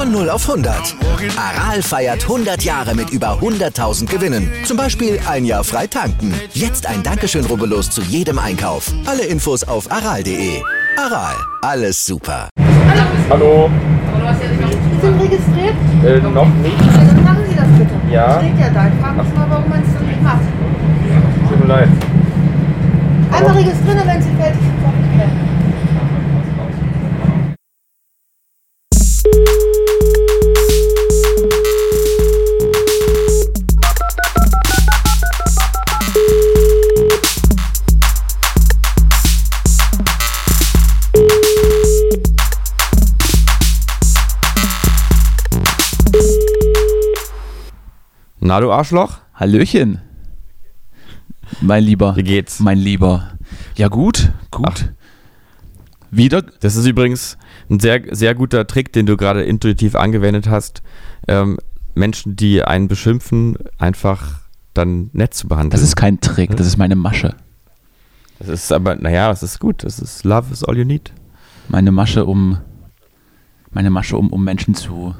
Von 0.00 0.12
0 0.12 0.30
auf 0.30 0.48
100. 0.48 0.96
Aral 1.36 1.82
feiert 1.82 2.22
100 2.22 2.62
Jahre 2.62 2.94
mit 2.94 3.10
über 3.10 3.38
100.000 3.38 4.06
Gewinnen. 4.06 4.50
Zum 4.64 4.78
Beispiel 4.78 5.20
ein 5.28 5.44
Jahr 5.44 5.62
frei 5.62 5.86
tanken. 5.86 6.32
Jetzt 6.54 6.86
ein 6.86 7.02
Dankeschön, 7.02 7.44
rubbellos 7.44 7.90
zu 7.90 8.00
jedem 8.00 8.38
Einkauf. 8.38 8.90
Alle 9.04 9.26
Infos 9.26 9.62
auf 9.62 9.92
aral.de. 9.92 10.62
Aral, 10.96 11.34
alles 11.60 12.02
super. 12.06 12.48
Hallo. 13.28 13.68
Sie 14.40 15.06
sind 15.06 15.20
registriert? 15.20 15.74
Äh, 16.02 16.20
noch 16.20 16.48
nicht. 16.48 16.80
Ja, 16.80 17.04
dann 17.04 17.22
machen 17.22 17.44
Sie 17.46 17.54
das 17.54 17.68
bitte. 17.78 17.90
Ja. 18.10 18.38
Steht 18.40 18.58
ja 18.58 18.70
da. 18.70 18.86
Ich 18.88 18.94
frage 19.02 19.22
mich 19.22 19.34
mal, 19.34 19.50
warum 19.50 19.68
man 19.68 19.82
es 19.82 19.92
dann 19.92 20.06
nicht 20.06 20.22
macht. 20.22 20.40
Tut 21.46 21.60
mir 21.60 21.66
leid. 21.66 21.88
Einmal 23.30 23.52
registrieren 23.54 24.00
wenn 24.06 24.22
Sie 24.22 24.34
fertig 24.34 24.60
sind, 24.62 24.80
sag 24.82 25.00
Na, 48.40 48.58
du 48.58 48.72
Arschloch? 48.72 49.18
Hallöchen. 49.34 50.00
Mein 51.60 51.84
Lieber. 51.84 52.16
Wie 52.16 52.22
geht's? 52.22 52.58
Mein 52.58 52.78
Lieber. 52.78 53.32
Ja, 53.76 53.88
gut, 53.88 54.32
gut. 54.50 54.66
Ach. 54.66 54.88
Wieder? 56.10 56.40
Das 56.42 56.74
ist 56.74 56.86
übrigens 56.86 57.36
ein 57.68 57.80
sehr, 57.80 58.02
sehr 58.12 58.34
guter 58.34 58.66
Trick, 58.66 58.94
den 58.94 59.04
du 59.04 59.18
gerade 59.18 59.42
intuitiv 59.42 59.94
angewendet 59.94 60.48
hast. 60.48 60.82
Ähm, 61.28 61.58
Menschen, 61.94 62.34
die 62.34 62.64
einen 62.64 62.88
beschimpfen, 62.88 63.58
einfach 63.78 64.40
dann 64.72 65.10
nett 65.12 65.34
zu 65.34 65.46
behandeln. 65.46 65.70
Das 65.70 65.82
ist 65.82 65.96
kein 65.96 66.20
Trick, 66.20 66.56
das 66.56 66.66
ist 66.66 66.78
meine 66.78 66.96
Masche. 66.96 67.34
Das 68.38 68.48
ist 68.48 68.72
aber, 68.72 68.96
naja, 68.96 69.30
es 69.30 69.42
ist 69.42 69.60
gut. 69.60 69.84
Das 69.84 69.98
ist 69.98 70.24
Love 70.24 70.50
is 70.50 70.64
all 70.64 70.78
you 70.78 70.84
need. 70.84 71.12
Meine 71.68 71.92
Masche, 71.92 72.24
um. 72.24 72.58
Meine 73.70 73.90
Masche, 73.90 74.16
um, 74.16 74.30
um 74.30 74.42
Menschen 74.42 74.74
zu. 74.74 75.14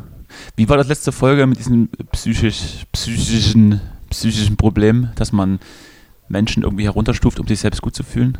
Wie 0.57 0.69
war 0.69 0.77
das 0.77 0.89
letzte 0.89 1.13
Folge 1.13 1.47
mit 1.47 1.59
diesem 1.59 1.89
psychisch, 2.13 2.85
psychischen, 2.93 3.81
psychischen 4.11 4.57
Problem, 4.57 5.11
dass 5.17 5.33
man 5.33 5.59
Menschen 6.29 6.63
irgendwie 6.63 6.85
herunterstuft, 6.85 7.41
um 7.41 7.47
sich 7.47 7.61
selbst 7.61 7.83
gut 7.83 7.95
zu 7.95 8.03
fühlen? 8.03 8.39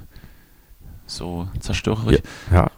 So 1.07 1.49
zerstörerisch. 1.59 2.21
Ja. 2.53 2.71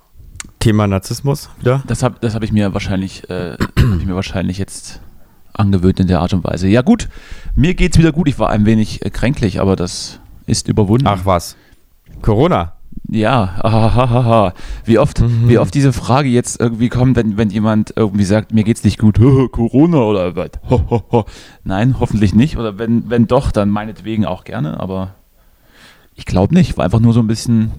Thema 0.59 0.87
Narzissmus 0.87 1.51
wieder. 1.59 1.83
Das 1.87 2.03
habe 2.03 2.17
das 2.21 2.35
hab 2.35 2.43
ich 2.43 2.53
mir 2.53 2.73
wahrscheinlich, 2.73 3.29
äh, 3.29 3.57
ich 3.77 4.07
mir 4.07 4.15
wahrscheinlich 4.15 4.59
jetzt 4.59 5.01
angewöhnt 5.53 6.01
in 6.01 6.07
der 6.07 6.21
Art 6.21 6.33
und 6.33 6.45
Weise. 6.45 6.69
Ja 6.69 6.83
gut, 6.83 7.09
mir 7.55 7.75
geht's 7.75 7.99
wieder 7.99 8.13
gut. 8.13 8.29
Ich 8.29 8.39
war 8.39 8.51
ein 8.51 8.65
wenig 8.65 9.05
äh, 9.05 9.11
kränklich, 9.11 9.61
aber 9.61 9.77
das 9.77 10.21
ist 10.47 10.69
überwunden. 10.69 11.07
Ach 11.07 11.25
was. 11.25 11.57
Corona. 12.23 12.75
Ja, 13.13 13.57
ahahaha. 13.63 14.55
Wie 14.87 14.99
oft, 14.99 15.23
wie 15.47 15.59
oft 15.59 15.75
diese 15.75 15.93
Frage 15.93 16.31
jetzt 16.31 16.59
irgendwie 16.59 16.89
kommt, 16.89 17.15
wenn, 17.15 17.37
wenn 17.37 17.51
jemand 17.51 17.93
irgendwie 17.95 18.25
sagt, 18.25 18.53
mir 18.53 18.65
geht's 18.65 18.85
nicht 18.85 18.99
gut, 18.99 19.17
Corona 19.53 19.99
oder 19.99 20.35
was? 20.35 20.53
Nein, 21.65 22.01
hoffentlich 22.01 22.35
nicht. 22.35 22.57
Oder 22.57 22.79
wenn, 22.79 23.11
wenn 23.11 23.27
doch, 23.27 23.53
dann 23.53 23.69
meinetwegen 23.69 24.25
auch 24.25 24.45
gerne, 24.45 24.81
aber 24.81 25.15
ich 26.15 26.25
glaube 26.25 26.55
nicht. 26.55 26.79
War 26.79 26.87
einfach 26.87 27.01
nur 27.01 27.13
so 27.13 27.21
ein 27.21 27.27
bisschen 27.27 27.73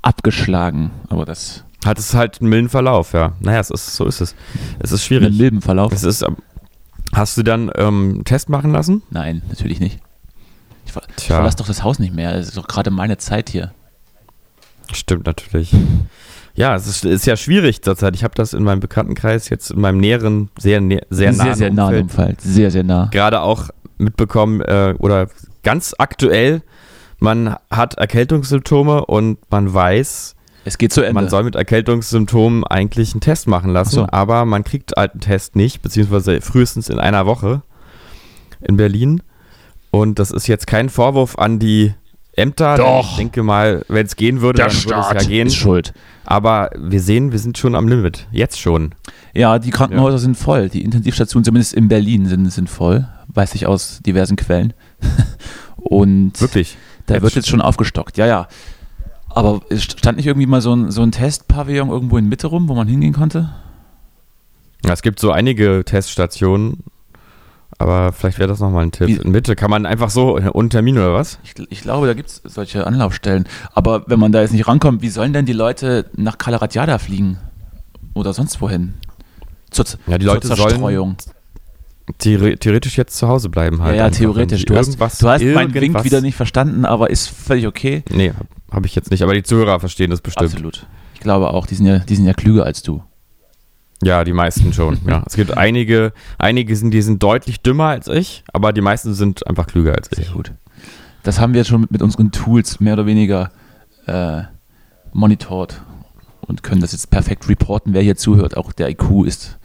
abgeschlagen. 0.00 0.90
Aber 1.10 1.26
das 1.26 1.64
Hat 1.84 1.98
es 1.98 2.14
halt 2.14 2.40
einen 2.40 2.48
milden 2.48 2.70
Verlauf, 2.70 3.12
ja. 3.12 3.32
Naja, 3.40 3.60
es 3.60 3.68
ist, 3.68 3.94
so 3.94 4.06
ist 4.06 4.22
es. 4.22 4.34
Es 4.78 4.90
ist 4.90 5.04
schwierig. 5.04 5.36
milden 5.36 5.60
Verlauf. 5.60 5.92
Es 5.92 6.02
ist, 6.02 6.22
ähm, 6.22 6.38
hast 7.12 7.36
du 7.36 7.42
dann 7.42 7.70
ähm, 7.76 8.12
einen 8.14 8.24
Test 8.24 8.48
machen 8.48 8.72
lassen? 8.72 9.02
Nein, 9.10 9.42
natürlich 9.50 9.80
nicht. 9.80 10.00
Ich, 10.86 10.92
ver 10.92 11.02
ich 11.18 11.26
verlasse 11.26 11.58
doch 11.58 11.66
das 11.66 11.82
Haus 11.82 11.98
nicht 11.98 12.14
mehr. 12.14 12.34
Es 12.34 12.48
ist 12.48 12.56
doch 12.56 12.68
gerade 12.68 12.90
meine 12.90 13.18
Zeit 13.18 13.50
hier. 13.50 13.72
Stimmt 14.92 15.26
natürlich. 15.26 15.74
Ja, 16.54 16.74
es 16.74 16.86
ist, 16.86 17.04
ist 17.04 17.26
ja 17.26 17.36
schwierig 17.36 17.82
zurzeit. 17.82 18.14
Ich 18.16 18.24
habe 18.24 18.34
das 18.34 18.54
in 18.54 18.62
meinem 18.62 18.80
Bekanntenkreis 18.80 19.50
jetzt 19.50 19.70
in 19.72 19.80
meinem 19.80 19.98
näheren, 19.98 20.48
sehr, 20.58 20.80
nä- 20.80 21.02
sehr 21.10 21.32
nahen 21.32 21.46
sehr, 21.46 21.54
sehr 21.56 21.72
nah 21.72 21.90
im 21.90 22.02
Umfeld. 22.04 22.40
Sehr, 22.40 22.70
sehr 22.70 22.82
nah. 22.84 23.08
gerade 23.10 23.40
auch 23.42 23.68
mitbekommen 23.98 24.60
äh, 24.62 24.94
oder 24.98 25.28
ganz 25.62 25.94
aktuell, 25.98 26.62
man 27.18 27.56
hat 27.70 27.94
Erkältungssymptome 27.98 29.04
und 29.06 29.38
man 29.50 29.72
weiß, 29.72 30.34
Es 30.64 30.78
geht 30.78 30.92
zu 30.92 31.02
Ende. 31.02 31.14
man 31.14 31.28
soll 31.28 31.44
mit 31.44 31.56
Erkältungssymptomen 31.56 32.64
eigentlich 32.64 33.12
einen 33.12 33.20
Test 33.20 33.48
machen 33.48 33.72
lassen, 33.72 33.94
so. 33.94 34.06
aber 34.10 34.44
man 34.44 34.64
kriegt 34.64 34.92
halt 34.96 35.12
einen 35.12 35.20
Test 35.20 35.56
nicht, 35.56 35.82
beziehungsweise 35.82 36.40
frühestens 36.40 36.88
in 36.88 36.98
einer 36.98 37.26
Woche 37.26 37.62
in 38.62 38.76
Berlin. 38.76 39.22
Und 39.90 40.18
das 40.18 40.30
ist 40.30 40.46
jetzt 40.46 40.66
kein 40.66 40.88
Vorwurf 40.90 41.38
an 41.38 41.58
die 41.58 41.94
Ämter. 42.36 42.76
Doch. 42.76 43.10
Ich 43.10 43.16
denke 43.16 43.42
mal, 43.42 43.84
wenn 43.88 44.06
es 44.06 44.14
gehen 44.16 44.40
würde, 44.42 44.62
dann 44.62 44.72
würde 44.72 45.00
es 45.00 45.24
ja 45.24 45.28
gehen. 45.28 45.46
ist 45.46 45.56
schuld. 45.56 45.94
Aber 46.24 46.70
wir 46.76 47.00
sehen, 47.00 47.32
wir 47.32 47.38
sind 47.38 47.56
schon 47.56 47.74
am 47.74 47.88
Limit. 47.88 48.26
Jetzt 48.30 48.60
schon. 48.60 48.94
Ja, 49.32 49.58
die 49.58 49.70
Krankenhäuser 49.70 50.18
sind 50.18 50.36
voll. 50.36 50.68
Die 50.68 50.82
Intensivstationen, 50.82 51.44
zumindest 51.44 51.72
in 51.74 51.88
Berlin, 51.88 52.26
sind, 52.26 52.50
sind 52.50 52.68
voll. 52.68 53.08
Weiß 53.28 53.54
ich 53.54 53.66
aus 53.66 54.00
diversen 54.04 54.36
Quellen. 54.36 54.74
Und 55.76 56.40
Wirklich. 56.40 56.76
da 57.06 57.14
Jetzt 57.14 57.22
wird 57.22 57.34
jetzt 57.36 57.48
schon 57.48 57.60
aufgestockt. 57.60 58.16
Ja, 58.16 58.26
ja. 58.26 58.48
Aber 59.28 59.60
stand 59.76 60.16
nicht 60.16 60.26
irgendwie 60.26 60.46
mal 60.46 60.60
so 60.60 60.74
ein, 60.74 60.90
so 60.90 61.02
ein 61.02 61.12
Testpavillon 61.12 61.90
irgendwo 61.90 62.18
in 62.18 62.28
Mitte 62.28 62.48
rum, 62.48 62.68
wo 62.68 62.74
man 62.74 62.88
hingehen 62.88 63.12
konnte? 63.12 63.50
Ja, 64.84 64.92
es 64.92 65.02
gibt 65.02 65.20
so 65.20 65.30
einige 65.30 65.84
Teststationen, 65.84 66.84
aber 67.78 68.12
vielleicht 68.12 68.38
wäre 68.38 68.48
das 68.48 68.60
nochmal 68.60 68.84
ein 68.84 68.92
Tipp. 68.92 69.08
Wie- 69.08 69.16
In 69.16 69.30
Mitte 69.32 69.54
kann 69.56 69.70
man 69.70 69.86
einfach 69.86 70.10
so 70.10 70.38
ohne 70.52 70.68
Termin 70.68 70.96
oder 70.98 71.14
was? 71.14 71.38
Ich, 71.44 71.54
ich 71.70 71.80
glaube, 71.82 72.06
da 72.06 72.14
gibt 72.14 72.28
es 72.30 72.40
solche 72.44 72.86
Anlaufstellen. 72.86 73.44
Aber 73.74 74.04
wenn 74.06 74.18
man 74.18 74.32
da 74.32 74.40
jetzt 74.40 74.52
nicht 74.52 74.66
rankommt, 74.66 75.02
wie 75.02 75.08
sollen 75.08 75.32
denn 75.32 75.46
die 75.46 75.52
Leute 75.52 76.06
nach 76.16 76.38
Kalaratjada 76.38 76.98
fliegen? 76.98 77.38
Oder 78.14 78.32
sonst 78.32 78.60
wohin? 78.60 78.94
Zur, 79.70 79.84
Ja, 80.06 80.16
die 80.18 80.24
zur 80.24 80.34
Leute 80.34 80.46
sollen 80.48 80.58
Zerstreuung. 80.70 81.16
Theore 82.18 82.56
theoretisch 82.56 82.96
jetzt 82.96 83.16
zu 83.18 83.26
Hause 83.26 83.48
bleiben 83.48 83.78
Ja, 83.78 83.84
halt. 83.84 83.96
ja, 83.96 84.04
einfach, 84.06 84.18
theoretisch. 84.18 84.64
Du 84.64 84.76
hast, 84.76 84.96
du 84.98 85.28
hast 85.28 85.42
meinen 85.42 85.74
Wink 85.74 86.04
wieder 86.04 86.20
nicht 86.20 86.36
verstanden, 86.36 86.84
aber 86.84 87.10
ist 87.10 87.28
völlig 87.28 87.66
okay. 87.66 88.04
Nee, 88.10 88.28
habe 88.30 88.46
hab 88.70 88.86
ich 88.86 88.94
jetzt 88.94 89.10
nicht, 89.10 89.22
aber 89.24 89.34
die 89.34 89.42
Zuhörer 89.42 89.80
verstehen 89.80 90.10
das 90.10 90.20
bestimmt. 90.20 90.52
Absolut. 90.52 90.86
Ich 91.14 91.20
glaube 91.20 91.50
auch, 91.50 91.66
die 91.66 91.74
sind 91.74 91.86
ja, 91.86 91.98
die 91.98 92.14
sind 92.14 92.24
ja 92.26 92.32
klüger 92.32 92.64
als 92.64 92.82
du. 92.82 93.02
Ja, 94.02 94.24
die 94.24 94.32
meisten 94.34 94.72
schon. 94.72 94.98
ja. 95.08 95.22
Es 95.26 95.34
gibt 95.36 95.56
einige, 95.56 96.12
einige 96.38 96.76
sind, 96.76 96.90
die 96.92 97.00
sind 97.02 97.22
deutlich 97.22 97.60
dümmer 97.62 97.86
als 97.86 98.08
ich, 98.08 98.44
aber 98.52 98.72
die 98.72 98.82
meisten 98.82 99.14
sind 99.14 99.46
einfach 99.46 99.66
klüger 99.66 99.94
als 99.94 100.10
ich. 100.12 100.26
Sehr 100.26 100.34
gut. 100.34 100.52
Das 101.22 101.40
haben 101.40 101.54
wir 101.54 101.58
jetzt 101.60 101.68
schon 101.68 101.86
mit, 101.90 102.02
unseren 102.02 102.30
Tools 102.30 102.78
mehr 102.78 102.92
oder 102.92 103.06
weniger 103.06 103.50
äh, 104.06 104.42
monitort 105.12 105.80
und 106.42 106.62
können 106.62 106.80
das 106.80 106.92
jetzt 106.92 107.10
perfekt 107.10 107.48
reporten, 107.48 107.94
wer 107.94 108.02
hier 108.02 108.16
zuhört. 108.16 108.56
Auch 108.56 108.72
der 108.72 108.90
IQ 108.90 109.24
ist, 109.26 109.58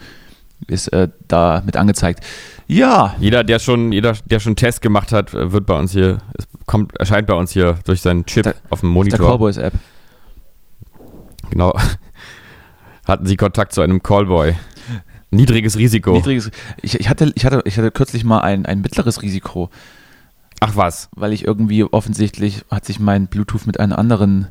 ist 0.67 0.87
äh, 0.93 1.09
da 1.27 1.61
mit 1.65 1.75
angezeigt. 1.77 2.23
Ja, 2.67 3.15
Jeder, 3.19 3.43
der 3.43 3.59
schon, 3.59 3.91
jeder, 3.91 4.13
der 4.25 4.39
schon 4.39 4.51
einen 4.51 4.55
Test 4.55 4.81
gemacht 4.81 5.11
hat, 5.11 5.33
wird 5.33 5.65
bei 5.65 5.77
uns 5.77 5.91
hier, 5.91 6.19
es 6.37 6.47
kommt, 6.65 6.95
erscheint 6.97 7.27
bei 7.27 7.33
uns 7.33 7.51
hier 7.51 7.77
durch 7.85 8.01
seinen 8.01 8.25
Chip 8.25 8.43
Der- 8.43 8.55
auf 8.69 8.79
dem 8.79 8.89
der 8.89 8.93
Monitor. 8.93 9.27
Cowboys-App. 9.37 9.73
Genau. 11.49 11.73
Hatten 13.05 13.25
Sie 13.25 13.37
Kontakt 13.37 13.73
zu 13.73 13.81
einem 13.81 14.03
Callboy? 14.03 14.55
Niedriges 15.31 15.77
Risiko. 15.77 16.11
Niedriges, 16.11 16.51
ich, 16.81 16.99
ich, 16.99 17.09
hatte, 17.09 17.31
ich, 17.35 17.45
hatte, 17.45 17.61
ich 17.65 17.77
hatte 17.77 17.91
kürzlich 17.91 18.23
mal 18.23 18.41
ein, 18.41 18.65
ein 18.65 18.81
mittleres 18.81 19.21
Risiko, 19.21 19.69
Ach 20.59 20.75
was. 20.75 21.09
weil 21.15 21.31
ich 21.31 21.45
irgendwie 21.45 21.83
offensichtlich 21.83 22.65
hat 22.69 22.85
sich 22.85 22.99
mein 22.99 23.27
Bluetooth 23.27 23.65
mit 23.65 23.79
einem 23.79 23.93
anderen 23.93 24.49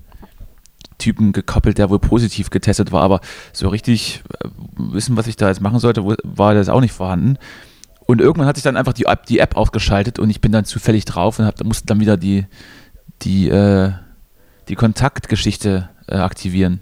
Typen 0.97 1.33
gekoppelt, 1.33 1.79
der 1.79 1.91
wohl 1.91 1.99
positiv 1.99 2.51
getestet 2.51 2.93
war, 2.93 3.03
aber 3.03 3.21
so 3.53 3.69
richtig 3.69 4.23
äh, 4.43 4.49
wissen, 4.77 5.17
was 5.17 5.27
ich 5.27 5.37
da 5.37 5.49
jetzt 5.49 5.61
machen 5.61 5.79
sollte, 5.79 6.05
war 6.05 6.55
das 6.55 6.69
auch 6.69 6.81
nicht 6.81 6.93
vorhanden. 6.93 7.37
Und 8.07 8.21
irgendwann 8.21 8.47
hat 8.47 8.57
sich 8.57 8.65
dann 8.65 8.77
einfach 8.77 8.93
die 8.93 9.05
App, 9.05 9.27
die 9.27 9.39
App 9.39 9.57
ausgeschaltet 9.57 10.19
und 10.19 10.31
ich 10.31 10.41
bin 10.41 10.53
dann 10.53 10.65
zufällig 10.65 11.05
drauf 11.05 11.39
und 11.39 11.47
hab, 11.47 11.63
musste 11.65 11.87
dann 11.87 12.01
wieder 12.01 12.17
die, 12.17 12.47
die, 13.23 13.49
äh, 13.49 13.93
die 14.69 14.75
Kontaktgeschichte 14.75 15.91
äh, 16.07 16.17
aktivieren. 16.17 16.81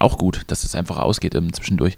Auch 0.00 0.18
gut, 0.18 0.42
dass 0.48 0.64
es 0.64 0.74
einfach 0.74 0.98
ausgeht 0.98 1.36
ähm, 1.36 1.52
zwischendurch. 1.52 1.96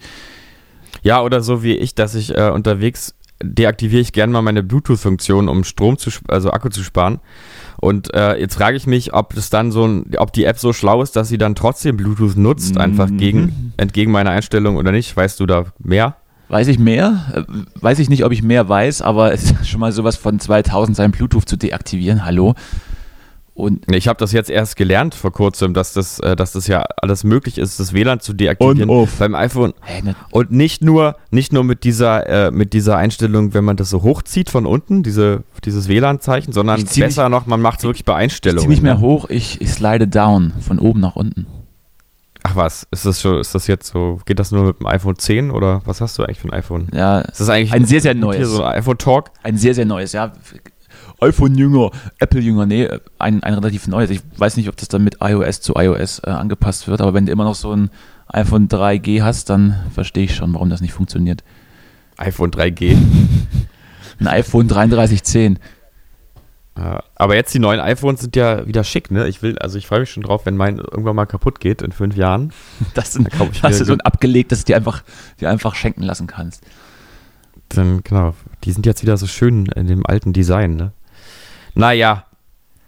Ja, 1.02 1.22
oder 1.22 1.40
so 1.40 1.62
wie 1.62 1.72
ich, 1.75 1.94
dass 1.94 2.14
ich 2.14 2.37
äh, 2.37 2.50
unterwegs 2.50 3.14
deaktiviere 3.44 4.00
ich 4.00 4.12
gerne 4.12 4.32
mal 4.32 4.43
meine 4.43 4.62
Bluetooth-Funktion, 4.62 5.49
um 5.49 5.64
Strom 5.64 5.99
zu, 5.99 6.10
also 6.28 6.52
Akku 6.52 6.69
zu 6.69 6.84
sparen. 6.84 7.19
Und 7.81 8.14
äh, 8.14 8.37
jetzt 8.37 8.54
frage 8.54 8.76
ich 8.76 8.87
mich, 8.87 9.14
ob 9.14 9.34
das 9.34 9.50
dann 9.50 9.72
so 9.72 9.84
ein, 9.84 10.12
ob 10.19 10.32
die 10.32 10.44
App 10.44 10.58
so 10.58 10.72
schlau 10.72 11.02
ist, 11.02 11.16
dass 11.16 11.28
sie 11.28 11.38
dann 11.38 11.56
trotzdem 11.56 11.96
Bluetooth 11.96 12.37
nutzt, 12.37 12.78
einfach 12.78 13.08
Mhm. 13.08 13.16
gegen, 13.16 13.72
entgegen 13.78 14.12
meiner 14.12 14.31
Einstellung 14.31 14.76
oder 14.76 14.93
nicht. 14.93 15.16
Weißt 15.16 15.40
du 15.40 15.46
da 15.46 15.64
mehr? 15.81 16.14
Weiß 16.50 16.69
ich 16.69 16.78
mehr? 16.78 17.32
Äh, 17.34 17.43
Weiß 17.81 17.98
ich 17.98 18.08
nicht, 18.08 18.25
ob 18.25 18.31
ich 18.31 18.44
mehr 18.44 18.69
weiß, 18.69 19.02
aber 19.02 19.32
es 19.32 19.43
ist 19.50 19.69
schon 19.69 19.81
mal 19.81 19.90
sowas 19.90 20.16
von 20.16 20.38
2000 20.38 20.96
sein 20.96 21.10
Bluetooth 21.10 21.48
zu 21.48 21.56
deaktivieren. 21.56 22.25
Hallo? 22.25 22.55
Und 23.54 23.84
Ich 23.94 24.08
habe 24.08 24.19
das 24.19 24.32
jetzt 24.32 24.49
erst 24.49 24.76
gelernt 24.76 25.14
vor 25.14 25.31
kurzem, 25.31 25.75
dass 25.75 25.93
das, 25.93 26.19
äh, 26.20 26.34
dass 26.37 26.52
das 26.52 26.66
ja 26.69 26.84
alles 26.96 27.22
möglich 27.22 27.58
ist, 27.58 27.78
das 27.78 27.93
WLAN 27.93 28.19
zu 28.20 28.32
deaktivieren 28.32 29.08
beim 29.19 29.34
iPhone. 29.34 29.75
Ne, 30.02 30.14
Und 30.31 30.50
nicht 30.52 30.82
nur, 30.82 31.16
nicht 31.31 31.52
nur 31.52 31.62
mit 31.62 31.84
dieser, 31.84 32.46
äh, 32.46 32.50
mit 32.50 32.72
dieser 32.72 32.96
Einstellung, 32.96 33.52
wenn 33.52 33.64
man 33.64 33.76
das 33.76 33.90
so 33.90 34.02
hochzieht 34.02 34.49
von 34.49 34.64
unten, 34.64 35.02
diese, 35.02 35.43
dieses 35.64 35.87
WLAN-Zeichen, 35.88 36.52
sondern 36.52 36.81
Ich 36.81 36.99
besser 36.99 37.28
noch, 37.28 37.44
man 37.46 37.60
macht 37.60 37.81
es 37.81 37.84
wirklich 37.84 38.06
bei 38.06 38.14
ich 38.14 38.19
Einstellungen. 38.25 38.62
zieh 38.62 38.69
nicht 38.69 38.82
mehr 38.82 38.94
ne? 38.94 39.00
hoch, 39.00 39.28
ich, 39.28 39.60
ich 39.60 39.70
slide 39.70 40.08
down, 40.08 40.55
von 40.60 40.78
oben 40.78 41.00
nach 41.00 41.16
unten. 41.16 41.46
Ach 42.44 42.56
was, 42.56 42.87
ist 42.90 43.05
das 43.06 43.20
schon, 43.20 43.38
ist 43.38 43.55
das 43.55 43.66
jetzt 43.66 43.93
so, 43.93 44.19
geht 44.25 44.38
das 44.38 44.50
nur 44.50 44.64
mit 44.64 44.81
dem 44.81 44.87
iPhone 44.87 45.16
10 45.16 45.50
oder 45.50 45.82
was 45.84 46.00
hast 46.00 46.19
du 46.19 46.25
eigentlich 46.25 46.40
für 46.40 46.48
ein 46.48 46.55
iPhone? 46.55 46.88
Ja, 46.93 47.20
Ist 47.20 47.38
das 47.40 47.48
eigentlich 47.50 47.72
Ein 47.72 47.84
sehr, 47.84 48.00
sehr 48.00 48.12
Hier 48.14 48.20
neues. 48.20 48.48
so 48.48 48.62
ein 48.64 48.78
iPhone 48.78 48.98
Talk? 48.98 49.31
ein 49.44 49.56
sehr, 49.58 49.75
sehr 49.75 49.84
neues, 49.84 50.12
ja. 50.12 50.32
iPhone-Jünger, 51.22 51.90
Apple-Jünger, 52.19 52.66
nee, 52.66 52.88
ein, 53.19 53.42
ein 53.42 53.54
relativ 53.54 53.86
neues. 53.86 54.10
Ich 54.10 54.20
weiß 54.36 54.56
nicht, 54.56 54.69
ob 54.69 54.76
das 54.76 54.88
dann 54.88 55.04
mit 55.04 55.19
iOS 55.20 55.60
zu 55.60 55.74
iOS 55.76 56.20
äh, 56.20 56.30
angepasst 56.30 56.88
wird, 56.88 57.00
aber 57.00 57.14
wenn 57.14 57.26
du 57.26 57.32
immer 57.32 57.44
noch 57.44 57.54
so 57.54 57.72
ein 57.74 57.90
iPhone 58.28 58.69
3G 58.69 59.22
hast, 59.22 59.50
dann 59.50 59.76
verstehe 59.92 60.24
ich 60.24 60.34
schon, 60.34 60.52
warum 60.54 60.70
das 60.70 60.80
nicht 60.80 60.92
funktioniert. 60.92 61.44
iPhone 62.16 62.50
3G. 62.50 62.96
Ein 64.20 64.28
iPhone 64.28 64.69
3310. 64.69 65.58
Ja, 66.78 67.02
aber 67.16 67.34
jetzt 67.34 67.52
die 67.52 67.58
neuen 67.58 67.80
iPhones 67.80 68.20
sind 68.20 68.34
ja 68.34 68.66
wieder 68.66 68.82
schick, 68.84 69.10
ne? 69.10 69.28
Ich 69.28 69.42
will, 69.42 69.58
also 69.58 69.76
ich 69.76 69.86
freue 69.86 70.00
mich 70.00 70.10
schon 70.10 70.22
drauf, 70.22 70.46
wenn 70.46 70.56
mein 70.56 70.78
irgendwann 70.78 71.16
mal 71.16 71.26
kaputt 71.26 71.60
geht 71.60 71.82
in 71.82 71.92
fünf 71.92 72.16
Jahren. 72.16 72.52
Das 72.94 73.12
sind, 73.12 73.28
Da 73.32 73.48
hast 73.62 73.80
du 73.80 73.84
so 73.84 73.92
ein 73.92 74.00
abgelegtes, 74.00 74.64
dir 74.64 74.76
einfach, 74.76 75.02
dir 75.40 75.50
einfach 75.50 75.74
schenken 75.74 76.02
lassen 76.02 76.26
kannst. 76.26 76.64
Dann, 77.69 78.02
genau, 78.02 78.34
die 78.64 78.72
sind 78.72 78.86
jetzt 78.86 79.02
wieder 79.02 79.16
so 79.16 79.26
schön 79.26 79.66
in 79.66 79.86
dem 79.86 80.06
alten 80.06 80.32
Design, 80.32 80.76
ne? 80.76 80.92
Naja, 81.74 82.24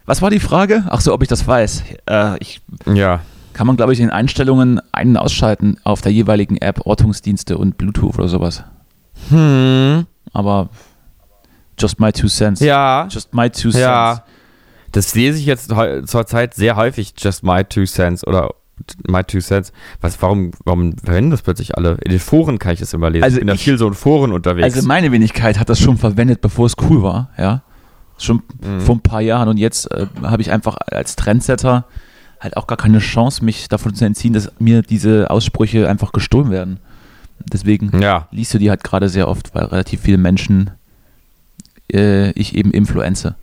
Was 0.07 0.21
war 0.21 0.31
die 0.31 0.41
Frage? 0.41 0.85
Ach 0.89 1.01
so, 1.01 1.15
ob 1.15 1.23
ich 1.23 1.29
das 1.29 1.47
weiß. 1.47 1.83
Äh, 2.07 2.39
ich 2.39 2.61
ja. 2.87 3.21
kann 3.55 3.67
man, 3.67 3.77
glaube 3.77 3.93
ich, 3.95 4.01
in 4.01 4.11
Einstellungen 4.11 4.81
ein- 4.93 5.11
und 5.11 5.17
ausschalten 5.17 5.79
auf 5.83 6.03
der 6.03 6.13
jeweiligen 6.13 6.59
App, 6.59 6.85
Ortungsdienste 6.85 7.57
und 7.57 7.79
Bluetooth 7.79 8.19
oder 8.19 8.29
sowas. 8.29 8.65
Hm. 9.31 10.07
Aber 10.33 10.69
just 11.79 12.01
my 12.01 12.13
two 12.13 12.29
cents. 12.29 12.61
Ja. 12.61 13.09
Just 13.11 13.33
my 13.33 13.49
two 13.49 13.71
cents. 13.71 13.79
Ja. 13.79 14.25
Das 14.93 15.15
lese 15.15 15.39
ich 15.39 15.47
jetzt 15.47 15.71
zurzeit 16.05 16.55
sehr 16.55 16.77
häufig, 16.77 17.15
just 17.19 17.43
my 17.43 17.65
two 17.65 17.85
cents 17.85 18.27
oder 18.27 18.51
my 19.09 19.25
two 19.25 19.41
cents. 19.41 19.73
Was, 20.01 20.21
warum, 20.21 20.51
warum 20.65 20.97
verwenden 20.99 21.31
das 21.31 21.43
plötzlich 21.43 21.77
alle? 21.77 21.97
In 22.05 22.11
den 22.11 22.21
Foren 22.21 22.59
kann 22.59 22.75
ich 22.75 22.81
das 22.81 22.93
immer 22.93 23.09
lesen. 23.09 23.25
Also 23.25 23.37
ich 23.37 23.41
bin 23.41 23.49
da 23.49 23.57
viel 23.57 23.79
so 23.79 23.89
in 23.89 23.95
Foren 23.95 24.33
unterwegs. 24.33 24.75
Also 24.75 24.87
meine 24.87 25.11
Wenigkeit 25.11 25.59
hat 25.59 25.71
das 25.71 25.81
schon 25.81 25.97
verwendet, 25.97 26.43
bevor 26.43 26.67
es 26.67 26.75
cool 26.83 27.03
war, 27.03 27.31
ja. 27.39 27.63
Schon 28.19 28.43
Mhm. 28.63 28.81
vor 28.81 28.95
ein 28.97 29.01
paar 29.01 29.21
Jahren 29.21 29.49
und 29.49 29.57
jetzt 29.57 29.91
äh, 29.91 30.07
habe 30.23 30.41
ich 30.43 30.51
einfach 30.53 30.77
als 30.87 31.17
Trendsetter 31.17 31.85
halt 32.41 32.57
auch 32.57 32.67
gar 32.67 32.77
keine 32.77 32.99
Chance, 32.99 33.45
mich 33.45 33.69
davon 33.69 33.95
zu 33.95 34.05
entziehen, 34.05 34.33
dass 34.35 34.53
mir 34.59 34.83
diese 34.83 35.31
Aussprüche 35.31 35.89
einfach 35.89 36.13
gestohlen 36.13 36.51
werden. 36.51 36.79
Deswegen 37.53 38.01
ja. 38.01 38.29
liest 38.31 38.55
du 38.55 38.59
die 38.59 38.71
halt 38.71 38.85
gerade 38.85 39.09
sehr 39.09 39.29
oft, 39.29 39.55
weil 39.55 39.65
relativ 39.65 40.03
viele 40.03 40.19
Menschen 40.19 40.71
äh, 41.93 42.31
ich 42.33 42.55
eben 42.55 42.71
influenze. 42.71 43.35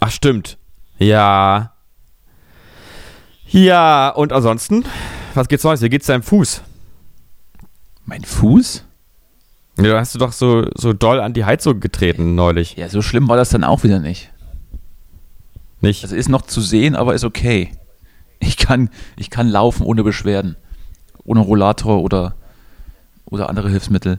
Ach, 0.00 0.10
stimmt. 0.10 0.58
Ja. 0.98 1.72
Ja, 3.46 4.08
und 4.08 4.32
ansonsten, 4.32 4.84
was 5.34 5.48
geht's 5.48 5.64
Neues? 5.64 5.82
Wie 5.82 5.88
geht's 5.88 6.06
deinem 6.06 6.22
Fuß? 6.22 6.62
Mein 8.06 8.24
Fuß? 8.24 8.84
Ja, 9.82 9.94
da 9.94 10.00
hast 10.00 10.14
du 10.14 10.18
doch 10.18 10.32
so, 10.32 10.66
so 10.74 10.92
doll 10.92 11.20
an 11.20 11.34
die 11.34 11.44
Heizung 11.44 11.80
getreten 11.80 12.34
neulich. 12.34 12.76
Ja, 12.76 12.88
so 12.88 13.02
schlimm 13.02 13.28
war 13.28 13.36
das 13.36 13.50
dann 13.50 13.64
auch 13.64 13.82
wieder 13.82 13.98
nicht. 13.98 14.30
Nicht? 15.80 16.04
Also 16.04 16.14
ist 16.14 16.28
noch 16.28 16.42
zu 16.42 16.60
sehen, 16.60 16.94
aber 16.94 17.14
ist 17.14 17.24
okay. 17.24 17.70
Ich 18.38 18.56
kann, 18.56 18.90
ich 19.16 19.30
kann 19.30 19.48
laufen 19.48 19.84
ohne 19.84 20.04
Beschwerden. 20.04 20.56
Ohne 21.24 21.40
Rollator 21.40 22.02
oder, 22.02 22.34
oder 23.26 23.48
andere 23.48 23.68
Hilfsmittel. 23.70 24.18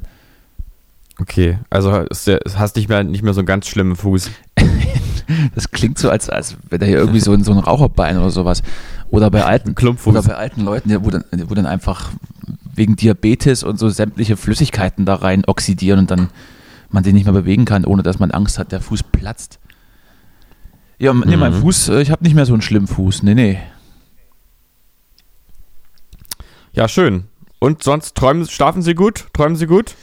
Okay, 1.20 1.60
also 1.70 1.96
ist 1.98 2.28
der, 2.28 2.40
hast 2.56 2.76
nicht 2.76 2.90
mehr, 2.90 3.04
nicht 3.04 3.24
mehr 3.24 3.34
so 3.34 3.42
einen 3.42 3.46
ganz 3.46 3.68
schlimmen 3.68 3.96
Fuß. 3.96 4.32
Das 5.56 5.72
klingt 5.72 5.98
so, 5.98 6.10
als, 6.10 6.30
als 6.30 6.58
wäre 6.70 6.80
da 6.80 6.86
hier 6.86 6.98
irgendwie 6.98 7.22
so 7.22 7.32
ein, 7.32 7.46
so 7.46 7.54
ein 7.54 7.58
Raucherbein 7.58 8.18
oder 8.18 8.30
sowas. 8.30 8.62
Oder 9.10 9.32
bei 9.32 9.44
alten, 9.46 9.74
Klumpfuß. 9.74 10.12
oder 10.12 10.22
bei 10.22 10.36
alten 10.36 10.62
Leuten, 10.62 10.94
wo, 11.04 11.10
dann, 11.10 11.24
wo 11.48 11.54
dann 11.56 11.66
einfach 11.66 12.12
wegen 12.74 12.96
Diabetes 12.96 13.64
und 13.64 13.78
so 13.78 13.90
sämtliche 13.90 14.38
Flüssigkeiten 14.38 15.06
da 15.06 15.16
rein 15.16 15.46
oxidieren 15.46 16.00
und 16.00 16.12
dann 16.12 16.30
man 16.90 17.04
den 17.04 17.16
nicht 17.16 17.26
mehr 17.26 17.34
bewegen 17.34 17.66
kann, 17.66 17.86
ohne 17.86 18.04
dass 18.04 18.20
man 18.20 18.32
Angst 18.32 18.60
hat, 18.60 18.72
der 18.72 18.82
Fuß 18.82 19.04
platzt. 19.04 19.60
Ja, 21.00 21.14
nee, 21.14 21.38
mein 21.38 21.54
Mhm. 21.54 21.62
Fuß, 21.62 21.90
äh, 21.90 22.02
ich 22.02 22.12
habe 22.12 22.24
nicht 22.24 22.36
mehr 22.36 22.46
so 22.46 22.54
einen 22.54 22.62
schlimmen 22.62 22.88
Fuß. 22.88 23.24
Nee, 23.24 23.34
nee. 23.34 23.60
Ja, 26.72 26.88
schön. 26.88 27.26
Und 27.60 27.84
sonst 27.84 28.16
träumen, 28.16 28.48
schlafen 28.48 28.82
Sie 28.82 28.94
gut? 28.94 29.28
Träumen 29.34 29.56
Sie 29.56 29.68
gut? 29.68 29.96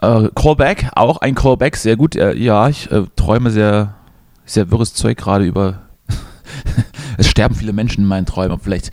Äh, 0.00 0.28
Callback, 0.34 0.90
auch 0.94 1.18
ein 1.18 1.34
Callback, 1.34 1.76
sehr 1.76 1.96
gut. 1.96 2.16
Äh, 2.16 2.34
ja, 2.34 2.68
ich 2.68 2.90
äh, 2.90 3.04
träume 3.16 3.50
sehr, 3.50 3.94
sehr 4.44 4.70
wirres 4.70 4.94
Zeug 4.94 5.18
gerade 5.18 5.44
über. 5.44 5.82
es 7.18 7.28
sterben 7.28 7.54
viele 7.54 7.72
Menschen 7.72 8.02
in 8.02 8.08
meinen 8.08 8.26
Träumen. 8.26 8.58
Vielleicht, 8.60 8.90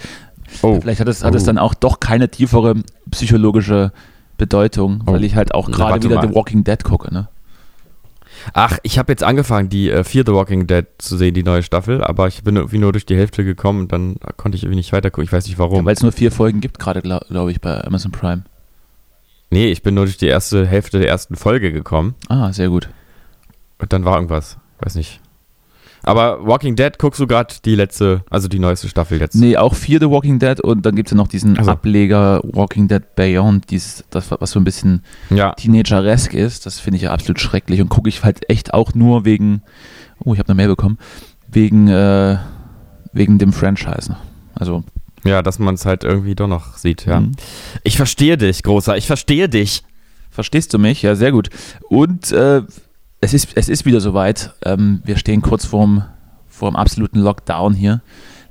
Oh. 0.61 0.79
vielleicht 0.81 0.99
hat, 0.99 1.07
es, 1.07 1.23
hat 1.23 1.35
es 1.35 1.43
dann 1.43 1.57
auch 1.57 1.73
doch 1.73 1.99
keine 1.99 2.29
tiefere 2.29 2.75
psychologische 3.11 3.91
Bedeutung, 4.37 5.01
weil 5.05 5.21
Oh. 5.21 5.23
ich 5.23 5.35
halt 5.35 5.53
auch 5.53 5.69
gerade 5.71 6.03
wieder 6.03 6.15
mal. 6.17 6.27
The 6.27 6.35
Walking 6.35 6.63
Dead 6.63 6.83
gucke. 6.83 7.13
Ne? 7.13 7.27
Ach, 8.53 8.77
ich 8.83 8.97
habe 8.99 9.11
jetzt 9.11 9.23
angefangen, 9.23 9.67
die 9.69 9.89
äh, 9.89 10.03
Fear 10.03 10.23
the 10.25 10.31
Walking 10.33 10.67
Dead 10.67 10.85
zu 10.99 11.17
sehen, 11.17 11.33
die 11.33 11.43
neue 11.43 11.63
Staffel, 11.63 12.03
aber 12.03 12.27
ich 12.27 12.43
bin 12.43 12.55
irgendwie 12.55 12.77
nur 12.77 12.91
durch 12.91 13.05
die 13.05 13.17
Hälfte 13.17 13.43
gekommen 13.43 13.81
und 13.81 13.91
dann 13.91 14.17
konnte 14.37 14.55
ich 14.55 14.63
irgendwie 14.63 14.77
nicht 14.77 14.93
weiter 14.93 15.09
gucken. 15.09 15.23
Ich 15.25 15.33
weiß 15.33 15.45
nicht 15.47 15.53
Ja, 15.57 15.59
warum. 15.59 15.85
weil 15.85 15.93
es 15.95 16.03
nur 16.03 16.11
vier 16.11 16.31
Folgen 16.31 16.61
gibt, 16.61 16.79
gerade 16.79 17.01
glaube 17.01 17.25
glaub 17.29 17.49
ich, 17.49 17.59
bei 17.59 17.83
Amazon 17.83 18.11
Prime. 18.11 18.43
nee, 19.49 19.67
ich 19.71 19.81
bin 19.81 19.95
nur 19.95 20.05
durch 20.05 20.17
die 20.17 20.27
erste 20.27 20.65
Hälfte 20.67 20.99
der 20.99 21.09
ersten 21.09 21.35
Folge 21.35 21.71
gekommen 21.73 22.15
Ah, 22.29 22.53
sehr 22.53 22.69
gut. 22.69 22.89
und 23.79 23.91
dann 23.91 24.05
war 24.05 24.15
irgendwas. 24.15 24.57
Weiß 24.79 24.95
nicht. 24.95 25.19
Aber 26.03 26.45
Walking 26.45 26.75
Dead 26.75 26.97
guckst 26.97 27.19
du 27.19 27.27
gerade 27.27 27.53
die 27.65 27.75
letzte, 27.75 28.23
also 28.29 28.47
die 28.47 28.59
neueste 28.59 28.87
Staffel 28.87 29.19
jetzt. 29.19 29.35
Nee, 29.35 29.57
auch 29.57 29.75
vier 29.75 29.99
The 29.99 30.09
Walking 30.09 30.39
Dead 30.39 30.61
und 30.61 30.85
dann 30.85 30.95
gibt 30.95 31.07
es 31.09 31.11
ja 31.11 31.17
noch 31.17 31.27
diesen 31.27 31.57
Ach 31.59 31.65
so. 31.65 31.71
Ableger 31.71 32.39
Walking 32.43 32.87
Dead 32.87 33.03
Beyond, 33.15 33.69
dieses, 33.71 34.05
das, 34.09 34.31
was 34.31 34.51
so 34.51 34.59
ein 34.59 34.63
bisschen 34.63 35.03
Ja. 35.29 35.51
Teenageresk 35.53 36.33
ist. 36.33 36.65
Das 36.65 36.79
finde 36.79 36.97
ich 36.97 37.03
ja 37.03 37.11
absolut 37.11 37.39
schrecklich 37.39 37.81
und 37.81 37.89
gucke 37.89 38.07
ich 38.09 38.23
halt 38.23 38.49
echt 38.49 38.73
auch 38.73 38.93
nur 38.93 39.25
wegen, 39.25 39.61
oh, 40.23 40.33
ich 40.33 40.39
habe 40.39 40.49
eine 40.49 40.55
Mail 40.55 40.69
bekommen, 40.69 40.97
wegen, 41.49 41.87
äh, 41.89 42.37
wegen 43.11 43.37
dem 43.37 43.51
Franchise. 43.51 44.15
Also, 44.55 44.83
Ja, 45.25 45.41
dass 45.41 45.59
man 45.59 45.75
es 45.75 45.85
halt 45.85 46.03
irgendwie 46.05 46.35
doch 46.35 46.47
noch 46.47 46.77
sieht, 46.77 47.05
ja. 47.05 47.19
mhm. 47.19 47.33
Ich 47.83 47.97
verstehe 47.97 48.37
dich, 48.37 48.63
Großer, 48.63 48.95
ich 48.97 49.07
verstehe 49.07 49.49
dich. 49.49 49.83
verstehst 50.29 50.73
du 50.73 50.79
mich? 50.79 51.01
Ja, 51.01 51.15
sehr 51.15 51.31
gut. 51.31 51.49
Und 51.89 52.31
äh, 52.31 52.61
es, 53.21 53.33
ist, 53.33 53.49
es 53.55 53.69
ist 53.69 53.85
wieder 53.85 54.01
soweit. 54.01 54.53
Ähm, 54.63 55.01
wir 55.03 55.17
stehen 55.17 55.41
kurz 55.41 55.65
vorm, 55.65 56.03
vorm 56.47 56.75
absoluten 56.75 57.19
Lockdown 57.19 57.73
hier. 57.73 58.01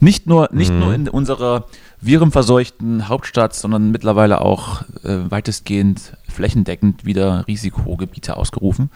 Nicht 0.00 0.26
nur, 0.26 0.48
nicht 0.52 0.72
Mhm. 0.72 0.78
nur 0.78 0.94
in 0.94 1.08
unserer 1.08 1.66
virenverseuchten 2.00 3.08
Hauptstadt, 3.08 3.54
sondern 3.54 3.90
mittlerweile 3.90 4.40
auch 4.42 4.82
äh, 5.04 5.30
weitestgehend 5.30 6.12
flächendeckend 6.28 7.04
wieder 7.06 7.46
Risikogebiete 7.46 8.36
ausgerufen. 8.36 8.90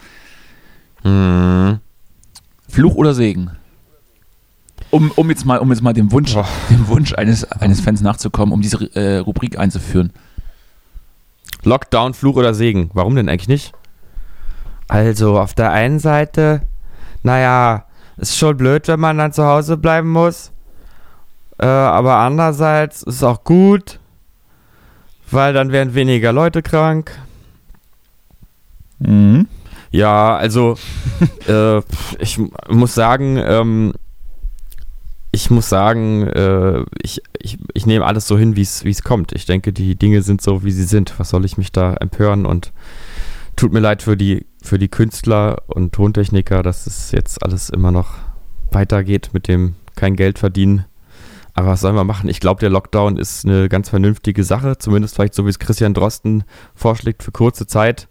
Hm. 1.01 1.79
Fluch 2.69 2.93
oder 2.95 3.15
Segen? 3.15 3.51
Um, 4.91 5.11
um, 5.15 5.29
jetzt 5.29 5.45
mal, 5.45 5.57
um 5.57 5.71
jetzt 5.71 5.81
mal 5.81 5.93
dem 5.93 6.11
Wunsch, 6.11 6.33
Boah. 6.33 6.47
dem 6.69 6.87
Wunsch 6.89 7.13
eines, 7.13 7.43
eines 7.51 7.81
Fans 7.81 8.01
nachzukommen, 8.01 8.53
um 8.53 8.61
diese 8.61 8.93
äh, 8.95 9.17
Rubrik 9.17 9.57
einzuführen. 9.57 10.11
Lockdown, 11.63 12.13
Fluch 12.13 12.35
oder 12.35 12.53
Segen? 12.53 12.91
Warum 12.93 13.15
denn 13.15 13.27
eigentlich 13.29 13.47
nicht? 13.47 13.73
Also, 14.91 15.39
auf 15.39 15.53
der 15.53 15.71
einen 15.71 15.99
Seite, 15.99 16.63
naja, 17.23 17.85
ist 18.17 18.37
schon 18.37 18.57
blöd, 18.57 18.89
wenn 18.89 18.99
man 18.99 19.17
dann 19.17 19.31
zu 19.31 19.45
Hause 19.45 19.77
bleiben 19.77 20.11
muss. 20.11 20.51
Äh, 21.59 21.65
aber 21.65 22.17
andererseits 22.17 23.01
ist 23.03 23.15
es 23.15 23.23
auch 23.23 23.45
gut, 23.45 24.01
weil 25.31 25.53
dann 25.53 25.71
werden 25.71 25.93
weniger 25.93 26.33
Leute 26.33 26.61
krank. 26.61 27.17
Mhm. 28.99 29.47
Ja, 29.91 30.35
also 30.35 30.75
äh, 31.47 31.79
ich 32.19 32.37
muss 32.67 32.93
sagen, 32.93 33.37
ähm, 33.37 33.93
ich 35.31 35.49
muss 35.49 35.69
sagen, 35.69 36.27
äh, 36.27 36.83
ich, 37.01 37.23
ich, 37.39 37.59
ich 37.73 37.85
nehme 37.85 38.05
alles 38.05 38.27
so 38.27 38.37
hin, 38.37 38.57
wie 38.57 38.61
es 38.63 38.83
wie 38.83 38.89
es 38.91 39.03
kommt. 39.03 39.31
Ich 39.31 39.45
denke, 39.45 39.71
die 39.71 39.95
Dinge 39.95 40.21
sind 40.21 40.41
so, 40.41 40.65
wie 40.65 40.71
sie 40.71 40.83
sind. 40.83 41.17
Was 41.17 41.29
soll 41.29 41.45
ich 41.45 41.57
mich 41.57 41.71
da 41.71 41.93
empören 41.93 42.45
und 42.45 42.73
tut 43.55 43.71
mir 43.71 43.79
leid 43.79 44.01
für 44.01 44.17
die, 44.17 44.45
für 44.61 44.79
die 44.79 44.89
Künstler 44.89 45.63
und 45.67 45.93
Tontechniker, 45.93 46.63
dass 46.63 46.87
es 46.87 47.11
jetzt 47.11 47.43
alles 47.43 47.69
immer 47.69 47.91
noch 47.91 48.13
weitergeht 48.71 49.31
mit 49.33 49.47
dem 49.47 49.75
kein 49.95 50.15
Geld 50.15 50.39
verdienen. 50.39 50.85
Aber 51.53 51.69
was 51.69 51.81
sollen 51.81 51.95
wir 51.95 52.03
machen? 52.03 52.29
Ich 52.29 52.39
glaube, 52.39 52.61
der 52.61 52.69
Lockdown 52.69 53.17
ist 53.17 53.45
eine 53.45 53.67
ganz 53.67 53.89
vernünftige 53.89 54.43
Sache, 54.43 54.77
zumindest 54.77 55.15
vielleicht 55.15 55.33
so, 55.33 55.45
wie 55.45 55.49
es 55.49 55.59
Christian 55.59 55.93
Drosten 55.93 56.43
vorschlägt, 56.75 57.23
für 57.23 57.31
kurze 57.31 57.67
Zeit. 57.67 58.07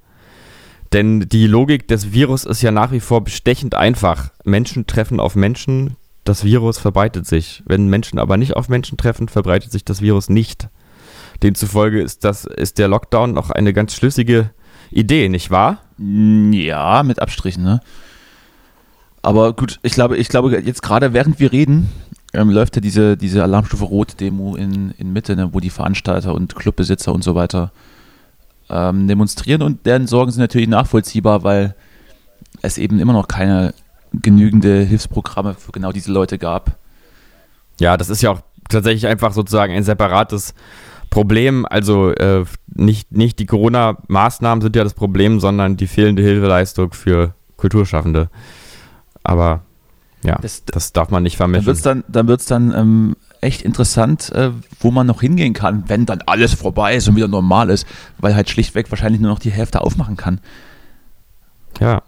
Denn 0.92 1.20
die 1.20 1.46
Logik 1.46 1.88
des 1.88 2.12
Virus 2.12 2.44
ist 2.44 2.62
ja 2.62 2.70
nach 2.70 2.92
wie 2.92 3.00
vor 3.00 3.22
bestechend 3.22 3.74
einfach. 3.74 4.30
Menschen 4.44 4.86
treffen 4.86 5.20
auf 5.20 5.36
Menschen, 5.36 5.96
das 6.24 6.44
Virus 6.44 6.78
verbreitet 6.78 7.26
sich. 7.26 7.62
Wenn 7.64 7.88
Menschen 7.88 8.18
aber 8.18 8.36
nicht 8.36 8.56
auf 8.56 8.68
Menschen 8.68 8.98
treffen, 8.98 9.28
verbreitet 9.28 9.72
sich 9.72 9.84
das 9.84 10.02
Virus 10.02 10.28
nicht. 10.28 10.68
Demzufolge 11.42 12.02
ist, 12.02 12.24
das, 12.24 12.44
ist 12.44 12.78
der 12.78 12.88
Lockdown 12.88 13.32
noch 13.32 13.50
eine 13.50 13.72
ganz 13.72 13.94
schlüssige 13.94 14.50
Idee, 14.90 15.28
nicht 15.28 15.50
wahr? 15.50 15.78
Ja, 15.98 17.02
mit 17.02 17.20
Abstrichen, 17.20 17.62
ne? 17.62 17.80
Aber 19.22 19.52
gut, 19.52 19.78
ich 19.82 19.92
glaube, 19.92 20.16
ich 20.16 20.28
glaube, 20.28 20.58
jetzt 20.60 20.82
gerade 20.82 21.12
während 21.12 21.40
wir 21.40 21.52
reden, 21.52 21.90
ähm, 22.32 22.48
läuft 22.48 22.76
ja 22.76 22.80
diese, 22.80 23.16
diese 23.16 23.42
Alarmstufe 23.42 23.84
Rot-Demo 23.84 24.56
in, 24.56 24.92
in 24.92 25.12
Mitte, 25.12 25.36
ne, 25.36 25.52
wo 25.52 25.60
die 25.60 25.70
Veranstalter 25.70 26.34
und 26.34 26.56
Clubbesitzer 26.56 27.12
und 27.12 27.22
so 27.22 27.34
weiter 27.34 27.70
ähm, 28.70 29.08
demonstrieren 29.08 29.62
und 29.62 29.84
deren 29.84 30.06
Sorgen 30.06 30.30
sind 30.30 30.40
natürlich 30.40 30.68
nachvollziehbar, 30.68 31.42
weil 31.42 31.74
es 32.62 32.78
eben 32.78 32.98
immer 32.98 33.12
noch 33.12 33.28
keine 33.28 33.74
genügende 34.12 34.82
Hilfsprogramme 34.82 35.54
für 35.54 35.72
genau 35.72 35.92
diese 35.92 36.12
Leute 36.12 36.38
gab. 36.38 36.76
Ja, 37.80 37.96
das 37.96 38.10
ist 38.10 38.22
ja 38.22 38.30
auch 38.30 38.40
tatsächlich 38.68 39.06
einfach 39.06 39.32
sozusagen 39.32 39.72
ein 39.74 39.82
separates 39.82 40.54
Problem. 41.10 41.66
Also 41.68 42.12
äh, 42.12 42.44
nicht, 42.74 43.12
nicht 43.12 43.38
die 43.38 43.46
Corona-Maßnahmen 43.46 44.62
sind 44.62 44.76
ja 44.76 44.84
das 44.84 44.94
Problem, 44.94 45.40
sondern 45.40 45.76
die 45.76 45.88
fehlende 45.88 46.22
Hilfeleistung 46.22 46.92
für 46.92 47.34
Kulturschaffende. 47.56 48.30
Aber 49.22 49.62
ja, 50.22 50.38
das, 50.40 50.64
das 50.64 50.92
darf 50.92 51.10
man 51.10 51.22
nicht 51.22 51.36
vermischen. 51.36 51.66
Dann 51.66 52.28
wird 52.28 52.40
es 52.40 52.46
dann, 52.46 52.70
dann 52.70 52.80
ähm, 52.80 53.16
echt 53.40 53.62
interessant, 53.62 54.30
äh, 54.32 54.50
wo 54.78 54.90
man 54.90 55.06
noch 55.06 55.20
hingehen 55.20 55.52
kann, 55.52 55.84
wenn 55.88 56.06
dann 56.06 56.22
alles 56.26 56.54
vorbei 56.54 56.94
ist 56.94 57.08
und 57.08 57.16
wieder 57.16 57.28
normal 57.28 57.70
ist, 57.70 57.86
weil 58.18 58.34
halt 58.34 58.50
schlichtweg 58.50 58.90
wahrscheinlich 58.90 59.20
nur 59.20 59.30
noch 59.30 59.38
die 59.38 59.50
Hälfte 59.50 59.80
aufmachen 59.80 60.16
kann. 60.16 60.40
Ja. 61.80 62.02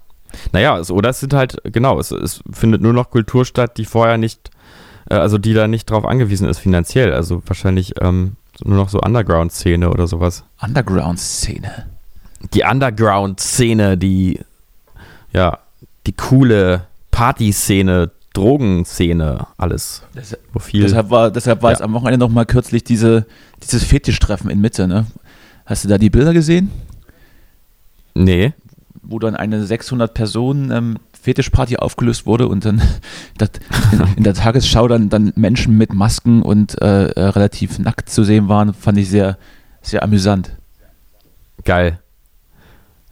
Naja, 0.52 0.78
es, 0.78 0.90
oder 0.90 1.10
es 1.10 1.20
sind 1.20 1.34
halt, 1.34 1.58
genau, 1.64 1.98
es, 1.98 2.10
es 2.10 2.42
findet 2.50 2.80
nur 2.80 2.94
noch 2.94 3.10
Kultur 3.10 3.44
statt, 3.44 3.76
die 3.76 3.84
vorher 3.84 4.16
nicht, 4.16 4.50
äh, 5.10 5.14
also 5.14 5.38
die 5.38 5.54
da 5.54 5.68
nicht 5.68 5.90
drauf 5.90 6.04
angewiesen 6.04 6.48
ist 6.48 6.58
finanziell. 6.58 7.12
Also 7.12 7.42
wahrscheinlich 7.46 7.94
ähm, 8.00 8.36
nur 8.64 8.76
noch 8.76 8.88
so 8.88 9.00
Underground-Szene 9.00 9.90
oder 9.90 10.06
sowas. 10.06 10.44
Underground-Szene. 10.60 11.86
Die 12.54 12.62
Underground-Szene, 12.62 13.96
die, 13.96 14.40
ja, 15.32 15.58
die 16.06 16.12
coole 16.12 16.86
Party-Szene, 17.10 18.10
Drogenszene, 18.32 19.46
alles. 19.58 20.02
Das, 20.14 20.36
deshalb 20.72 21.10
war, 21.10 21.30
deshalb 21.30 21.62
war 21.62 21.70
ja. 21.70 21.76
es 21.76 21.82
am 21.82 21.92
Wochenende 21.92 22.18
noch 22.18 22.32
mal 22.32 22.46
kürzlich 22.46 22.82
diese, 22.82 23.26
dieses 23.62 23.84
Fetischtreffen 23.84 24.50
in 24.50 24.60
Mitte, 24.60 24.88
ne? 24.88 25.06
Hast 25.66 25.84
du 25.84 25.88
da 25.88 25.98
die 25.98 26.10
Bilder 26.10 26.32
gesehen? 26.32 26.70
Nee. 28.14 28.52
Wo 29.02 29.18
dann 29.18 29.36
eine 29.36 29.64
600 29.64 30.12
Personen 30.14 30.70
ähm, 30.70 30.98
Fetischparty 31.22 31.76
aufgelöst 31.76 32.26
wurde 32.26 32.48
und 32.48 32.64
dann 32.64 32.82
in, 34.16 34.24
der 34.24 34.34
Tagesschau 34.34 34.88
dann, 34.88 35.08
dann 35.08 35.32
Menschen 35.36 35.78
mit 35.78 35.94
Masken 35.94 36.42
und 36.42 36.82
äh, 36.82 37.10
äh, 37.10 37.26
relativ 37.26 37.78
nackt 37.78 38.10
zu 38.10 38.24
sehen 38.24 38.48
waren, 38.48 38.74
fand 38.74 38.98
ich 38.98 39.08
sehr, 39.08 39.38
sehr 39.82 40.02
amüsant. 40.02 40.56
Geil. 41.64 42.00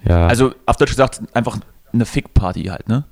Ja. 0.04 0.26
Also 0.26 0.52
auf 0.66 0.76
Deutsch 0.76 0.90
gesagt, 0.90 1.22
einfach 1.34 1.58
eine 1.92 2.04
Fick-Party 2.04 2.64
halt, 2.64 2.88
ne? 2.88 3.04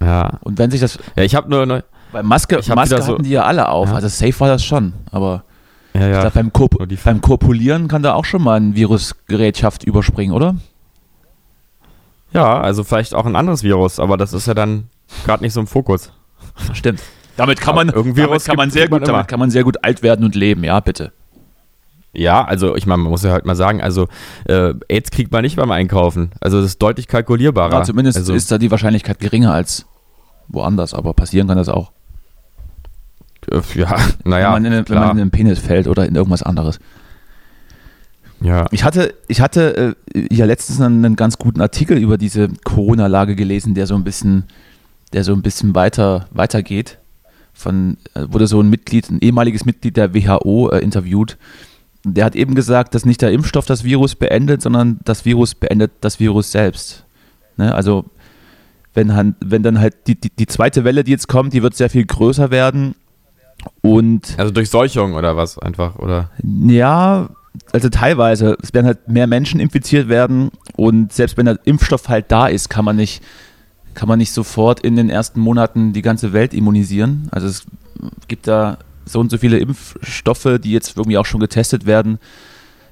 Ja. 0.00 0.38
Und 0.42 0.58
wenn 0.58 0.70
sich 0.70 0.80
das. 0.80 0.98
Ja, 1.16 1.22
ich 1.22 1.34
habe 1.34 1.48
nur. 1.48 1.64
Ne, 1.64 1.82
weil 2.10 2.24
Maske, 2.24 2.60
Maske 2.74 2.96
hatten 2.96 3.06
so, 3.06 3.16
die 3.16 3.30
ja 3.30 3.44
alle 3.44 3.68
auf. 3.68 3.88
Ja. 3.88 3.94
Also 3.94 4.08
safe 4.08 4.38
war 4.40 4.48
das 4.48 4.62
schon. 4.62 4.92
Aber 5.10 5.44
ja, 5.94 6.08
ja. 6.08 6.20
Glaub, 6.20 6.34
beim, 6.34 6.52
Korp 6.52 6.76
beim 7.04 7.20
Korpulieren 7.22 7.88
kann 7.88 8.02
da 8.02 8.12
auch 8.12 8.26
schon 8.26 8.42
mal 8.42 8.60
ein 8.60 8.74
Virusgerätschaft 8.74 9.84
überspringen, 9.84 10.34
oder? 10.34 10.56
Ja, 12.32 12.60
also 12.60 12.84
vielleicht 12.84 13.14
auch 13.14 13.26
ein 13.26 13.36
anderes 13.36 13.62
Virus, 13.62 14.00
aber 14.00 14.16
das 14.16 14.32
ist 14.32 14.46
ja 14.46 14.54
dann 14.54 14.88
gerade 15.24 15.42
nicht 15.42 15.52
so 15.52 15.60
im 15.60 15.66
Fokus. 15.66 16.12
Stimmt. 16.72 17.00
Damit 17.36 17.60
kann 17.60 17.74
man, 17.74 17.88
damit 17.88 18.44
kann 18.44 18.56
man 18.56 18.70
sehr 18.70 18.88
gut, 18.88 19.06
damit 19.06 19.28
kann 19.28 19.40
man 19.40 19.50
sehr 19.50 19.64
gut 19.64 19.84
alt 19.84 20.02
werden 20.02 20.24
und 20.24 20.34
leben, 20.34 20.64
ja, 20.64 20.80
bitte. 20.80 21.12
Ja, 22.14 22.44
also 22.44 22.76
ich 22.76 22.86
meine, 22.86 23.02
man 23.02 23.10
muss 23.10 23.22
ja 23.22 23.30
halt 23.32 23.46
mal 23.46 23.56
sagen, 23.56 23.80
also 23.80 24.06
äh, 24.44 24.74
AIDS 24.88 25.10
kriegt 25.10 25.32
man 25.32 25.42
nicht 25.42 25.56
beim 25.56 25.70
Einkaufen. 25.70 26.30
Also 26.40 26.58
das 26.58 26.66
ist 26.66 26.82
deutlich 26.82 27.08
kalkulierbarer. 27.08 27.72
Ja, 27.72 27.82
zumindest 27.84 28.18
also, 28.18 28.34
ist 28.34 28.50
da 28.52 28.58
die 28.58 28.70
Wahrscheinlichkeit 28.70 29.18
geringer 29.18 29.54
als 29.54 29.86
woanders, 30.48 30.92
aber 30.92 31.14
passieren 31.14 31.48
kann 31.48 31.56
das 31.56 31.70
auch. 31.70 31.92
Äh, 33.50 33.60
ja, 33.74 33.96
naja. 34.24 34.54
Wenn 34.54 34.62
man, 34.62 34.72
in, 34.72 34.88
wenn 34.88 34.98
man 34.98 35.10
in 35.12 35.16
den 35.16 35.30
Penis 35.30 35.58
fällt 35.58 35.88
oder 35.88 36.06
in 36.06 36.14
irgendwas 36.14 36.42
anderes. 36.42 36.80
Ja. 38.42 38.66
Ich 38.70 38.84
hatte, 38.84 39.14
ich 39.28 39.40
hatte 39.40 39.96
äh, 40.14 40.26
ja 40.34 40.44
letztens 40.46 40.80
einen, 40.80 41.04
einen, 41.04 41.16
ganz 41.16 41.38
guten 41.38 41.60
Artikel 41.60 41.98
über 41.98 42.18
diese 42.18 42.48
Corona-Lage 42.64 43.36
gelesen, 43.36 43.74
der 43.74 43.86
so 43.86 43.94
ein 43.94 44.04
bisschen, 44.04 44.44
der 45.12 45.24
so 45.24 45.32
ein 45.32 45.42
bisschen 45.42 45.74
weiter, 45.74 46.26
weitergeht. 46.30 46.98
Von, 47.52 47.98
äh, 48.14 48.24
wurde 48.28 48.46
so 48.46 48.60
ein 48.60 48.70
Mitglied, 48.70 49.10
ein 49.10 49.20
ehemaliges 49.20 49.64
Mitglied 49.64 49.96
der 49.96 50.14
WHO 50.14 50.70
äh, 50.70 50.78
interviewt. 50.78 51.36
Der 52.04 52.24
hat 52.24 52.34
eben 52.34 52.54
gesagt, 52.54 52.94
dass 52.94 53.04
nicht 53.04 53.22
der 53.22 53.30
Impfstoff 53.30 53.66
das 53.66 53.84
Virus 53.84 54.16
beendet, 54.16 54.62
sondern 54.62 54.98
das 55.04 55.24
Virus 55.24 55.54
beendet 55.54 55.92
das 56.00 56.18
Virus 56.18 56.50
selbst. 56.50 57.04
Ne? 57.56 57.72
Also 57.72 58.06
wenn, 58.94 59.34
wenn 59.40 59.62
dann 59.62 59.78
halt 59.78 60.06
die, 60.06 60.20
die, 60.20 60.30
die 60.30 60.46
zweite 60.46 60.84
Welle, 60.84 61.04
die 61.04 61.12
jetzt 61.12 61.28
kommt, 61.28 61.52
die 61.52 61.62
wird 61.62 61.76
sehr 61.76 61.90
viel 61.90 62.04
größer 62.04 62.50
werden. 62.50 62.94
Und 63.80 64.34
also 64.38 64.52
Durchseuchung 64.52 65.14
oder 65.14 65.36
was 65.36 65.58
einfach, 65.58 65.96
oder? 65.96 66.30
Ja, 66.42 67.28
also 67.72 67.88
teilweise. 67.88 68.56
Es 68.62 68.72
werden 68.74 68.86
halt 68.86 69.08
mehr 69.08 69.26
Menschen 69.26 69.60
infiziert 69.60 70.08
werden 70.08 70.50
und 70.76 71.12
selbst 71.12 71.36
wenn 71.36 71.46
der 71.46 71.58
Impfstoff 71.64 72.08
halt 72.08 72.30
da 72.30 72.46
ist, 72.46 72.70
kann 72.70 72.84
man 72.84 72.96
nicht, 72.96 73.22
kann 73.94 74.08
man 74.08 74.18
nicht 74.18 74.32
sofort 74.32 74.80
in 74.80 74.96
den 74.96 75.10
ersten 75.10 75.40
Monaten 75.40 75.92
die 75.92 76.02
ganze 76.02 76.32
Welt 76.32 76.54
immunisieren. 76.54 77.28
Also 77.30 77.46
es 77.46 77.64
gibt 78.28 78.46
da 78.46 78.78
so 79.04 79.20
und 79.20 79.30
so 79.30 79.38
viele 79.38 79.58
Impfstoffe, 79.58 80.58
die 80.62 80.72
jetzt 80.72 80.96
irgendwie 80.96 81.18
auch 81.18 81.26
schon 81.26 81.40
getestet 81.40 81.86
werden 81.86 82.18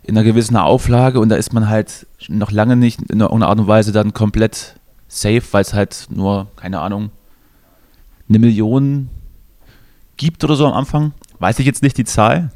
in 0.03 0.17
einer 0.17 0.25
gewissen 0.25 0.57
Auflage 0.57 1.21
und 1.21 1.29
da 1.29 1.37
ist 1.37 1.53
man 1.53 1.69
halt 1.69 2.07
noch 2.29 2.51
lange 2.51 2.77
nicht 2.77 3.01
in 3.11 3.21
irgendeiner 3.21 3.49
Art 3.49 3.61
und 3.61 3.67
Weise 3.67 3.93
dann 3.93 4.15
komplett 4.15 4.77
safe, 5.09 5.43
weil 5.53 5.63
es 5.63 5.75
halt 5.75 6.07
nur, 6.11 6.49
keine 6.57 6.81
Ahnung, 6.81 7.11
eine 8.29 8.39
Million 8.39 9.11
gibt 10.17 10.43
oder 10.45 10.55
so 10.55 10.67
am 10.67 10.73
Anfang. 10.73 11.13
Weiß 11.39 11.59
ich 11.59 11.67
jetzt 11.67 11.83
nicht 11.83 11.97
die 11.97 12.05
Zahl. 12.05 12.51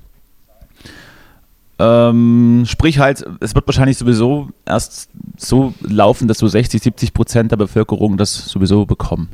Ähm, 1.78 2.64
sprich 2.66 2.98
halt, 2.98 3.24
es 3.40 3.54
wird 3.54 3.66
wahrscheinlich 3.66 3.98
sowieso 3.98 4.48
erst 4.64 5.10
so 5.36 5.74
laufen, 5.80 6.28
dass 6.28 6.38
so 6.38 6.46
60, 6.46 6.82
70 6.82 7.14
Prozent 7.14 7.50
der 7.50 7.56
Bevölkerung 7.56 8.16
das 8.16 8.46
sowieso 8.46 8.86
bekommen. 8.86 9.30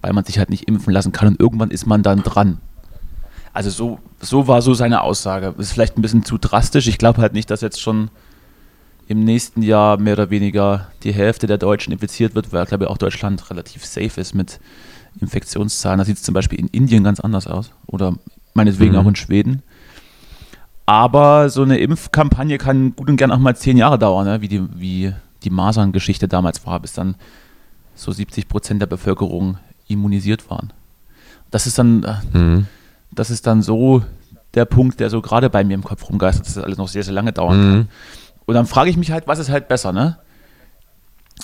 Weil 0.00 0.14
man 0.14 0.24
sich 0.24 0.38
halt 0.38 0.48
nicht 0.48 0.68
impfen 0.68 0.92
lassen 0.92 1.12
kann 1.12 1.28
und 1.28 1.40
irgendwann 1.40 1.70
ist 1.70 1.86
man 1.86 2.02
dann 2.02 2.22
dran. 2.22 2.58
Also 3.52 3.70
so, 3.70 3.98
so 4.20 4.48
war 4.48 4.62
so 4.62 4.74
seine 4.74 5.02
Aussage. 5.02 5.54
Ist 5.58 5.72
vielleicht 5.72 5.98
ein 5.98 6.02
bisschen 6.02 6.24
zu 6.24 6.38
drastisch. 6.38 6.86
Ich 6.86 6.98
glaube 6.98 7.20
halt 7.20 7.34
nicht, 7.34 7.50
dass 7.50 7.60
jetzt 7.60 7.80
schon 7.80 8.10
im 9.08 9.24
nächsten 9.24 9.60
Jahr 9.62 9.98
mehr 9.98 10.12
oder 10.12 10.30
weniger 10.30 10.86
die 11.02 11.12
Hälfte 11.12 11.48
der 11.48 11.58
Deutschen 11.58 11.92
infiziert 11.92 12.34
wird, 12.34 12.52
weil, 12.52 12.64
glaube 12.64 12.84
ich, 12.84 12.90
auch 12.90 12.96
Deutschland 12.96 13.50
relativ 13.50 13.84
safe 13.84 14.20
ist 14.20 14.34
mit 14.34 14.60
Infektionszahlen. 15.20 15.98
Da 15.98 16.04
sieht 16.04 16.16
es 16.16 16.22
zum 16.22 16.32
Beispiel 16.32 16.60
in 16.60 16.68
Indien 16.68 17.02
ganz 17.02 17.18
anders 17.18 17.48
aus 17.48 17.72
oder 17.86 18.14
meinetwegen 18.54 18.92
mhm. 18.92 18.98
auch 19.00 19.08
in 19.08 19.16
Schweden. 19.16 19.62
Aber 20.90 21.50
so 21.50 21.62
eine 21.62 21.78
Impfkampagne 21.78 22.58
kann 22.58 22.96
gut 22.96 23.08
und 23.08 23.16
gern 23.16 23.30
auch 23.30 23.38
mal 23.38 23.54
zehn 23.54 23.76
Jahre 23.76 23.96
dauern, 23.96 24.26
ne? 24.26 24.40
wie 24.40 24.48
die, 24.48 24.60
wie 24.74 25.14
die 25.44 25.50
Masern-Geschichte 25.50 26.26
damals 26.26 26.66
war, 26.66 26.80
bis 26.80 26.94
dann 26.94 27.14
so 27.94 28.10
70 28.10 28.48
Prozent 28.48 28.82
der 28.82 28.88
Bevölkerung 28.88 29.58
immunisiert 29.86 30.50
waren. 30.50 30.72
Das 31.52 31.68
ist 31.68 31.78
dann, 31.78 32.02
äh, 32.02 32.36
mhm. 32.36 32.66
das 33.12 33.30
ist 33.30 33.46
dann 33.46 33.62
so 33.62 34.02
der 34.54 34.64
Punkt, 34.64 34.98
der 34.98 35.10
so 35.10 35.22
gerade 35.22 35.48
bei 35.48 35.62
mir 35.62 35.74
im 35.74 35.84
Kopf 35.84 36.08
rumgeistert, 36.08 36.46
dass 36.46 36.54
das 36.54 36.64
alles 36.64 36.76
noch 36.76 36.88
sehr, 36.88 37.04
sehr 37.04 37.14
lange 37.14 37.32
dauern 37.32 37.56
mhm. 37.56 37.72
kann. 37.72 37.88
Und 38.46 38.54
dann 38.56 38.66
frage 38.66 38.90
ich 38.90 38.96
mich 38.96 39.12
halt, 39.12 39.28
was 39.28 39.38
ist 39.38 39.48
halt 39.48 39.68
besser, 39.68 39.92
ne? 39.92 40.18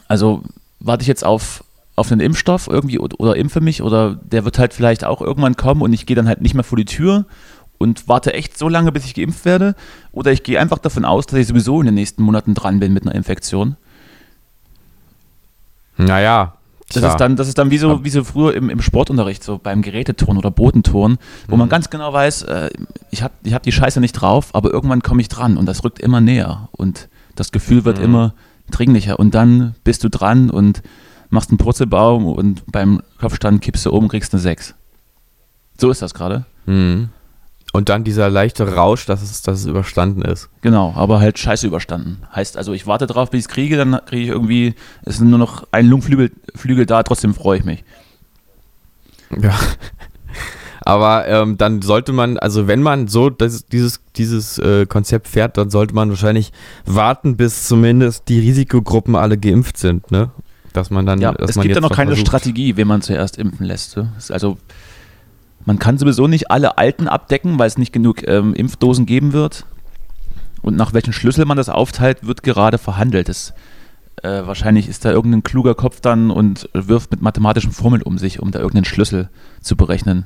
Also 0.09 0.43
warte 0.81 1.03
ich 1.03 1.09
jetzt 1.09 1.25
auf, 1.25 1.63
auf 1.95 2.11
einen 2.11 2.21
Impfstoff 2.21 2.67
irgendwie 2.67 2.99
oder, 2.99 3.21
oder 3.21 3.37
impfe 3.37 3.61
mich 3.61 3.81
oder 3.81 4.17
der 4.17 4.45
wird 4.45 4.59
halt 4.59 4.75
vielleicht 4.75 5.05
auch 5.05 5.21
irgendwann 5.21 5.57
kommen 5.57 5.83
und 5.83 5.93
ich 5.93 6.05
gehe 6.05 6.17
dann 6.17 6.27
halt 6.27 6.41
nicht 6.41 6.55
mehr 6.55 6.65
vor 6.65 6.79
die 6.79 6.85
Tür 6.85 7.27
und 7.79 8.09
warte 8.09 8.35
echt 8.35 8.57
so 8.57 8.69
lange, 8.69 8.93
bis 8.93 9.05
ich 9.05 9.15
geimpft 9.15 9.45
werde. 9.45 9.75
Oder 10.13 10.33
ich 10.33 10.43
gehe 10.43 10.61
einfach 10.61 10.79
davon 10.79 11.05
aus, 11.05 11.27
dass 11.27 11.39
ich 11.39 11.47
sowieso 11.47 11.81
in 11.81 11.87
den 11.87 11.95
nächsten 11.95 12.23
Monaten 12.23 12.55
dran 12.55 12.81
bin 12.81 12.93
mit 12.93 13.05
einer 13.05 13.15
Infektion. 13.15 13.77
Naja. 15.97 16.55
Das 16.93 17.03
ist, 17.03 17.17
dann, 17.17 17.35
das 17.35 17.49
ist 17.49 17.59
dann 17.59 17.73
wie 17.73 17.79
so, 17.79 18.05
wie 18.05 18.11
so 18.11 18.23
früher 18.23 18.55
im, 18.55 18.71
im 18.71 18.81
Sportunterricht, 18.81 19.43
so 19.43 19.59
beim 19.59 19.83
Geräteturnen 19.83 20.39
oder 20.39 20.53
Bodenturnen, 20.53 21.19
wo 21.49 21.57
mhm. 21.57 21.61
man 21.61 21.69
ganz 21.69 21.91
genau 21.91 22.13
weiß, 22.13 22.43
äh, 22.43 22.71
ich 23.11 23.25
habe 23.25 23.35
ich 23.43 23.55
hab 23.55 23.65
die 23.65 23.73
Scheiße 23.73 24.01
nicht 24.01 24.13
drauf, 24.13 24.55
aber 24.55 24.71
irgendwann 24.71 25.03
komme 25.03 25.21
ich 25.21 25.29
dran 25.29 25.57
und 25.57 25.67
das 25.67 25.83
rückt 25.83 25.99
immer 25.99 26.21
näher 26.21 26.69
und 26.71 27.09
das 27.35 27.51
Gefühl 27.51 27.85
wird 27.85 27.99
mhm. 27.99 28.05
immer 28.05 28.35
dringlicher. 28.71 29.19
Und 29.19 29.35
dann 29.35 29.75
bist 29.83 30.05
du 30.05 30.09
dran 30.09 30.49
und 30.49 30.83
machst 31.29 31.51
einen 31.51 31.59
Purzelbaum 31.59 32.27
und 32.27 32.63
beim 32.71 33.03
Kopfstand 33.19 33.63
kippst 33.63 33.85
du 33.87 33.91
um, 33.91 34.07
kriegst 34.07 34.33
eine 34.33 34.41
6. 34.41 34.77
So 35.79 35.91
ist 35.91 36.03
das 36.03 36.15
gerade. 36.15 36.47
Mhm. 36.67 37.09
Und 37.77 37.89
dann 37.89 38.05
dieser 38.05 38.31
leichte 38.31 38.75
Rausch, 38.75 39.07
dass 39.07 39.23
es, 39.23 39.43
dass 39.43 39.61
es 39.61 39.67
überstanden 39.67 40.23
ist. 40.23 40.49
Genau, 40.63 40.93
aber 40.97 41.21
halt 41.21 41.39
scheiße 41.39 41.67
überstanden. 41.67 42.23
Heißt 42.35 42.57
also, 42.57 42.73
ich 42.73 42.87
warte 42.87 43.07
drauf, 43.07 43.31
bis 43.31 43.41
ich 43.41 43.45
es 43.47 43.49
kriege, 43.49 43.77
dann 43.77 44.01
kriege 44.07 44.23
ich 44.23 44.29
irgendwie, 44.29 44.75
es 45.05 45.17
ist 45.17 45.21
nur 45.23 45.39
noch 45.39 45.67
ein 45.73 45.87
Lungenflügel 45.87 46.33
Flügel 46.55 46.87
da, 46.87 47.03
trotzdem 47.03 47.35
freue 47.35 47.59
ich 47.59 47.65
mich. 47.65 47.85
Ja. 49.41 49.55
Aber 50.81 51.27
ähm, 51.27 51.59
dann 51.59 51.83
sollte 51.83 52.13
man, 52.13 52.39
also 52.39 52.69
wenn 52.69 52.81
man 52.81 53.09
so 53.09 53.29
das, 53.29 53.67
dieses, 53.67 54.01
dieses 54.15 54.59
äh, 54.59 54.87
Konzept 54.87 55.27
fährt, 55.27 55.59
dann 55.59 55.69
sollte 55.69 55.95
man 55.97 56.11
wahrscheinlich 56.11 56.53
warten, 56.85 57.37
bis 57.37 57.67
zumindest 57.67 58.29
die 58.29 58.39
Risikogruppen 58.39 59.17
alle 59.17 59.37
geimpft 59.37 59.79
sind, 59.79 60.11
ne? 60.13 60.31
Dass 60.73 60.91
man 60.91 61.05
dann, 61.05 61.21
Ja, 61.21 61.33
dass 61.33 61.51
es 61.51 61.57
man 61.57 61.65
gibt 61.65 61.75
ja 61.75 61.81
noch 61.81 61.91
keine 61.91 62.11
versucht- 62.13 62.29
Strategie, 62.29 62.77
wen 62.77 62.87
man 62.87 63.03
zuerst 63.03 63.37
impfen 63.37 63.67
lässt. 63.67 63.97
ne? 63.97 64.13
Also, 64.29 64.59
man 65.67 65.79
kann 65.79 65.99
sowieso 65.99 66.29
nicht 66.29 66.51
alle 66.51 66.79
Alten 66.79 67.09
abdecken, 67.09 67.59
weil 67.59 67.67
es 67.67 67.77
nicht 67.77 67.93
genug 67.93 68.27
ähm, 68.27 68.55
Impfdosen 68.55 69.05
geben 69.05 69.33
wird. 69.33 69.67
Und 70.63 70.77
nach 70.77 70.95
welchen 70.95 71.13
Schlüssel 71.13 71.45
man 71.45 71.57
das 71.57 71.69
aufteilt, 71.69 72.27
wird 72.27 72.43
gerade 72.43 72.79
verhandelt. 72.79 73.29
Das, 73.29 73.53
äh, 74.23 74.47
wahrscheinlich 74.47 74.89
ist 74.89 75.05
da 75.05 75.11
irgendein 75.11 75.43
kluger 75.43 75.75
Kopf 75.75 76.01
dann 76.01 76.31
und 76.31 76.69
wirft 76.73 77.11
mit 77.11 77.21
mathematischen 77.21 77.73
Formeln 77.73 78.03
um 78.03 78.17
sich, 78.17 78.41
um 78.41 78.51
da 78.51 78.61
irgendeinen 78.61 78.85
Schlüssel 78.87 79.29
zu 79.61 79.77
berechnen. 79.77 80.25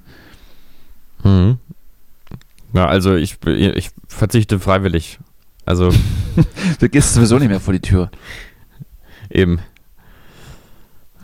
Mhm. 1.25 1.59
Ja, 2.73 2.87
also 2.87 3.17
ich, 3.17 3.39
ich 3.47 3.91
verzichte 4.07 4.61
freiwillig. 4.61 5.19
Also 5.67 5.91
Du 6.79 6.89
gehst 6.89 7.15
sowieso 7.15 7.39
nicht 7.39 7.49
mehr 7.49 7.61
vor 7.61 7.73
die 7.73 7.81
Tür. 7.81 8.11
eben. 9.31 9.61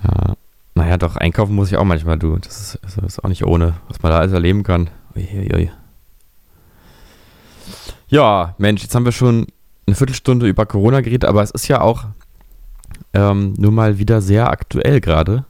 Ja, 0.04 0.34
naja, 0.76 0.98
doch, 0.98 1.16
einkaufen 1.16 1.54
muss 1.54 1.72
ich 1.72 1.78
auch 1.78 1.84
manchmal, 1.84 2.18
du. 2.18 2.36
Das 2.36 2.60
ist, 2.60 2.84
also 2.84 3.00
ist 3.00 3.24
auch 3.24 3.30
nicht 3.30 3.46
ohne, 3.46 3.74
was 3.88 4.02
man 4.02 4.12
da 4.12 4.18
alles 4.18 4.32
erleben 4.32 4.62
kann. 4.62 4.90
Uiuiui. 5.16 5.70
Ja, 8.08 8.54
Mensch, 8.58 8.82
jetzt 8.82 8.94
haben 8.94 9.06
wir 9.06 9.12
schon 9.12 9.46
eine 9.86 9.96
Viertelstunde 9.96 10.46
über 10.46 10.66
Corona 10.66 11.00
geredet, 11.00 11.24
aber 11.24 11.42
es 11.42 11.50
ist 11.50 11.66
ja 11.68 11.80
auch 11.80 12.04
ähm, 13.14 13.54
nur 13.56 13.72
mal 13.72 13.98
wieder 13.98 14.20
sehr 14.20 14.50
aktuell 14.50 15.00
gerade. 15.00 15.46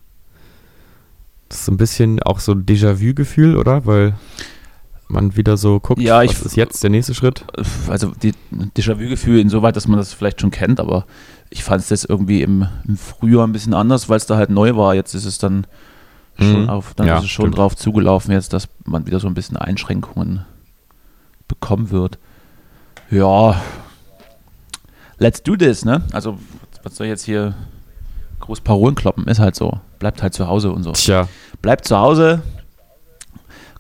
Das 1.49 1.63
ist 1.63 1.69
ein 1.69 1.77
bisschen 1.77 2.23
auch 2.23 2.39
so 2.39 2.53
ein 2.53 2.65
Déjà-vu-Gefühl, 2.65 3.57
oder? 3.57 3.85
Weil 3.85 4.15
man 5.09 5.37
wieder 5.37 5.57
so 5.57 5.79
guckt, 5.81 6.01
Ja, 6.01 6.23
ich- 6.23 6.31
was 6.31 6.43
ist 6.43 6.57
jetzt 6.57 6.83
der 6.83 6.91
nächste 6.91 7.15
Schritt? 7.15 7.45
Also 7.89 8.13
die 8.23 8.33
Déjà-vu-Gefühl 8.77 9.39
insoweit, 9.41 9.77
dass 9.77 9.87
man 9.89 9.99
das 9.99 10.13
vielleicht 10.13 10.41
schon 10.41 10.51
kennt, 10.51 10.81
aber 10.81 11.07
ich 11.51 11.63
fand 11.63 11.81
es 11.83 11.91
jetzt 11.91 12.09
irgendwie 12.09 12.43
im, 12.43 12.67
im 12.87 12.97
Frühjahr 12.97 13.47
ein 13.47 13.53
bisschen 13.53 13.75
anders, 13.75 14.09
weil 14.09 14.17
es 14.17 14.27
da 14.27 14.37
halt 14.37 14.51
neu 14.51 14.75
war. 14.77 14.95
Jetzt 14.95 15.15
ist 15.15 15.25
es 15.25 15.39
dann 15.39 15.67
schon 16.39 16.65
Mhm. 16.65 16.69
auf, 16.71 16.95
dann 16.95 17.07
Ja, 17.07 17.19
ist 17.19 17.25
es 17.25 17.31
schon 17.31 17.45
stimmt. 17.47 17.59
drauf 17.59 17.77
zugelaufen 17.77 18.33
jetzt, 18.33 18.53
dass 18.53 18.69
man 18.85 19.07
wieder 19.07 19.21
so 19.21 19.27
ein 19.29 19.35
bisschen 19.35 19.57
Einschränkungen 19.57 20.45
bekommen 21.49 21.91
wird. 21.91 22.19
Ja, 23.11 23.61
let's 25.19 25.43
do 25.43 25.57
this, 25.57 25.85
ne? 25.85 26.03
Also 26.13 26.39
was 26.83 26.97
soll 26.97 27.07
jetzt 27.07 27.25
hier 27.25 27.55
groß 28.41 28.61
Parolen 28.61 28.95
kloppen? 28.95 29.27
Ist 29.29 29.39
halt 29.39 29.55
so. 29.55 29.81
Bleibt 29.99 30.23
halt 30.23 30.35
zu 30.35 30.47
Hause 30.47 30.73
und 30.73 30.83
so. 30.83 30.93
Tja, 30.93 31.29
Bleibt 31.63 31.87
zu 31.87 31.97
Hause. 31.97 32.43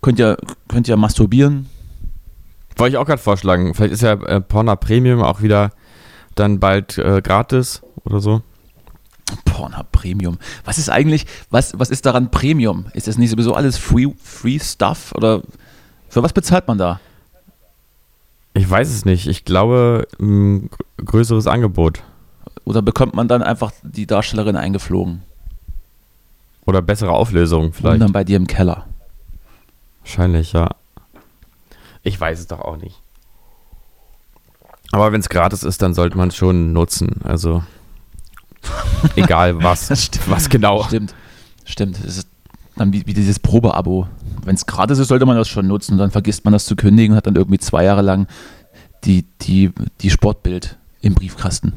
Könnt 0.06 0.20
ihr, 0.20 0.36
könnt 0.68 0.86
ihr 0.86 0.96
masturbieren. 0.96 1.68
wollte 2.76 2.94
ich 2.94 2.96
auch 2.98 3.06
gerade 3.06 3.20
vorschlagen. 3.20 3.74
Vielleicht 3.74 3.92
ist 3.92 4.02
ja 4.02 4.12
äh, 4.12 4.40
Premium 4.40 5.20
auch 5.20 5.42
wieder 5.42 5.72
dann 6.36 6.60
bald 6.60 6.96
äh, 6.96 7.20
gratis 7.22 7.82
oder 8.04 8.20
so. 8.20 8.40
Pornhub 9.46 9.90
Premium. 9.90 10.38
Was 10.64 10.78
ist 10.78 10.90
eigentlich, 10.90 11.26
was, 11.50 11.76
was 11.76 11.90
ist 11.90 12.06
daran 12.06 12.30
Premium? 12.30 12.86
Ist 12.92 13.08
das 13.08 13.18
nicht 13.18 13.30
sowieso 13.30 13.54
alles 13.54 13.78
Free, 13.78 14.06
free 14.22 14.60
Stuff? 14.60 15.10
Oder 15.16 15.42
für 16.08 16.22
was 16.22 16.32
bezahlt 16.32 16.68
man 16.68 16.78
da? 16.78 17.00
Ich 18.54 18.70
weiß 18.70 18.88
es 18.88 19.04
nicht. 19.04 19.26
Ich 19.26 19.44
glaube, 19.44 20.06
ein 20.20 20.70
gr- 20.70 21.04
größeres 21.04 21.48
Angebot. 21.48 22.04
Oder 22.64 22.80
bekommt 22.80 23.14
man 23.14 23.26
dann 23.26 23.42
einfach 23.42 23.72
die 23.82 24.06
Darstellerin 24.06 24.54
eingeflogen? 24.54 25.22
Oder 26.64 26.80
bessere 26.80 27.10
Auflösung 27.10 27.64
Und 27.66 27.74
vielleicht. 27.74 28.02
dann 28.02 28.12
bei 28.12 28.22
dir 28.22 28.36
im 28.36 28.46
Keller. 28.46 28.86
Wahrscheinlich, 30.06 30.52
ja. 30.52 30.68
Ich 32.04 32.20
weiß 32.20 32.38
es 32.38 32.46
doch 32.46 32.60
auch 32.60 32.76
nicht. 32.76 33.02
Aber 34.92 35.10
wenn 35.10 35.18
es 35.18 35.28
gratis 35.28 35.64
ist, 35.64 35.82
dann 35.82 35.94
sollte 35.94 36.16
man 36.16 36.28
es 36.28 36.36
schon 36.36 36.72
nutzen. 36.72 37.22
Also 37.24 37.64
egal 39.16 39.60
was. 39.64 39.90
was 40.28 40.48
genau. 40.48 40.84
Stimmt. 40.84 41.12
Stimmt. 41.64 41.98
Es 41.98 42.18
ist 42.18 42.28
dann 42.76 42.92
wie, 42.92 43.04
wie 43.06 43.14
dieses 43.14 43.40
Probeabo. 43.40 44.06
Wenn 44.44 44.54
es 44.54 44.66
gratis 44.66 45.00
ist, 45.00 45.08
sollte 45.08 45.26
man 45.26 45.36
das 45.36 45.48
schon 45.48 45.66
nutzen. 45.66 45.94
Und 45.94 45.98
dann 45.98 46.12
vergisst 46.12 46.44
man 46.44 46.52
das 46.52 46.66
zu 46.66 46.76
kündigen 46.76 47.12
und 47.12 47.16
hat 47.16 47.26
dann 47.26 47.34
irgendwie 47.34 47.58
zwei 47.58 47.82
Jahre 47.82 48.02
lang 48.02 48.28
die, 49.02 49.24
die, 49.42 49.72
die 50.02 50.10
Sportbild 50.10 50.78
im 51.00 51.14
Briefkasten. 51.14 51.72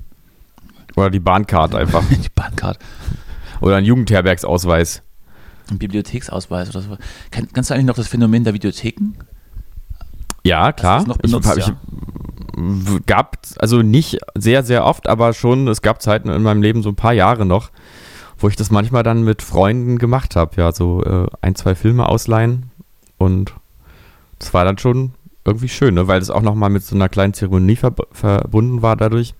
Oder 0.95 1.09
die 1.09 1.19
Bahncard 1.19 1.73
einfach. 1.73 2.03
Die 2.09 2.29
Bahncard. 2.29 2.77
Oder 3.59 3.77
ein 3.77 3.85
Jugendherbergsausweis. 3.85 5.01
Ein 5.69 5.77
Bibliotheksausweis 5.77 6.69
oder 6.69 6.81
so. 6.81 6.97
Kenn, 7.31 7.47
kennst 7.53 7.69
du 7.69 7.73
eigentlich 7.73 7.85
noch 7.87 7.95
das 7.95 8.07
Phänomen 8.07 8.43
der 8.43 8.53
Videotheken? 8.53 9.13
Ja, 10.43 10.71
klar. 10.71 11.05
noch 11.05 11.17
benutzt, 11.17 11.57
ich, 11.57 11.71
w- 12.55 12.99
gab, 13.05 13.37
also 13.57 13.81
nicht 13.81 14.17
sehr, 14.35 14.63
sehr 14.63 14.85
oft, 14.85 15.07
aber 15.07 15.33
schon, 15.33 15.67
es 15.67 15.81
gab 15.81 16.01
Zeiten 16.01 16.29
in 16.29 16.41
meinem 16.43 16.61
Leben, 16.61 16.81
so 16.81 16.89
ein 16.89 16.95
paar 16.95 17.13
Jahre 17.13 17.45
noch, 17.45 17.69
wo 18.37 18.47
ich 18.47 18.55
das 18.55 18.71
manchmal 18.71 19.03
dann 19.03 19.23
mit 19.23 19.41
Freunden 19.41 19.97
gemacht 19.97 20.35
habe. 20.35 20.55
Ja, 20.55 20.71
so 20.71 21.03
äh, 21.03 21.27
ein, 21.41 21.55
zwei 21.55 21.75
Filme 21.75 22.07
ausleihen. 22.07 22.71
Und 23.17 23.53
das 24.39 24.53
war 24.53 24.63
dann 24.63 24.77
schon 24.77 25.11
irgendwie 25.43 25.67
schön, 25.69 25.95
ne? 25.95 26.07
weil 26.07 26.19
das 26.19 26.29
auch 26.29 26.41
nochmal 26.41 26.69
mit 26.69 26.83
so 26.83 26.95
einer 26.95 27.09
kleinen 27.09 27.33
Zeremonie 27.33 27.77
verb 27.81 28.07
verbunden 28.11 28.81
war 28.81 28.95
dadurch. 28.95 29.33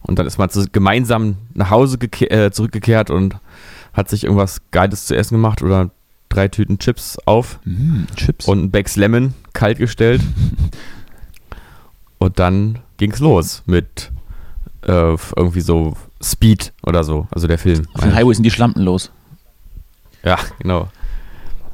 Und 0.00 0.18
dann 0.18 0.26
ist 0.26 0.38
man 0.38 0.50
gemeinsam 0.72 1.36
nach 1.54 1.70
Hause 1.70 1.98
äh, 1.98 2.50
zurückgekehrt 2.50 3.10
und 3.10 3.36
hat 3.94 4.08
sich 4.10 4.24
irgendwas 4.24 4.60
Geiles 4.70 5.06
zu 5.06 5.16
essen 5.16 5.34
gemacht 5.34 5.62
oder 5.62 5.90
drei 6.28 6.48
Tüten 6.48 6.78
Chips 6.78 7.16
auf 7.26 7.58
Mm, 7.64 8.04
Chips. 8.16 8.46
und 8.46 8.64
ein 8.64 8.70
Becks 8.70 8.96
Lemon 8.96 9.32
kalt 9.54 9.78
gestellt. 9.78 10.20
und 12.18 12.38
dann 12.38 12.78
ging's 12.96 13.18
los 13.20 13.62
mit 13.66 14.10
äh, 14.82 15.16
irgendwie 15.36 15.60
so 15.60 15.96
Speed 16.22 16.72
oder 16.84 17.04
so, 17.04 17.26
also 17.30 17.46
der 17.46 17.58
Film. 17.58 17.86
Auf 17.94 18.00
den 18.02 18.14
Highway 18.14 18.34
sind 18.34 18.44
die 18.44 18.50
Schlampen 18.50 18.82
los. 18.82 19.10
Ja, 20.24 20.38
genau. 20.58 20.88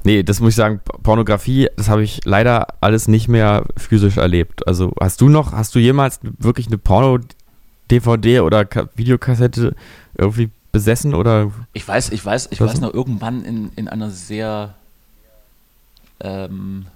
Nee, 0.03 0.23
das 0.23 0.41
muss 0.41 0.51
ich 0.51 0.57
sagen, 0.57 0.81
Pornografie, 1.03 1.69
das 1.77 1.89
habe 1.89 2.03
ich 2.03 2.21
leider 2.25 2.69
alles 2.81 3.07
nicht 3.07 3.29
mehr 3.29 3.65
physisch 3.77 4.17
erlebt. 4.17 4.67
Also 4.67 4.93
hast 4.99 5.21
du 5.21 5.29
noch, 5.29 5.53
hast 5.53 5.75
du 5.75 5.79
jemals 5.79 6.21
wirklich 6.23 6.67
eine 6.69 6.79
Porno-DVD 6.79 8.41
oder 8.41 8.65
Ka 8.65 8.89
Videokassette 8.97 9.75
irgendwie 10.17 10.51
besessen 10.73 11.15
oder 11.15 11.51
Ich 11.73 11.87
weiß, 11.87 12.11
ich 12.11 12.25
weiß, 12.25 12.49
ich 12.51 12.61
weiß 12.61 12.81
noch 12.81 12.95
irgendwann 12.95 13.45
in, 13.45 13.73
in 13.77 13.89
einer 13.89 14.11
sehr 14.11 14.75
ähm, 16.21 16.87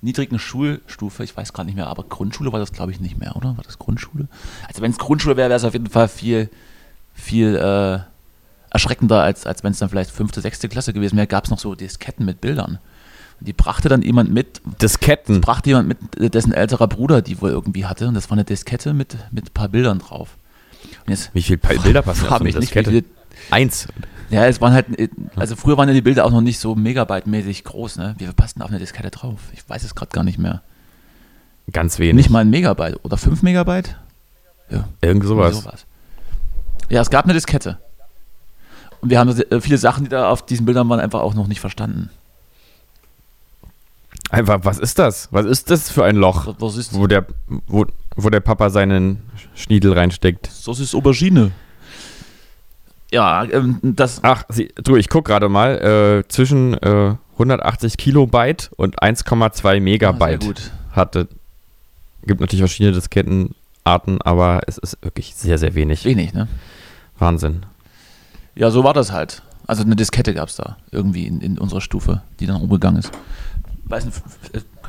niedrigen 0.00 0.38
Schulstufe, 0.38 1.24
ich 1.24 1.36
weiß 1.36 1.52
gar 1.52 1.64
nicht 1.64 1.74
mehr, 1.74 1.88
aber 1.88 2.04
Grundschule 2.04 2.52
war 2.52 2.58
das 2.58 2.72
glaube 2.72 2.92
ich 2.92 3.00
nicht 3.00 3.18
mehr, 3.18 3.36
oder? 3.36 3.56
War 3.56 3.64
das 3.64 3.78
Grundschule? 3.78 4.28
Also 4.68 4.82
wenn 4.82 4.90
es 4.90 4.98
Grundschule 4.98 5.36
wäre, 5.36 5.50
wäre 5.50 5.58
es 5.58 5.64
auf 5.64 5.74
jeden 5.74 5.90
Fall 5.90 6.08
viel, 6.08 6.48
viel 7.14 7.56
äh, 7.56 8.00
erschreckender, 8.70 9.22
als, 9.22 9.46
als 9.46 9.62
wenn 9.62 9.72
es 9.72 9.78
dann 9.78 9.88
vielleicht 9.88 10.10
fünfte, 10.10 10.40
sechste 10.40 10.68
Klasse 10.68 10.92
gewesen 10.92 11.16
wäre, 11.16 11.26
gab 11.26 11.44
es 11.44 11.50
noch 11.50 11.58
so 11.58 11.74
Disketten 11.74 12.24
mit 12.24 12.40
Bildern. 12.40 12.78
Und 13.40 13.48
die 13.48 13.52
brachte 13.52 13.88
dann 13.88 14.02
jemand 14.02 14.32
mit, 14.32 14.60
Disketten? 14.80 15.40
brachte 15.40 15.70
jemand 15.70 15.88
mit, 15.88 16.34
dessen 16.34 16.52
älterer 16.52 16.86
Bruder 16.86 17.22
die 17.22 17.40
wohl 17.40 17.50
irgendwie 17.50 17.86
hatte. 17.86 18.06
Und 18.06 18.14
das 18.14 18.30
war 18.30 18.36
eine 18.36 18.44
Diskette 18.44 18.94
mit, 18.94 19.16
mit 19.32 19.46
ein 19.46 19.54
paar 19.54 19.68
Bildern 19.68 19.98
drauf. 19.98 20.36
Jetzt 21.06 21.30
Wie 21.34 21.42
viele 21.42 21.58
Bilder 21.58 22.02
passen 22.02 22.26
auf 22.26 22.38
so 22.38 22.44
eine 22.44 22.52
Diskette? 22.52 23.04
Eins. 23.50 23.88
ja, 24.30 24.46
es 24.46 24.60
waren 24.60 24.72
halt, 24.72 24.86
also 25.36 25.56
früher 25.56 25.76
waren 25.78 25.88
ja 25.88 25.94
die 25.94 26.02
Bilder 26.02 26.24
auch 26.24 26.30
noch 26.30 26.40
nicht 26.42 26.58
so 26.58 26.74
megabyte-mäßig 26.74 27.64
groß, 27.64 27.96
ne? 27.96 28.14
Wie 28.18 28.24
viel 28.24 28.34
passten 28.34 28.62
auf 28.62 28.68
eine 28.70 28.78
Diskette 28.78 29.10
drauf? 29.10 29.40
Ich 29.52 29.68
weiß 29.68 29.82
es 29.84 29.94
gerade 29.94 30.10
gar 30.12 30.24
nicht 30.24 30.38
mehr. 30.38 30.62
Ganz 31.72 31.98
wenig. 31.98 32.14
Nicht 32.14 32.30
mal 32.30 32.40
ein 32.40 32.50
Megabyte 32.50 32.98
oder 33.04 33.16
5 33.16 33.42
Megabyte? 33.42 33.96
Ja, 34.70 34.88
Irgend 35.00 35.24
sowas. 35.24 35.56
sowas. 35.62 35.86
Ja, 36.88 37.00
es 37.00 37.10
gab 37.10 37.24
eine 37.24 37.34
Diskette. 37.34 37.78
Und 39.00 39.10
wir 39.10 39.18
haben 39.18 39.30
äh, 39.30 39.60
viele 39.60 39.78
Sachen, 39.78 40.04
die 40.04 40.10
da 40.10 40.28
auf 40.28 40.44
diesen 40.44 40.66
Bildern 40.66 40.88
waren, 40.88 41.00
einfach 41.00 41.20
auch 41.20 41.34
noch 41.34 41.46
nicht 41.46 41.60
verstanden. 41.60 42.10
Einfach, 44.30 44.60
was 44.62 44.78
ist 44.78 44.98
das? 44.98 45.28
Was 45.32 45.46
ist 45.46 45.70
das 45.70 45.90
für 45.90 46.04
ein 46.04 46.16
Loch, 46.16 46.54
Was 46.58 46.76
ist 46.76 46.94
wo 46.94 47.06
der, 47.06 47.26
wo, 47.66 47.86
wo 48.16 48.30
der 48.30 48.40
Papa 48.40 48.70
seinen 48.70 49.22
Schniedel 49.54 49.92
reinsteckt? 49.92 50.48
das? 50.48 50.80
ist 50.80 50.94
Aubergine. 50.94 51.52
Ja, 53.12 53.44
ähm, 53.44 53.78
das, 53.82 54.20
Ach, 54.22 54.44
sie, 54.48 54.72
du, 54.82 54.96
ich 54.96 55.08
guck 55.08 55.24
gerade 55.24 55.48
mal, 55.48 56.22
äh, 56.22 56.28
zwischen 56.28 56.74
äh, 56.74 57.14
180 57.32 57.96
Kilobyte 57.96 58.70
und 58.76 59.02
1,2 59.02 59.62
sehr 59.62 59.80
Megabyte 59.80 60.44
gut. 60.44 60.70
hatte. 60.92 61.28
Gibt 62.24 62.40
natürlich 62.40 62.60
verschiedene 62.60 62.92
Disketten 62.94 63.54
Arten, 63.82 64.20
aber 64.22 64.60
es 64.66 64.78
ist 64.78 64.98
wirklich 65.02 65.34
sehr, 65.34 65.58
sehr 65.58 65.74
wenig. 65.74 66.04
Wenig, 66.04 66.34
ne? 66.34 66.48
Wahnsinn. 67.18 67.64
Ja, 68.54 68.70
so 68.70 68.84
war 68.84 68.94
das 68.94 69.10
halt. 69.10 69.42
Also 69.66 69.82
eine 69.82 69.96
Diskette 69.96 70.34
gab 70.34 70.48
es 70.48 70.56
da 70.56 70.76
irgendwie 70.90 71.26
in, 71.26 71.40
in 71.40 71.58
unserer 71.58 71.80
Stufe, 71.80 72.22
die 72.38 72.46
dann 72.46 72.60
umgegangen 72.60 72.98
ist. 72.98 73.10
Weiß 73.84 74.04
nicht, 74.04 74.20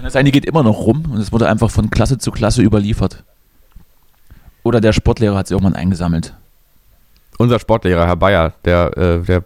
kann 0.01 0.07
das 0.07 0.13
sein, 0.13 0.25
die 0.25 0.31
geht 0.31 0.45
immer 0.45 0.63
noch 0.63 0.79
rum 0.79 1.11
und 1.11 1.19
es 1.19 1.31
wurde 1.31 1.47
einfach 1.47 1.69
von 1.69 1.91
Klasse 1.91 2.17
zu 2.17 2.31
Klasse 2.31 2.63
überliefert. 2.63 3.23
Oder 4.63 4.81
der 4.81 4.93
Sportlehrer 4.93 5.37
hat 5.37 5.47
sie 5.47 5.53
irgendwann 5.53 5.75
eingesammelt. 5.75 6.33
Unser 7.37 7.59
Sportlehrer, 7.59 8.07
Herr 8.07 8.15
Bayer, 8.15 8.53
der, 8.65 8.97
äh, 8.97 9.19
der 9.21 9.45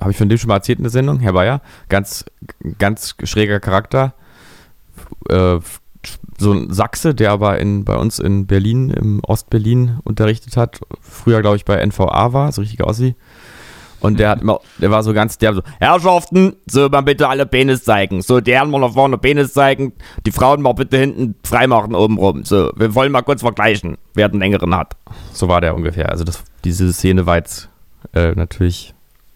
habe 0.00 0.12
ich 0.12 0.16
von 0.16 0.28
dem 0.28 0.38
schon 0.38 0.48
mal 0.48 0.54
erzählt 0.54 0.78
in 0.78 0.84
der 0.84 0.92
Sendung, 0.92 1.18
Herr 1.18 1.32
Bayer, 1.32 1.62
ganz, 1.88 2.24
ganz 2.78 3.16
schräger 3.24 3.58
Charakter. 3.58 4.14
Äh, 5.28 5.58
so 6.38 6.52
ein 6.52 6.72
Sachse, 6.72 7.12
der 7.12 7.32
aber 7.32 7.58
in, 7.58 7.84
bei 7.84 7.96
uns 7.96 8.20
in 8.20 8.46
Berlin, 8.46 8.90
im 8.90 9.18
Ostberlin 9.24 9.98
unterrichtet 10.04 10.56
hat. 10.56 10.78
Früher, 11.00 11.40
glaube 11.40 11.56
ich, 11.56 11.64
bei 11.64 11.84
NVA 11.84 12.32
war, 12.32 12.52
so 12.52 12.60
richtig 12.60 12.84
Ossi. 12.84 13.16
Und 14.00 14.20
der 14.20 14.30
hat 14.30 14.42
immer, 14.42 14.60
der 14.78 14.90
war 14.90 15.02
so 15.02 15.12
ganz 15.12 15.38
der 15.38 15.54
so, 15.54 15.62
Herrschaften, 15.80 16.56
so 16.66 16.88
mal 16.88 17.00
bitte 17.00 17.28
alle 17.28 17.46
Penis 17.46 17.84
zeigen. 17.84 18.22
So, 18.22 18.40
die 18.40 18.52
Herren 18.52 18.70
mal 18.70 18.80
nach 18.80 18.92
vorne 18.92 19.18
Penis 19.18 19.52
zeigen, 19.52 19.92
die 20.24 20.30
Frauen 20.30 20.62
mal 20.62 20.72
bitte 20.72 20.98
hinten 20.98 21.34
freimachen 21.42 21.94
oben 21.94 22.16
rum. 22.18 22.44
So, 22.44 22.70
wir 22.76 22.94
wollen 22.94 23.12
mal 23.12 23.22
kurz 23.22 23.40
vergleichen, 23.40 23.98
wer 24.14 24.28
den 24.28 24.40
längeren 24.40 24.74
hat. 24.76 24.96
So 25.32 25.48
war 25.48 25.60
der 25.60 25.74
ungefähr. 25.74 26.10
Also 26.10 26.24
das, 26.24 26.44
diese 26.64 26.92
Szene 26.92 27.26
war 27.26 27.36
jetzt 27.36 27.68
äh, 28.14 28.32
natürlich, 28.32 28.94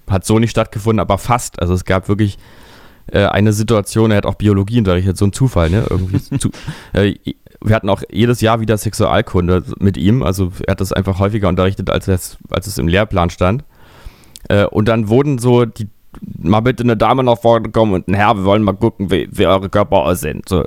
hat 0.08 0.24
so 0.24 0.38
nicht 0.38 0.50
stattgefunden, 0.50 1.00
aber 1.00 1.18
fast. 1.18 1.60
Also 1.60 1.74
es 1.74 1.84
gab 1.84 2.08
wirklich 2.08 2.38
äh, 3.08 3.26
eine 3.26 3.52
Situation, 3.52 4.12
er 4.12 4.18
hat 4.18 4.26
auch 4.26 4.34
Biologie 4.34 4.78
unterrichtet, 4.78 5.16
so 5.16 5.26
ein 5.26 5.32
Zufall, 5.32 5.70
ne? 5.70 5.84
Irgendwie 5.90 6.20
zu, 6.38 6.50
äh, 6.92 7.14
wir 7.64 7.74
hatten 7.74 7.88
auch 7.88 8.02
jedes 8.10 8.40
Jahr 8.40 8.60
wieder 8.60 8.76
Sexualkunde 8.76 9.64
mit 9.78 9.96
ihm. 9.96 10.22
Also 10.22 10.52
er 10.66 10.72
hat 10.72 10.80
das 10.80 10.92
einfach 10.92 11.18
häufiger 11.18 11.48
unterrichtet, 11.48 11.90
als 11.90 12.08
als 12.08 12.66
es 12.66 12.78
im 12.78 12.88
Lehrplan 12.88 13.30
stand. 13.30 13.64
Äh, 14.48 14.64
und 14.66 14.86
dann 14.88 15.08
wurden 15.08 15.38
so 15.38 15.64
die 15.64 15.88
mal 16.42 16.60
bitte 16.60 16.82
eine 16.82 16.96
Dame 16.96 17.24
nach 17.24 17.38
vorne 17.38 17.70
kommen 17.70 17.94
und 17.94 18.06
ein 18.08 18.14
Herr, 18.14 18.34
wir 18.36 18.44
wollen 18.44 18.62
mal 18.62 18.74
gucken, 18.74 19.10
wie, 19.10 19.28
wie 19.32 19.46
eure 19.46 19.70
Körper 19.70 19.98
aussehen. 19.98 20.42
So. 20.46 20.64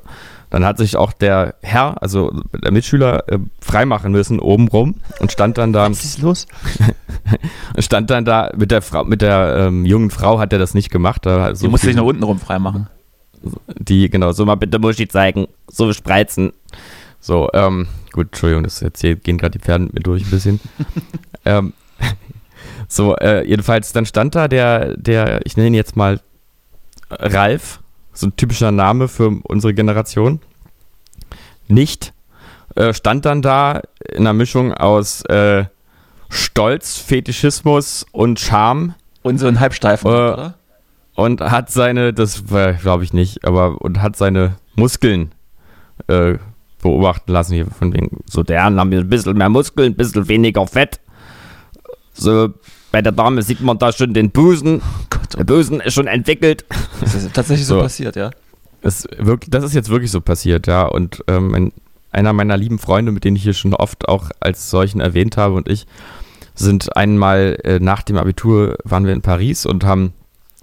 Dann 0.49 0.65
hat 0.65 0.77
sich 0.79 0.95
auch 0.97 1.13
der 1.13 1.55
Herr, 1.61 2.01
also 2.01 2.31
der 2.63 2.71
Mitschüler, 2.71 3.27
äh, 3.29 3.37
freimachen 3.61 4.11
müssen 4.11 4.39
obenrum 4.39 4.95
und 5.19 5.31
stand 5.31 5.57
dann 5.59 5.71
da, 5.73 5.89
Was 5.89 6.03
ist 6.03 6.19
los? 6.21 6.47
stand 7.79 8.09
dann 8.09 8.25
da 8.25 8.51
mit 8.55 8.71
der 8.71 8.81
Frau, 8.81 9.03
mit 9.03 9.21
der 9.21 9.67
ähm, 9.67 9.85
jungen 9.85 10.09
Frau 10.09 10.39
hat 10.39 10.51
er 10.53 10.59
das 10.59 10.73
nicht 10.73 10.89
gemacht. 10.89 11.25
Da, 11.25 11.49
Die 11.51 11.55
so 11.55 11.69
musste 11.69 11.87
viel- 11.87 11.93
sich 11.93 12.01
nach 12.01 12.07
unten 12.07 12.23
rum 12.23 12.39
freimachen. 12.39 12.87
die, 13.77 14.09
genau, 14.09 14.31
so 14.31 14.45
mal 14.45 14.55
bitte 14.55 14.79
Muschi 14.79 15.07
zeigen, 15.07 15.47
so 15.67 15.91
spreizen. 15.93 16.53
So, 17.19 17.49
ähm, 17.53 17.87
gut, 18.13 18.27
Entschuldigung, 18.27 18.63
das 18.63 18.79
jetzt 18.79 19.01
hier 19.01 19.15
gehen 19.15 19.37
gerade 19.37 19.57
die 19.57 19.63
Pferde 19.63 19.85
mit 19.85 19.93
mir 19.93 20.01
durch 20.01 20.23
ein 20.25 20.29
bisschen. 20.31 20.59
ähm, 21.45 21.73
so, 22.87 23.15
äh, 23.17 23.47
jedenfalls, 23.47 23.93
dann 23.93 24.05
stand 24.05 24.35
da 24.35 24.47
der, 24.47 24.95
der, 24.97 25.45
ich 25.45 25.57
nenne 25.57 25.67
ihn 25.67 25.73
jetzt 25.73 25.95
mal 25.95 26.19
Ralf, 27.09 27.79
so 28.13 28.27
ein 28.27 28.35
typischer 28.35 28.71
Name 28.71 29.07
für 29.07 29.29
unsere 29.43 29.73
Generation. 29.73 30.39
Nicht, 31.67 32.13
äh, 32.75 32.93
stand 32.93 33.25
dann 33.25 33.41
da 33.41 33.81
in 34.11 34.19
einer 34.19 34.33
Mischung 34.33 34.73
aus 34.73 35.21
äh, 35.25 35.65
Stolz, 36.29 36.97
Fetischismus 36.97 38.05
und 38.11 38.39
Charme 38.39 38.95
Und 39.23 39.39
so 39.39 39.47
ein 39.47 39.59
Halbsteifen, 39.59 40.09
Äh, 40.09 40.13
oder? 40.13 40.53
und 41.15 41.41
hat 41.41 41.71
seine, 41.71 42.13
das 42.13 42.43
glaube 42.45 43.03
ich 43.03 43.13
nicht, 43.13 43.45
aber 43.45 43.81
und 43.81 44.01
hat 44.01 44.15
seine 44.15 44.57
Muskeln 44.75 45.31
äh, 46.07 46.35
beobachten 46.81 47.31
lassen 47.31 47.53
hier 47.53 47.65
von 47.67 47.93
wegen, 47.93 48.21
so 48.25 48.43
der 48.43 48.61
Herren 48.61 48.79
haben 48.79 48.91
hier 48.91 48.99
ein 48.99 49.09
bisschen 49.09 49.37
mehr 49.37 49.49
Muskeln, 49.49 49.93
ein 49.93 49.95
bisschen 49.95 50.27
weniger 50.27 50.67
Fett. 50.67 50.99
So 52.15 52.49
bei 52.91 53.01
der 53.01 53.11
Dame 53.11 53.41
sieht 53.41 53.61
man 53.61 53.77
da 53.77 53.91
schon 53.91 54.13
den 54.13 54.31
Busen. 54.31 54.81
Gott, 55.09 55.37
Der 55.37 55.43
Busen 55.43 55.81
ist 55.81 55.93
schon 55.93 56.07
entwickelt. 56.07 56.65
das 57.01 57.13
ist 57.13 57.33
tatsächlich 57.33 57.67
so, 57.67 57.75
So. 57.75 57.81
passiert, 57.81 58.15
ja. 58.15 58.31
Das, 58.81 59.07
wirklich, 59.17 59.49
das 59.49 59.63
ist 59.63 59.73
jetzt 59.73 59.89
wirklich 59.89 60.11
so 60.11 60.21
passiert, 60.21 60.67
ja. 60.67 60.83
Und 60.85 61.23
ähm, 61.27 61.53
ein, 61.53 61.71
einer 62.11 62.31
meiner 62.33 62.55
lieben 62.55 62.79
Freunde, 62.79 63.11
mit 63.11 63.23
denen 63.23 63.35
ich 63.35 63.43
hier 63.43 63.53
schon 63.53 63.73
oft 63.73 64.07
auch 64.07 64.29
als 64.39 64.69
solchen 64.69 65.01
erwähnt 65.01 65.37
habe, 65.37 65.55
und 65.55 65.67
ich 65.69 65.85
sind 66.53 66.95
einmal 66.95 67.57
äh, 67.63 67.79
nach 67.79 68.01
dem 68.03 68.17
Abitur 68.17 68.77
waren 68.85 69.05
wir 69.05 69.11
in 69.13 69.21
Paris 69.21 69.65
und 69.65 69.83
haben 69.83 70.13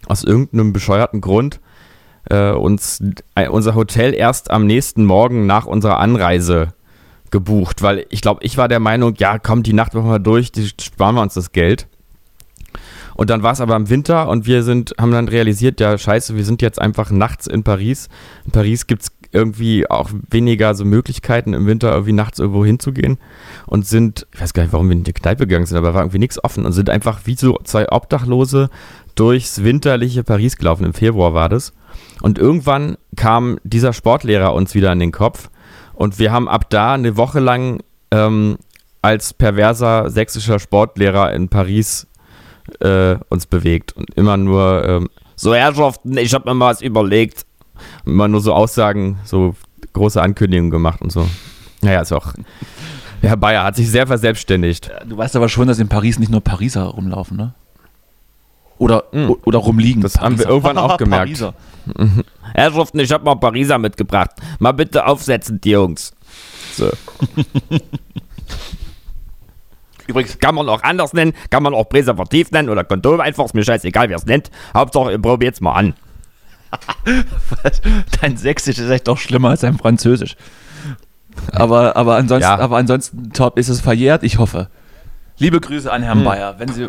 aus 0.06 0.24
irgendeinem 0.24 0.72
bescheuerten 0.72 1.20
Grund 1.20 1.60
äh, 2.30 2.52
uns 2.52 3.02
äh, 3.34 3.48
unser 3.48 3.74
Hotel 3.74 4.14
erst 4.14 4.50
am 4.50 4.66
nächsten 4.66 5.04
Morgen 5.04 5.44
nach 5.46 5.66
unserer 5.66 5.98
Anreise 5.98 6.72
gebucht, 7.32 7.82
weil 7.82 8.06
ich 8.10 8.20
glaube, 8.20 8.44
ich 8.44 8.56
war 8.56 8.68
der 8.68 8.78
Meinung, 8.78 9.14
ja, 9.18 9.38
komm, 9.38 9.64
die 9.64 9.72
Nacht 9.72 9.94
machen 9.94 10.08
wir 10.08 10.20
durch, 10.20 10.52
die 10.52 10.70
sparen 10.80 11.16
wir 11.16 11.22
uns 11.22 11.34
das 11.34 11.50
Geld. 11.50 11.88
Und 13.14 13.28
dann 13.30 13.42
war 13.42 13.52
es 13.52 13.60
aber 13.60 13.76
im 13.76 13.90
Winter 13.90 14.28
und 14.28 14.46
wir 14.46 14.62
sind, 14.62 14.94
haben 14.98 15.10
dann 15.10 15.28
realisiert, 15.28 15.80
ja, 15.80 15.98
scheiße, 15.98 16.36
wir 16.36 16.44
sind 16.44 16.62
jetzt 16.62 16.80
einfach 16.80 17.10
nachts 17.10 17.46
in 17.46 17.62
Paris. 17.62 18.08
In 18.46 18.52
Paris 18.52 18.86
gibt 18.86 19.02
es 19.02 19.12
irgendwie 19.32 19.88
auch 19.90 20.10
weniger 20.30 20.74
so 20.74 20.84
Möglichkeiten 20.84 21.54
im 21.54 21.66
Winter 21.66 21.90
irgendwie 21.90 22.12
nachts 22.12 22.38
irgendwo 22.38 22.64
hinzugehen 22.64 23.18
und 23.66 23.86
sind, 23.86 24.26
ich 24.32 24.40
weiß 24.40 24.54
gar 24.54 24.62
nicht, 24.62 24.72
warum 24.72 24.88
wir 24.88 24.96
in 24.96 25.04
die 25.04 25.12
Kneipe 25.12 25.46
gegangen 25.46 25.66
sind, 25.66 25.78
aber 25.78 25.94
war 25.94 26.02
irgendwie 26.02 26.18
nichts 26.18 26.42
offen 26.42 26.66
und 26.66 26.72
sind 26.72 26.90
einfach 26.90 27.20
wie 27.24 27.34
so 27.34 27.58
zwei 27.64 27.90
Obdachlose 27.90 28.70
durchs 29.14 29.62
winterliche 29.62 30.22
Paris 30.22 30.56
gelaufen. 30.56 30.84
Im 30.84 30.94
Februar 30.94 31.34
war 31.34 31.48
das. 31.48 31.72
Und 32.20 32.38
irgendwann 32.38 32.96
kam 33.16 33.58
dieser 33.64 33.92
Sportlehrer 33.92 34.54
uns 34.54 34.74
wieder 34.74 34.92
in 34.92 35.00
den 35.00 35.12
Kopf 35.12 35.50
und 36.02 36.18
wir 36.18 36.32
haben 36.32 36.48
ab 36.48 36.68
da 36.68 36.94
eine 36.94 37.16
Woche 37.16 37.38
lang 37.38 37.78
ähm, 38.10 38.58
als 39.02 39.32
perverser 39.32 40.10
sächsischer 40.10 40.58
Sportlehrer 40.58 41.32
in 41.32 41.48
Paris 41.48 42.08
äh, 42.80 43.14
uns 43.28 43.46
bewegt 43.46 43.92
und 43.92 44.12
immer 44.14 44.36
nur 44.36 44.84
ähm, 44.84 45.08
so 45.36 45.54
Herrschaften, 45.54 46.16
ich 46.16 46.34
habe 46.34 46.48
mir 46.48 46.54
mal 46.54 46.72
was 46.72 46.82
überlegt. 46.82 47.46
Immer 48.04 48.26
nur 48.26 48.40
so 48.40 48.52
Aussagen, 48.52 49.20
so 49.24 49.54
große 49.92 50.20
Ankündigungen 50.20 50.72
gemacht 50.72 51.00
und 51.02 51.12
so. 51.12 51.28
Naja, 51.82 52.00
ist 52.00 52.10
auch. 52.10 52.34
Herr 53.20 53.36
Bayer 53.36 53.62
hat 53.62 53.76
sich 53.76 53.88
sehr 53.88 54.08
verselbstständigt. 54.08 54.90
Du 55.08 55.16
weißt 55.16 55.36
aber 55.36 55.48
schon, 55.48 55.68
dass 55.68 55.78
in 55.78 55.86
Paris 55.88 56.18
nicht 56.18 56.32
nur 56.32 56.40
Pariser 56.40 56.82
rumlaufen, 56.82 57.36
ne? 57.36 57.54
Oder, 58.78 59.04
Mm. 59.12 59.30
oder 59.44 59.60
rumliegen. 59.60 60.02
Das 60.02 60.20
haben 60.20 60.36
wir 60.40 60.48
irgendwann 60.48 60.78
auch 60.78 60.96
gemerkt. 60.98 61.44
Herrschaften, 62.54 62.98
ich 63.00 63.12
habe 63.12 63.24
mal 63.24 63.34
Pariser 63.36 63.78
mitgebracht. 63.78 64.30
Mal 64.58 64.72
bitte 64.72 65.06
aufsetzen, 65.06 65.60
die 65.60 65.70
Jungs. 65.70 66.12
So. 66.74 66.90
Übrigens, 70.08 70.38
Kann 70.38 70.54
man 70.54 70.68
auch 70.68 70.82
anders 70.82 71.12
nennen, 71.12 71.32
kann 71.50 71.62
man 71.62 71.74
auch 71.74 71.88
Präservativ 71.88 72.50
nennen 72.50 72.68
oder 72.68 72.84
Kondom 72.84 73.20
einfach, 73.20 73.44
ist 73.44 73.54
mir 73.54 73.64
scheißegal, 73.64 74.08
wer 74.08 74.16
es 74.16 74.26
nennt. 74.26 74.50
Hauptsache, 74.74 75.12
ihr 75.12 75.18
probiert's 75.20 75.60
mal 75.60 75.74
an. 75.74 75.94
dein 78.20 78.36
Sächsisch 78.36 78.78
ist 78.78 78.90
echt 78.90 79.06
doch 79.06 79.18
schlimmer 79.18 79.50
als 79.50 79.60
dein 79.60 79.78
Französisch. 79.78 80.36
Aber, 81.52 81.96
aber, 81.96 82.16
ansonsten, 82.16 82.42
Ja. 82.50 82.58
aber 82.58 82.76
ansonsten 82.78 83.32
top 83.32 83.58
ist 83.58 83.68
es 83.68 83.80
verjährt, 83.80 84.22
ich 84.22 84.38
hoffe. 84.38 84.68
Liebe 85.38 85.60
Grüße 85.60 85.90
an 85.90 86.02
Herrn 86.02 86.18
Hm. 86.18 86.24
Bayer. 86.24 86.54
Wenn 86.58 86.68
Sie, 86.72 86.88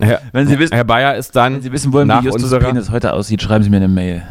Herr, 0.00 0.20
Wenn 0.32 0.48
Sie 0.48 0.58
wissen- 0.58 0.74
Herr 0.74 0.84
Bayer 0.84 1.14
ist 1.16 1.36
dann 1.36 1.54
wenn 1.56 1.62
Sie 1.62 1.72
wissen 1.72 1.92
wollen, 1.92 2.08
nach 2.08 2.22
wie 2.22 2.26
Justus 2.26 2.44
unserer, 2.44 2.60
Penis 2.68 2.90
heute 2.90 3.12
aussieht, 3.12 3.42
schreiben 3.42 3.62
Sie 3.64 3.70
mir 3.70 3.76
eine 3.76 3.88
Mail. 3.88 4.22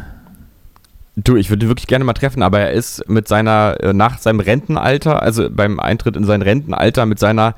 Du, 1.18 1.36
ich 1.36 1.48
würde 1.48 1.66
wirklich 1.68 1.86
gerne 1.86 2.04
mal 2.04 2.12
treffen, 2.12 2.42
aber 2.42 2.60
er 2.60 2.72
ist 2.72 3.08
mit 3.08 3.26
seiner, 3.26 3.76
äh, 3.80 3.94
nach 3.94 4.18
seinem 4.18 4.40
Rentenalter, 4.40 5.22
also 5.22 5.48
beim 5.50 5.80
Eintritt 5.80 6.14
in 6.14 6.24
sein 6.24 6.42
Rentenalter, 6.42 7.06
mit 7.06 7.18
seiner 7.18 7.54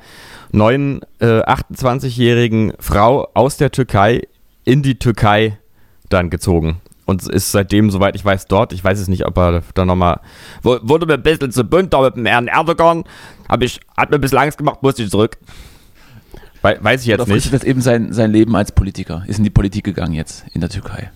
neuen 0.53 1.01
äh, 1.19 1.41
28-jährigen 1.41 2.73
Frau 2.79 3.27
aus 3.33 3.57
der 3.57 3.71
Türkei 3.71 4.27
in 4.63 4.81
die 4.81 4.97
Türkei 4.97 5.57
dann 6.07 6.29
gezogen. 6.29 6.79
Und 7.05 7.27
ist 7.27 7.51
seitdem, 7.51 7.89
soweit 7.89 8.15
ich 8.15 8.23
weiß, 8.23 8.45
dort. 8.45 8.71
Ich 8.71 8.83
weiß 8.83 8.99
es 8.99 9.07
nicht, 9.07 9.25
ob 9.25 9.35
er 9.37 9.63
da 9.73 9.83
nochmal. 9.83 10.21
Wurde 10.61 11.05
mir 11.07 11.15
ein 11.15 11.23
bisschen 11.23 11.51
zu 11.51 11.63
bunt 11.63 11.91
da 11.91 12.01
mit 12.03 12.15
dem 12.15 12.25
Herrn 12.27 12.47
Erdogan. 12.47 13.03
Hab 13.49 13.61
ich, 13.63 13.79
hat 13.97 14.09
mir 14.11 14.19
ein 14.19 14.21
bisschen 14.21 14.37
Angst 14.37 14.57
gemacht, 14.59 14.83
musste 14.83 15.03
ich 15.03 15.09
zurück. 15.09 15.37
Wei- 16.61 16.77
weiß 16.81 17.01
ich 17.01 17.07
jetzt 17.07 17.21
Oder 17.21 17.33
nicht. 17.33 17.43
fristet 17.43 17.61
das 17.61 17.67
eben 17.67 17.81
sein, 17.81 18.13
sein 18.13 18.31
Leben 18.31 18.55
als 18.55 18.71
Politiker? 18.71 19.23
Ist 19.27 19.39
in 19.39 19.43
die 19.43 19.49
Politik 19.49 19.83
gegangen 19.85 20.13
jetzt 20.13 20.45
in 20.53 20.61
der 20.61 20.69
Türkei. 20.69 21.09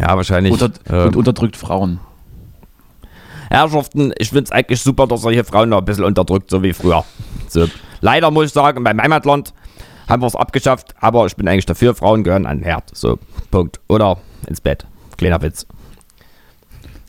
Ja, 0.00 0.16
wahrscheinlich. 0.16 0.52
Unter, 0.52 0.70
ähm, 0.90 1.08
und 1.08 1.16
unterdrückt 1.16 1.56
Frauen. 1.56 2.00
Herrschaften, 3.50 4.12
ich 4.16 4.30
finde 4.30 4.44
es 4.44 4.52
eigentlich 4.52 4.80
super, 4.80 5.06
dass 5.06 5.24
ihr 5.24 5.32
hier 5.32 5.44
Frauen 5.44 5.68
noch 5.68 5.78
ein 5.78 5.84
bisschen 5.84 6.04
unterdrückt, 6.04 6.48
so 6.48 6.62
wie 6.62 6.72
früher. 6.72 7.04
So. 7.48 7.66
Leider 8.00 8.30
muss 8.30 8.46
ich 8.46 8.52
sagen, 8.52 8.82
meinem 8.82 9.02
Heimatland 9.02 9.52
haben 10.08 10.22
wir 10.22 10.26
es 10.26 10.36
abgeschafft, 10.36 10.94
aber 11.00 11.26
ich 11.26 11.36
bin 11.36 11.46
eigentlich 11.46 11.66
dafür, 11.66 11.94
Frauen 11.94 12.24
gehören 12.24 12.46
an 12.46 12.58
den 12.58 12.64
Herd. 12.64 12.90
So, 12.96 13.18
Punkt. 13.50 13.80
Oder 13.88 14.18
ins 14.46 14.60
Bett. 14.60 14.86
Kleiner 15.18 15.42
Witz. 15.42 15.66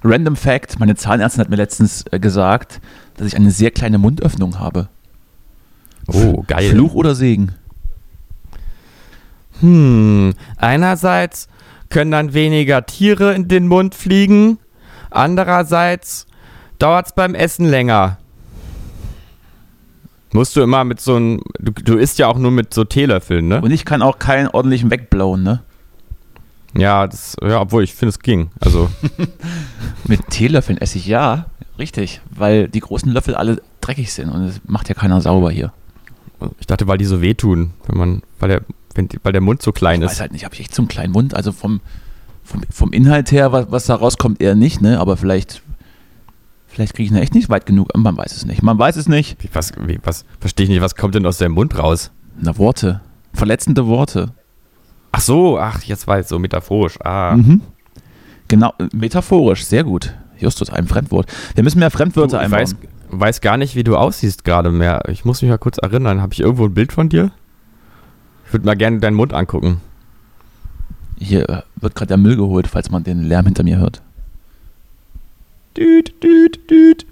Random 0.04 0.36
Fact: 0.36 0.80
Meine 0.80 0.96
Zahnärztin 0.96 1.42
hat 1.42 1.50
mir 1.50 1.56
letztens 1.56 2.06
äh, 2.12 2.20
gesagt, 2.20 2.82
dass 3.18 3.28
ich 3.28 3.36
eine 3.36 3.52
sehr 3.52 3.72
kleine 3.72 3.98
Mundöffnung 3.98 4.60
habe. 4.60 4.90
Oh, 6.08 6.44
geil. 6.46 6.72
Fluch 6.72 6.94
oder 6.94 7.16
Segen? 7.16 7.56
Hm, 9.62 10.34
einerseits 10.58 11.48
können 11.90 12.12
dann 12.12 12.34
weniger 12.34 12.86
Tiere 12.86 13.34
in 13.34 13.48
den 13.48 13.68
Mund 13.68 13.96
fliegen, 13.96 14.60
andererseits 15.10 16.26
dauert 16.80 17.08
es 17.08 17.14
beim 17.14 17.36
Essen 17.36 17.66
länger. 17.66 18.18
Musst 20.34 20.56
du 20.56 20.62
immer 20.62 20.84
mit 20.84 21.00
so 21.00 21.16
einem, 21.16 21.42
du, 21.60 21.72
du 21.72 21.98
isst 21.98 22.18
ja 22.18 22.28
auch 22.28 22.40
nur 22.40 22.50
mit 22.50 22.74
so 22.74 22.84
Teelöffeln, 22.84 23.48
ne? 23.48 23.62
Und 23.62 23.72
ich 23.72 23.86
kann 23.86 24.02
auch 24.02 24.18
keinen 24.18 24.48
ordentlichen 24.48 24.90
wegblauen, 24.90 25.44
ne? 25.44 25.62
Ja, 26.76 27.06
das, 27.06 27.36
ja, 27.42 27.62
obwohl 27.62 27.84
ich 27.84 27.94
finde, 27.94 28.10
es 28.10 28.20
ging. 28.20 28.50
Also, 28.60 28.90
Mit 30.08 30.28
Teelöffeln 30.30 30.80
esse 30.80 30.98
ich 30.98 31.06
ja, 31.06 31.46
richtig, 31.78 32.22
weil 32.32 32.68
die 32.68 32.80
großen 32.80 33.12
Löffel 33.12 33.36
alle 33.36 33.62
dreckig 33.82 34.12
sind 34.12 34.30
und 34.30 34.42
es 34.46 34.62
macht 34.66 34.90
ja 34.90 34.96
keiner 34.96 35.22
sauber 35.22 35.52
hier. 35.52 35.72
ich 36.60 36.66
dachte, 36.66 36.88
weil 36.88 36.98
die 36.98 37.06
so 37.06 37.22
wehtun, 37.22 37.72
wenn 37.86 37.98
man, 37.98 38.24
weil 38.40 38.50
der, 38.50 38.62
wenn, 38.96 39.10
weil 39.24 39.32
der 39.32 39.42
Mund 39.42 39.62
so 39.62 39.72
klein 39.72 40.02
Ich 40.02 40.06
weiß 40.08 40.14
ist. 40.14 40.22
halt 40.22 40.32
nicht, 40.34 40.46
habe 40.46 40.54
ich 40.56 40.62
echt 40.62 40.76
so 40.76 40.82
einen 40.82 40.88
kleinen 40.90 41.14
Mund, 41.14 41.36
also 41.36 41.52
vom, 41.52 41.82
vom, 42.44 42.62
vom 42.70 42.92
Inhalt 42.94 43.32
her, 43.32 43.52
was, 43.52 43.68
was 43.72 43.86
da 43.86 43.96
rauskommt, 43.96 44.42
eher 44.42 44.56
nicht, 44.56 44.82
ne? 44.82 45.00
Aber 45.00 45.18
vielleicht, 45.18 45.62
vielleicht 46.68 46.94
kriege 46.94 47.06
ich 47.08 47.12
ihn 47.12 47.18
echt 47.22 47.34
nicht 47.34 47.50
weit 47.50 47.66
genug, 47.66 47.90
man 47.96 48.18
weiß 48.18 48.36
es 48.36 48.46
nicht. 48.46 48.62
Man 48.64 48.78
weiß 48.78 48.96
es 48.98 49.08
nicht. 49.08 49.42
Wie, 49.44 49.50
was, 49.54 49.72
wie, 49.88 50.00
was, 50.04 50.26
verstehe 50.40 50.66
ich 50.66 50.70
nicht, 50.70 50.82
was 50.82 50.96
kommt 50.96 51.16
denn 51.16 51.26
aus 51.26 51.38
deinem 51.38 51.54
Mund 51.54 51.78
raus? 51.78 52.12
Na, 52.40 52.58
Worte. 52.58 53.02
Verletzende 53.34 53.88
Worte. 53.88 54.32
Ach 55.12 55.22
so, 55.22 55.60
ach, 55.60 55.84
jetzt 55.84 56.08
war 56.08 56.18
es 56.20 56.28
so 56.30 56.40
metaphorisch. 56.40 57.00
Ah. 57.04 57.36
Mhm. 57.36 57.62
Genau, 58.48 58.74
metaphorisch, 58.94 59.66
sehr 59.66 59.84
gut. 59.84 60.14
Justus, 60.38 60.70
ein 60.70 60.88
Fremdwort. 60.88 61.32
Wir 61.56 61.64
müssen 61.64 61.80
mehr 61.80 61.92
Fremdwörter 61.92 62.38
Du, 62.40 62.46
ich 62.46 62.46
einbauen. 62.46 62.62
weiß, 62.62 62.76
weiß 63.12 63.42
gar 63.42 63.58
nicht, 63.58 63.76
wie 63.76 63.84
du 63.84 63.96
aussiehst 63.96 64.44
gerade 64.44 64.72
mehr. 64.72 65.04
Ich 65.08 65.24
muss 65.26 65.42
mich 65.42 65.50
mal 65.50 65.58
kurz 65.58 65.78
erinnern. 65.78 66.22
Habe 66.22 66.34
ich 66.34 66.40
irgendwo 66.42 66.66
ein 66.66 66.74
Bild 66.74 66.92
von 66.92 67.10
dir? 67.10 67.32
Ich 68.54 68.56
würde 68.56 68.68
mal 68.68 68.76
gerne 68.76 69.00
deinen 69.00 69.16
Mund 69.16 69.34
angucken. 69.34 69.82
Hier 71.18 71.50
äh, 71.50 71.62
wird 71.78 71.96
gerade 71.96 72.10
der 72.10 72.18
Müll 72.18 72.36
geholt, 72.36 72.68
falls 72.68 72.92
man 72.92 73.04
den 73.04 73.24
Lärm 73.24 73.46
hinter 73.46 73.64
mir 73.64 73.80
hört. 73.80 74.00
Düt, 75.76 76.14
düt, 76.22 76.70
düt. 76.70 77.08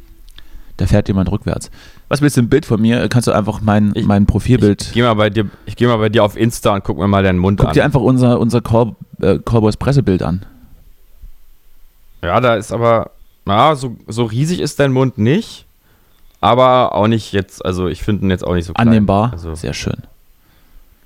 Da 0.77 0.86
fährt 0.86 1.08
jemand 1.08 1.32
rückwärts. 1.32 1.71
Was 2.10 2.21
willst 2.21 2.38
du 2.38 2.41
ein 2.43 2.49
Bild 2.49 2.67
von 2.67 2.80
mir? 2.80 3.10
Kannst 3.10 3.27
du 3.27 3.32
einfach 3.32 3.60
mein, 3.60 3.91
Ich- 3.95 4.06
mein 4.06 4.27
Profilbild. 4.27 4.84
Ich 4.84 4.93
gehe 4.93 5.01
mal 5.04 5.15
bei 5.15 5.32
dir, 5.32 5.49
ich 5.65 5.75
gehe 5.75 5.88
mal 5.88 5.97
bei 5.97 6.10
dir 6.10 6.23
auf 6.23 6.38
Insta 6.38 6.75
und 6.75 6.84
guck 6.84 6.99
mir 6.99 7.08
mal 7.08 7.23
deinen 7.23 7.39
Mund 7.39 7.58
Guck 7.58 7.69
an. 7.69 7.73
dir 7.73 7.84
einfach 7.86 8.01
unser, 8.01 8.39
unser 8.39 8.62
Call, 8.62 8.95
äh, 9.19 9.39
Callboys 9.43 9.77
Pressebild 9.77 10.21
an. 10.21 10.45
Ja, 12.21 12.39
da 12.39 12.54
ist 12.54 12.71
aber, 12.71 13.10
na, 13.45 13.73
so, 13.73 13.95
so 14.08 14.25
riesig 14.25 14.60
ist 14.60 14.80
dein 14.80 14.91
Mund 14.93 15.17
nicht, 15.17 15.65
aber 16.39 16.93
auch 16.93 17.08
nicht 17.08 17.32
jetzt, 17.34 17.65
also 17.65 17.88
ich 17.88 18.04
finde 18.04 18.27
ihn 18.27 18.30
jetzt 18.30 18.45
auch 18.45 18.54
nicht 18.54 18.65
so 18.65 18.73
klein. 18.73 18.89
Annehmbar. 18.89 19.32
Also, 19.34 19.56
Sehr 19.56 19.73
schön. 19.73 20.04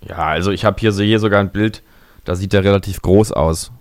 Ja, 0.08 0.18
also 0.18 0.52
ich 0.52 0.66
habe 0.66 0.78
hier, 0.80 0.92
so 0.92 1.04
hier 1.04 1.20
sogar 1.20 1.40
ein 1.40 1.50
Bild, 1.50 1.82
da 2.24 2.36
sieht 2.36 2.54
der 2.54 2.64
relativ 2.64 3.02
groß 3.02 3.32
aus. 3.32 3.72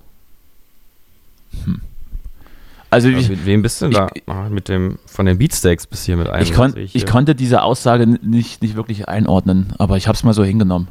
Also 2.91 3.09
Aber 3.09 3.17
ich, 3.17 3.29
mit 3.29 3.45
wem 3.45 3.63
bist 3.63 3.81
du 3.81 3.87
denn 3.87 3.95
da? 3.95 4.09
Ah, 4.27 4.49
mit 4.49 4.69
dem, 4.69 4.99
von 5.07 5.27
den 5.27 5.39
Beatsteaks 5.39 5.87
bis 5.87 6.05
hier 6.05 6.17
mit 6.17 6.29
einem. 6.29 6.45
ich, 6.45 6.53
kon, 6.53 6.77
ich, 6.77 6.93
hier. 6.93 7.05
konnte 7.05 7.35
diese 7.35 7.63
Aussage 7.63 8.07
nicht, 8.07 8.63
nicht 8.63 8.77
wirklich 8.77 9.09
einordnen, 9.09 9.73
aber 9.79 9.97
ich 9.97 10.07
habe 10.07 10.15
es 10.15 10.23
mal 10.23 10.33
so 10.33 10.45
hingenommen. 10.45 10.89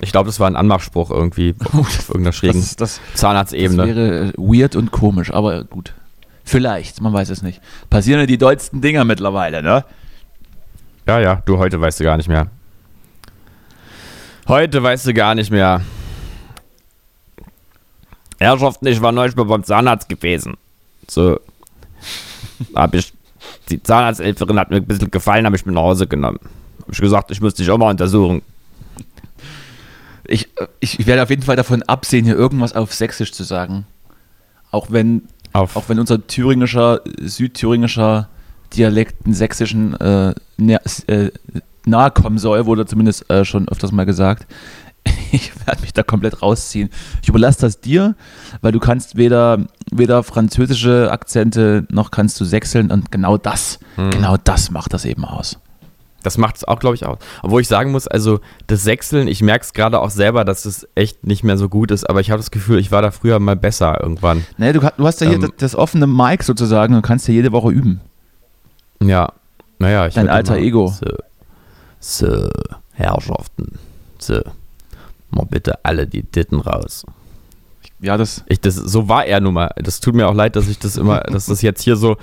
Ich 0.00 0.12
glaube, 0.12 0.26
das 0.26 0.38
war 0.38 0.48
ein 0.48 0.56
Anmachspruch 0.56 1.10
irgendwie 1.10 1.54
auf 1.72 2.08
irgendeiner 2.08 2.32
schrägen 2.32 2.60
Das, 2.60 2.76
das, 2.76 3.00
das 3.12 3.20
Zahnarztebene. 3.20 3.86
wäre 3.86 4.28
äh, 4.28 4.32
weird 4.36 4.76
und 4.76 4.92
komisch, 4.92 5.32
aber 5.32 5.64
gut. 5.64 5.94
Vielleicht, 6.44 7.00
man 7.00 7.12
weiß 7.12 7.30
es 7.30 7.42
nicht. 7.42 7.60
Passieren 7.88 8.20
ja 8.20 8.26
die 8.26 8.38
dollsten 8.38 8.80
Dinger 8.80 9.04
mittlerweile, 9.04 9.62
ne? 9.62 9.84
Ja, 11.08 11.20
ja, 11.20 11.42
du, 11.46 11.58
heute 11.58 11.80
weißt 11.80 12.00
du 12.00 12.04
gar 12.04 12.16
nicht 12.18 12.28
mehr. 12.28 12.50
Heute 14.48 14.82
weißt 14.82 15.06
du 15.06 15.14
gar 15.14 15.34
nicht 15.34 15.50
mehr. 15.50 15.82
Herrschaften, 18.38 18.86
ich 18.86 19.00
war 19.00 19.10
neulich 19.12 19.34
mal 19.34 19.44
beim 19.44 19.64
Zahnarzt 19.64 20.08
gewesen. 20.08 20.56
So. 21.08 21.40
Hab 22.74 22.94
ich, 22.94 23.12
die 23.70 23.82
Zahnarzthelferin 23.82 24.58
hat 24.58 24.70
mir 24.70 24.76
ein 24.76 24.86
bisschen 24.86 25.10
gefallen, 25.10 25.46
habe 25.46 25.56
ich 25.56 25.66
mir 25.66 25.72
nach 25.72 25.82
Hause 25.82 26.06
genommen. 26.06 26.38
Hab 26.82 26.92
ich 26.92 27.00
gesagt, 27.00 27.30
ich 27.30 27.40
muss 27.40 27.54
dich 27.54 27.68
auch 27.70 27.78
mal 27.78 27.90
untersuchen. 27.90 28.42
Ich, 30.28 30.48
ich, 30.80 31.06
werde 31.06 31.22
auf 31.22 31.30
jeden 31.30 31.42
Fall 31.42 31.56
davon 31.56 31.82
absehen, 31.84 32.24
hier 32.24 32.36
irgendwas 32.36 32.74
auf 32.74 32.94
Sächsisch 32.94 33.32
zu 33.32 33.42
sagen. 33.42 33.86
Auch 34.70 34.90
wenn, 34.90 35.22
Auf. 35.52 35.76
auch 35.76 35.88
wenn 35.88 35.98
unser 35.98 36.24
thüringischer, 36.26 37.00
südthüringischer 37.20 38.28
Dialekt 38.74 39.24
einen 39.24 39.34
sächsischen 39.34 39.94
äh, 39.94 40.34
nä- 40.58 41.08
äh, 41.08 41.30
nahe 41.86 42.10
kommen 42.10 42.38
soll, 42.38 42.66
wurde 42.66 42.84
zumindest 42.86 43.30
äh, 43.30 43.44
schon 43.44 43.68
öfters 43.68 43.92
mal 43.92 44.04
gesagt. 44.06 44.46
Ich 45.32 45.52
werde 45.66 45.80
mich 45.82 45.92
da 45.92 46.02
komplett 46.04 46.40
rausziehen. 46.42 46.88
Ich 47.22 47.28
überlasse 47.28 47.60
das 47.60 47.80
dir, 47.80 48.14
weil 48.60 48.70
du 48.72 48.78
kannst 48.78 49.16
weder, 49.16 49.58
weder 49.90 50.22
französische 50.22 51.10
Akzente 51.10 51.84
noch 51.90 52.10
kannst 52.12 52.40
du 52.40 52.44
sächseln 52.44 52.90
und 52.92 53.10
genau 53.10 53.36
das, 53.36 53.80
genau 53.96 54.36
das 54.42 54.70
macht 54.70 54.92
das 54.94 55.04
eben 55.04 55.24
aus. 55.24 55.58
Das 56.22 56.38
macht 56.38 56.56
es 56.56 56.64
auch, 56.64 56.78
glaube 56.78 56.94
ich, 56.94 57.04
aus. 57.06 57.18
Obwohl 57.42 57.60
ich 57.60 57.68
sagen 57.68 57.90
muss, 57.92 58.06
also 58.08 58.40
das 58.68 58.84
Sechseln, 58.84 59.26
ich 59.28 59.42
merke 59.42 59.64
es 59.64 59.72
gerade 59.72 60.00
auch 60.00 60.10
selber, 60.10 60.44
dass 60.44 60.64
es 60.64 60.86
echt 60.94 61.26
nicht 61.26 61.42
mehr 61.44 61.58
so 61.58 61.68
gut 61.68 61.90
ist, 61.90 62.08
aber 62.08 62.20
ich 62.20 62.30
habe 62.30 62.38
das 62.38 62.50
Gefühl, 62.52 62.78
ich 62.78 62.90
war 62.92 63.02
da 63.02 63.10
früher 63.10 63.38
mal 63.40 63.56
besser 63.56 64.00
irgendwann. 64.00 64.44
Ne, 64.58 64.72
du, 64.72 64.80
du 64.80 65.06
hast 65.06 65.20
ja 65.20 65.26
hier 65.26 65.36
Ähm, 65.36 65.42
das, 65.42 65.50
das 65.58 65.74
offene 65.76 66.06
Mic 66.06 66.42
sozusagen 66.44 66.94
und 66.94 67.02
kannst 67.02 67.26
ja 67.28 67.34
jede 67.34 67.50
Woche 67.52 67.70
üben. 67.70 68.00
Ja, 69.02 69.32
naja, 69.78 70.06
ich 70.06 70.14
Dein 70.14 70.28
alter 70.28 70.56
immer- 70.56 70.66
Ego. 70.66 70.88
So, 70.88 71.06
so, 72.06 72.48
Herrschaften, 72.92 73.78
so, 74.18 74.40
mal 75.30 75.44
bitte 75.50 75.84
alle 75.84 76.06
die 76.06 76.22
Titten 76.22 76.60
raus. 76.60 77.04
Ja, 78.00 78.16
das, 78.16 78.44
Ich, 78.48 78.60
das, 78.60 78.76
so 78.76 79.08
war 79.08 79.24
er 79.24 79.40
nun 79.40 79.54
mal. 79.54 79.70
Das 79.76 80.00
tut 80.00 80.14
mir 80.14 80.28
auch 80.28 80.34
leid, 80.34 80.54
dass 80.54 80.68
ich 80.68 80.78
das 80.78 80.96
immer, 80.96 81.20
dass 81.32 81.46
das 81.46 81.62
jetzt 81.62 81.82
hier 81.82 81.96
so, 81.96 82.16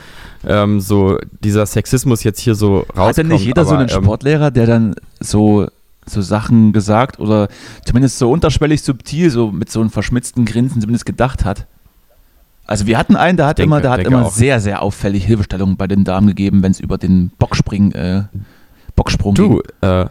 ähm, 0.48 0.80
so, 0.80 1.18
dieser 1.44 1.66
Sexismus 1.66 2.24
jetzt 2.24 2.40
hier 2.40 2.56
so 2.56 2.78
rauskommt. 2.80 2.98
Hatte 3.00 3.24
nicht 3.26 3.46
jeder 3.46 3.66
so 3.66 3.72
aber, 3.72 3.80
einen 3.82 3.90
ähm, 3.90 4.04
Sportlehrer, 4.04 4.52
der 4.52 4.68
dann 4.68 4.96
so, 5.20 5.68
so 6.06 6.22
Sachen 6.22 6.72
gesagt 6.74 7.20
oder 7.20 7.48
zumindest 7.86 8.20
so 8.20 8.32
unterschwellig 8.32 8.84
subtil, 8.84 9.30
so 9.30 9.52
mit 9.52 9.70
so 9.72 9.82
einem 9.82 9.90
verschmitzten 9.90 10.46
Grinsen 10.46 10.80
zumindest 10.80 11.06
gedacht 11.06 11.44
hat? 11.44 11.66
Also 12.66 12.86
wir 12.88 12.98
hatten 12.98 13.16
einen, 13.18 13.36
der 13.36 13.48
hat 13.48 13.58
Denke- 13.58 13.66
immer, 13.66 13.82
der 13.82 13.92
hat 13.92 14.00
immer 14.02 14.28
auch. 14.28 14.32
sehr, 14.32 14.62
sehr 14.62 14.82
auffällig 14.82 15.26
Hilfestellungen 15.26 15.76
bei 15.76 15.88
den 15.88 16.06
Damen 16.06 16.28
gegeben, 16.28 16.64
wenn 16.64 16.72
es 16.72 16.80
über 16.80 16.98
den 16.98 17.32
Bockspring, 17.38 17.92
äh, 17.92 18.24
Bocksprung 18.96 19.34
Du, 19.36 19.62
äh, 19.82 20.06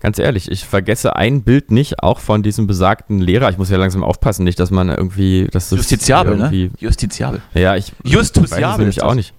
ganz 0.00 0.18
ehrlich, 0.18 0.50
ich 0.50 0.64
vergesse 0.64 1.16
ein 1.16 1.42
Bild 1.42 1.70
nicht, 1.70 2.02
auch 2.02 2.18
von 2.20 2.42
diesem 2.42 2.66
besagten 2.66 3.18
Lehrer. 3.20 3.48
Ich 3.50 3.58
muss 3.58 3.70
ja 3.70 3.76
langsam 3.78 4.04
aufpassen, 4.04 4.44
nicht, 4.44 4.60
dass 4.60 4.70
man 4.70 4.88
irgendwie, 4.88 5.48
dass 5.50 5.70
das 5.70 5.78
Justiziabel, 5.78 6.38
irgendwie, 6.38 6.64
ne? 6.64 6.70
Justiziabel. 6.78 7.40
Ja, 7.54 7.76
ich 7.76 7.92
Justiziabel 8.04 8.86
weiß 8.86 8.90
es 8.90 8.96
ist 8.98 9.02
auch 9.02 9.14
nicht. 9.14 9.32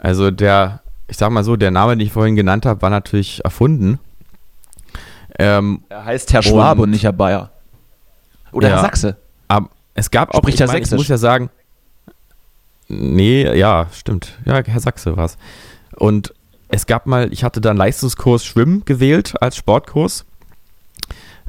Also 0.00 0.30
der, 0.30 0.80
ich 1.08 1.16
sag 1.16 1.30
mal 1.30 1.42
so, 1.44 1.56
der 1.56 1.70
Name, 1.70 1.96
den 1.96 2.06
ich 2.06 2.12
vorhin 2.12 2.36
genannt 2.36 2.64
habe, 2.66 2.82
war 2.82 2.90
natürlich 2.90 3.44
erfunden. 3.44 3.98
Ähm, 5.38 5.82
Er 5.88 6.04
heißt 6.04 6.32
Herr 6.32 6.42
Schwabe 6.42 6.80
Und- 6.82 6.84
und 6.88 6.90
nicht 6.90 7.04
Herr 7.04 7.12
Bayer. 7.12 7.50
Oder 8.52 8.68
Herr 8.68 8.76
Ja. 8.76 8.82
Sachse. 8.82 9.16
aber 9.48 9.68
es 9.94 10.10
gab 10.10 10.30
auch, 10.34 10.38
Spricht 10.38 10.60
ich, 10.60 10.66
meine, 10.66 10.78
ich 10.80 10.90
muss 10.92 11.08
ja 11.08 11.18
sagen, 11.18 11.50
nee, 12.88 13.50
ja, 13.56 13.86
stimmt. 13.92 14.34
Ja, 14.44 14.62
Herr 14.64 14.80
Sachse 14.80 15.16
war's. 15.16 15.36
Und 15.96 16.34
es 16.68 16.86
gab 16.86 17.06
mal, 17.06 17.32
ich 17.32 17.44
hatte 17.44 17.60
dann 17.60 17.76
Leistungskurs 17.76 18.44
Schwimmen 18.44 18.84
gewählt 18.84 19.34
als 19.40 19.56
Sportkurs. 19.56 20.24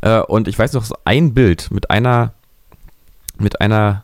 Äh, 0.02 0.20
und 0.22 0.48
ich 0.48 0.58
weiß 0.58 0.74
noch 0.74 0.90
ein 1.06 1.34
Bild 1.34 1.72
mit 1.72 1.90
einer, 1.90 2.34
mit 3.40 3.62
einer 3.62 4.04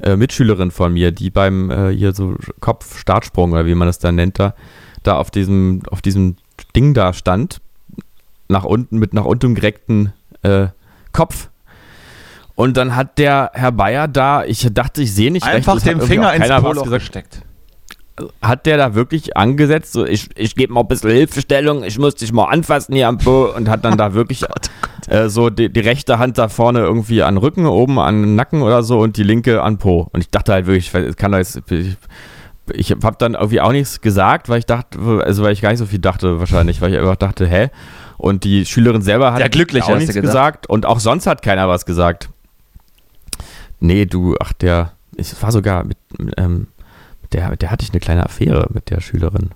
äh, 0.00 0.16
Mitschülerin 0.16 0.70
von 0.70 0.92
mir, 0.92 1.12
die 1.12 1.30
beim 1.30 1.70
äh, 1.70 1.94
hier 1.94 2.12
so 2.14 2.36
Kopfstartsprung 2.60 3.52
oder 3.52 3.66
wie 3.66 3.74
man 3.74 3.88
das 3.88 3.98
dann 3.98 4.14
nennt, 4.14 4.38
da, 4.38 4.54
da 5.02 5.16
auf 5.16 5.30
diesem, 5.30 5.82
auf 5.90 6.02
diesem 6.02 6.36
Ding 6.74 6.94
da 6.94 7.12
stand, 7.12 7.60
nach 8.48 8.64
unten 8.64 8.98
mit 8.98 9.12
nach 9.12 9.24
unten 9.24 9.54
gereckten 9.54 10.12
äh, 10.42 10.68
Kopf. 11.12 11.48
Und 12.54 12.78
dann 12.78 12.96
hat 12.96 13.18
der 13.18 13.50
Herr 13.52 13.72
Bayer 13.72 14.08
da, 14.08 14.44
ich 14.44 14.66
dachte, 14.72 15.02
ich 15.02 15.12
sehe 15.14 15.30
nicht 15.30 15.44
Einfach 15.44 15.74
recht, 15.74 15.86
hat 15.86 15.92
den 15.92 16.00
Finger 16.00 16.32
ins 16.32 16.48
Poloch 16.48 16.90
gesteckt. 16.90 17.42
Hat 18.40 18.64
der 18.66 18.78
da 18.78 18.94
wirklich 18.94 19.36
angesetzt, 19.36 19.92
so 19.92 20.06
ich, 20.06 20.28
ich 20.36 20.54
gebe 20.54 20.72
mal 20.72 20.80
ein 20.80 20.88
bisschen 20.88 21.10
Hilfestellung, 21.10 21.84
ich 21.84 21.98
muss 21.98 22.14
dich 22.14 22.32
mal 22.32 22.46
anfassen 22.46 22.94
hier 22.94 23.08
am 23.08 23.18
Po 23.18 23.52
und 23.54 23.68
hat 23.68 23.84
dann 23.84 23.98
da 23.98 24.14
wirklich 24.14 24.44
äh, 25.08 25.28
so 25.28 25.50
die, 25.50 25.70
die 25.70 25.80
rechte 25.80 26.18
Hand 26.18 26.38
da 26.38 26.48
vorne 26.48 26.80
irgendwie 26.80 27.22
an 27.22 27.36
Rücken, 27.36 27.66
oben 27.66 27.98
an 27.98 28.34
Nacken 28.34 28.62
oder 28.62 28.82
so 28.82 29.00
und 29.00 29.16
die 29.18 29.22
linke 29.22 29.62
an 29.62 29.76
Po. 29.78 30.08
Und 30.12 30.20
ich 30.20 30.30
dachte 30.30 30.52
halt 30.52 30.66
wirklich, 30.66 30.94
ich 30.94 31.16
kann 31.16 31.32
da 31.32 31.38
jetzt, 31.38 31.60
ich, 31.70 31.96
ich 32.72 32.90
habe 32.90 33.16
dann 33.18 33.34
irgendwie 33.34 33.60
auch 33.60 33.72
nichts 33.72 34.00
gesagt, 34.00 34.48
weil 34.48 34.60
ich 34.60 34.66
dachte, 34.66 34.98
also 35.22 35.42
weil 35.42 35.52
ich 35.52 35.60
gar 35.60 35.70
nicht 35.70 35.78
so 35.78 35.86
viel 35.86 35.98
dachte 35.98 36.40
wahrscheinlich, 36.40 36.80
weil 36.80 36.92
ich 36.92 36.98
einfach 36.98 37.16
dachte, 37.16 37.46
hä? 37.46 37.68
Und 38.18 38.44
die 38.44 38.64
Schülerin 38.64 39.02
selber 39.02 39.34
hat 39.34 39.40
Ja, 39.40 39.48
glücklich, 39.48 39.84
auch 39.84 39.94
nichts 39.96 40.14
gedacht. 40.14 40.22
gesagt 40.26 40.66
und 40.68 40.86
auch 40.86 41.00
sonst 41.00 41.26
hat 41.26 41.42
keiner 41.42 41.68
was 41.68 41.84
gesagt. 41.84 42.30
Nee, 43.78 44.06
du, 44.06 44.36
ach 44.40 44.52
der, 44.54 44.92
ich 45.16 45.40
war 45.42 45.52
sogar 45.52 45.84
mit, 45.84 45.98
ähm, 46.38 46.60
mit 46.60 46.68
der, 47.36 47.54
der 47.56 47.70
hatte 47.70 47.84
ich 47.84 47.90
eine 47.92 48.00
kleine 48.00 48.24
Affäre 48.24 48.66
mit 48.72 48.90
der 48.90 49.00
Schülerin. 49.00 49.50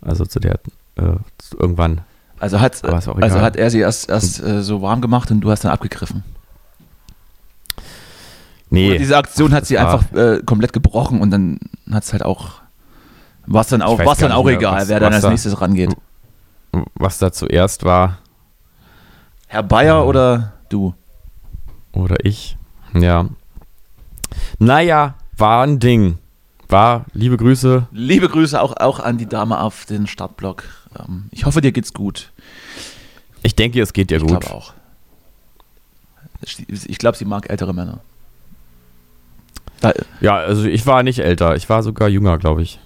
Also 0.00 0.24
zu 0.24 0.38
der 0.40 0.54
äh, 0.96 1.16
zu 1.38 1.58
irgendwann. 1.58 2.00
Also 2.38 2.60
hat, 2.60 2.84
Aber 2.84 2.98
ist 2.98 3.08
auch 3.08 3.16
also 3.16 3.36
egal. 3.36 3.42
hat 3.42 3.56
er 3.56 3.70
sie 3.70 3.80
erst, 3.80 4.08
erst 4.08 4.42
äh, 4.42 4.62
so 4.62 4.80
warm 4.82 5.00
gemacht 5.00 5.30
und 5.30 5.40
du 5.40 5.50
hast 5.50 5.64
dann 5.64 5.72
abgegriffen. 5.72 6.22
Nee, 8.70 8.90
Oder 8.90 8.98
diese 8.98 9.16
Aktion 9.16 9.52
hat 9.54 9.66
sie 9.66 9.78
einfach 9.78 10.10
äh, 10.12 10.40
komplett 10.44 10.72
gebrochen 10.72 11.20
und 11.20 11.30
dann 11.30 11.58
hat 11.90 12.02
es 12.04 12.12
halt 12.12 12.24
auch. 12.24 12.60
War 13.46 13.60
es 13.60 13.68
dann 13.68 13.82
auch, 13.82 13.98
war's 13.98 14.18
dann 14.18 14.32
auch 14.32 14.44
mehr, 14.44 14.54
egal, 14.54 14.80
was- 14.82 14.88
wer 14.88 15.00
dann 15.00 15.12
als 15.12 15.22
da- 15.22 15.30
nächstes 15.30 15.60
rangeht. 15.60 15.94
was 16.94 17.18
da 17.18 17.30
zuerst 17.32 17.84
war. 17.84 18.18
Herr 19.46 19.62
Bayer 19.62 20.06
oder 20.06 20.54
du? 20.70 20.94
Oder 21.92 22.16
ich. 22.24 22.56
Ja. 22.94 23.26
Naja, 24.58 25.14
war 25.36 25.62
ein 25.64 25.78
Ding. 25.78 26.18
War, 26.74 27.04
liebe 27.12 27.36
Grüße. 27.36 27.86
Liebe 27.92 28.28
Grüße 28.28 28.60
auch, 28.60 28.76
auch 28.78 28.98
an 28.98 29.16
die 29.16 29.26
Dame 29.28 29.60
auf 29.60 29.84
den 29.86 30.08
Startblock. 30.08 30.64
Ähm, 30.98 31.26
ich 31.30 31.44
hoffe, 31.46 31.60
dir 31.60 31.70
geht's 31.70 31.92
gut. 31.94 32.32
Ich 33.44 33.54
denke, 33.54 33.80
es 33.80 33.92
geht 33.92 34.10
dir 34.10 34.16
ich 34.16 34.22
gut. 34.22 34.40
glaube 34.40 34.50
auch. 34.52 34.72
Ich 36.66 36.98
glaube, 36.98 37.16
sie 37.16 37.26
mag 37.26 37.48
ältere 37.48 37.72
Männer. 37.72 38.00
Da, 39.80 39.92
Ja, 40.20 40.34
also 40.38 40.64
ich 40.64 40.84
war 40.84 41.04
nicht 41.04 41.20
älter. 41.20 41.54
Ich 41.54 41.68
war 41.68 41.84
sogar 41.84 42.08
jünger, 42.08 42.38
glaube 42.38 42.62
ich. 42.62 42.80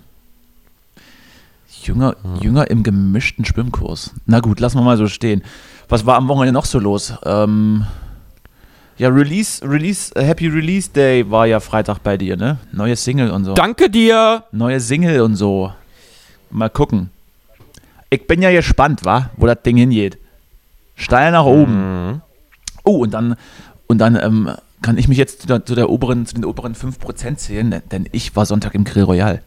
jünger, 1.82 2.14
jünger 2.42 2.70
im 2.70 2.82
gemischten 2.82 3.46
Schwimmkurs. 3.46 4.12
Na 4.26 4.40
gut, 4.40 4.60
lassen 4.60 4.76
wir 4.76 4.82
mal 4.84 4.98
so 4.98 5.06
stehen. 5.06 5.42
Was 5.88 6.04
war 6.04 6.16
am 6.16 6.28
Wochenende 6.28 6.52
noch 6.52 6.66
so 6.66 6.78
los? 6.78 7.14
Ähm, 7.24 7.86
ja, 8.98 9.08
Release, 9.08 9.62
Release, 9.68 10.14
äh, 10.16 10.24
Happy 10.24 10.48
Release 10.48 10.90
Day 10.90 11.28
war 11.30 11.46
ja 11.46 11.60
Freitag 11.60 12.00
bei 12.02 12.16
dir, 12.16 12.36
ne? 12.36 12.58
Neue 12.72 12.96
Single 12.96 13.30
und 13.30 13.44
so. 13.44 13.54
Danke 13.54 13.88
dir! 13.90 14.44
Neue 14.52 14.80
Single 14.80 15.20
und 15.22 15.36
so. 15.36 15.72
Mal 16.50 16.68
gucken. 16.70 17.10
Ich 18.10 18.26
bin 18.26 18.42
ja 18.42 18.50
gespannt, 18.50 19.04
wa? 19.04 19.30
Wo 19.36 19.46
das 19.46 19.62
Ding 19.62 19.76
hingeht. 19.76 20.18
Steil 20.96 21.30
nach 21.32 21.44
oben. 21.44 22.08
Mhm. 22.08 22.20
Oh, 22.84 22.98
und 23.02 23.12
dann, 23.14 23.36
und 23.86 23.98
dann 23.98 24.16
ähm, 24.16 24.50
kann 24.82 24.98
ich 24.98 25.08
mich 25.08 25.18
jetzt 25.18 25.42
zu, 25.42 25.46
der, 25.46 25.64
zu, 25.64 25.74
der 25.74 25.90
oberen, 25.90 26.26
zu 26.26 26.34
den 26.34 26.44
oberen 26.44 26.74
5% 26.74 27.36
zählen, 27.36 27.82
denn- 27.90 28.08
ich 28.12 28.34
war 28.34 28.46
Sonntag 28.46 28.74
im 28.74 28.84
Grill 28.84 29.04
Royal. 29.04 29.42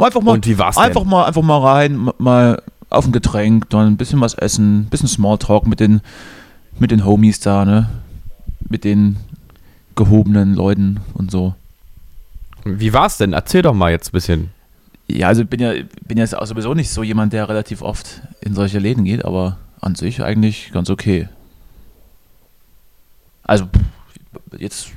Einfach 0.00 0.20
mal, 0.20 0.32
Und 0.32 0.46
wie 0.46 0.58
war's 0.58 0.76
einfach 0.76 1.02
denn? 1.02 1.10
mal, 1.10 1.24
einfach 1.24 1.42
mal 1.42 1.58
rein, 1.58 2.10
mal 2.18 2.60
auf 2.90 3.06
ein 3.06 3.12
Getränk, 3.12 3.70
dann 3.70 3.86
ein 3.86 3.96
bisschen 3.96 4.20
was 4.20 4.34
essen, 4.34 4.80
ein 4.80 4.84
bisschen 4.86 5.08
Smalltalk 5.08 5.66
mit 5.66 5.80
den, 5.80 6.00
mit 6.78 6.90
den 6.90 7.04
Homies 7.04 7.40
da, 7.40 7.64
ne? 7.64 7.88
Mit 8.68 8.84
den 8.84 9.16
gehobenen 9.94 10.54
Leuten 10.54 11.00
und 11.14 11.30
so. 11.30 11.54
Wie 12.64 12.92
war's 12.92 13.16
denn? 13.18 13.32
Erzähl 13.32 13.62
doch 13.62 13.74
mal 13.74 13.90
jetzt 13.90 14.08
ein 14.08 14.12
bisschen. 14.12 14.50
Ja, 15.08 15.28
also 15.28 15.42
ich 15.42 15.48
bin 15.48 15.60
ja, 15.60 15.72
bin 16.06 16.18
ja 16.18 16.26
sowieso 16.26 16.74
nicht 16.74 16.90
so 16.90 17.02
jemand, 17.02 17.32
der 17.32 17.48
relativ 17.48 17.80
oft 17.82 18.22
in 18.40 18.54
solche 18.54 18.78
Läden 18.80 19.04
geht, 19.04 19.24
aber 19.24 19.56
an 19.80 19.94
sich 19.94 20.22
eigentlich 20.22 20.72
ganz 20.72 20.90
okay. 20.90 21.28
Also 23.44 23.68
jetzt 24.58 24.88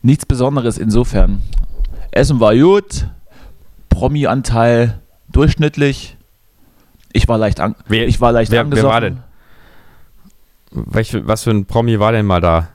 nichts 0.00 0.24
Besonderes 0.24 0.78
insofern. 0.78 1.42
Essen 2.10 2.40
war 2.40 2.56
gut, 2.56 3.06
Promi-Anteil 3.90 4.98
durchschnittlich. 5.30 6.16
Ich 7.12 7.28
war 7.28 7.36
leicht, 7.36 7.60
an, 7.60 7.74
Wer- 7.86 8.08
ich 8.08 8.20
war 8.22 8.32
leicht 8.32 8.50
wer- 8.50 8.70
wer 8.70 8.82
war 8.84 9.00
denn? 9.02 9.18
Welch, 10.70 11.14
was 11.26 11.44
für 11.44 11.50
ein 11.50 11.66
Promi 11.66 11.98
war 12.00 12.12
denn 12.12 12.24
mal 12.26 12.40
da? 12.40 12.68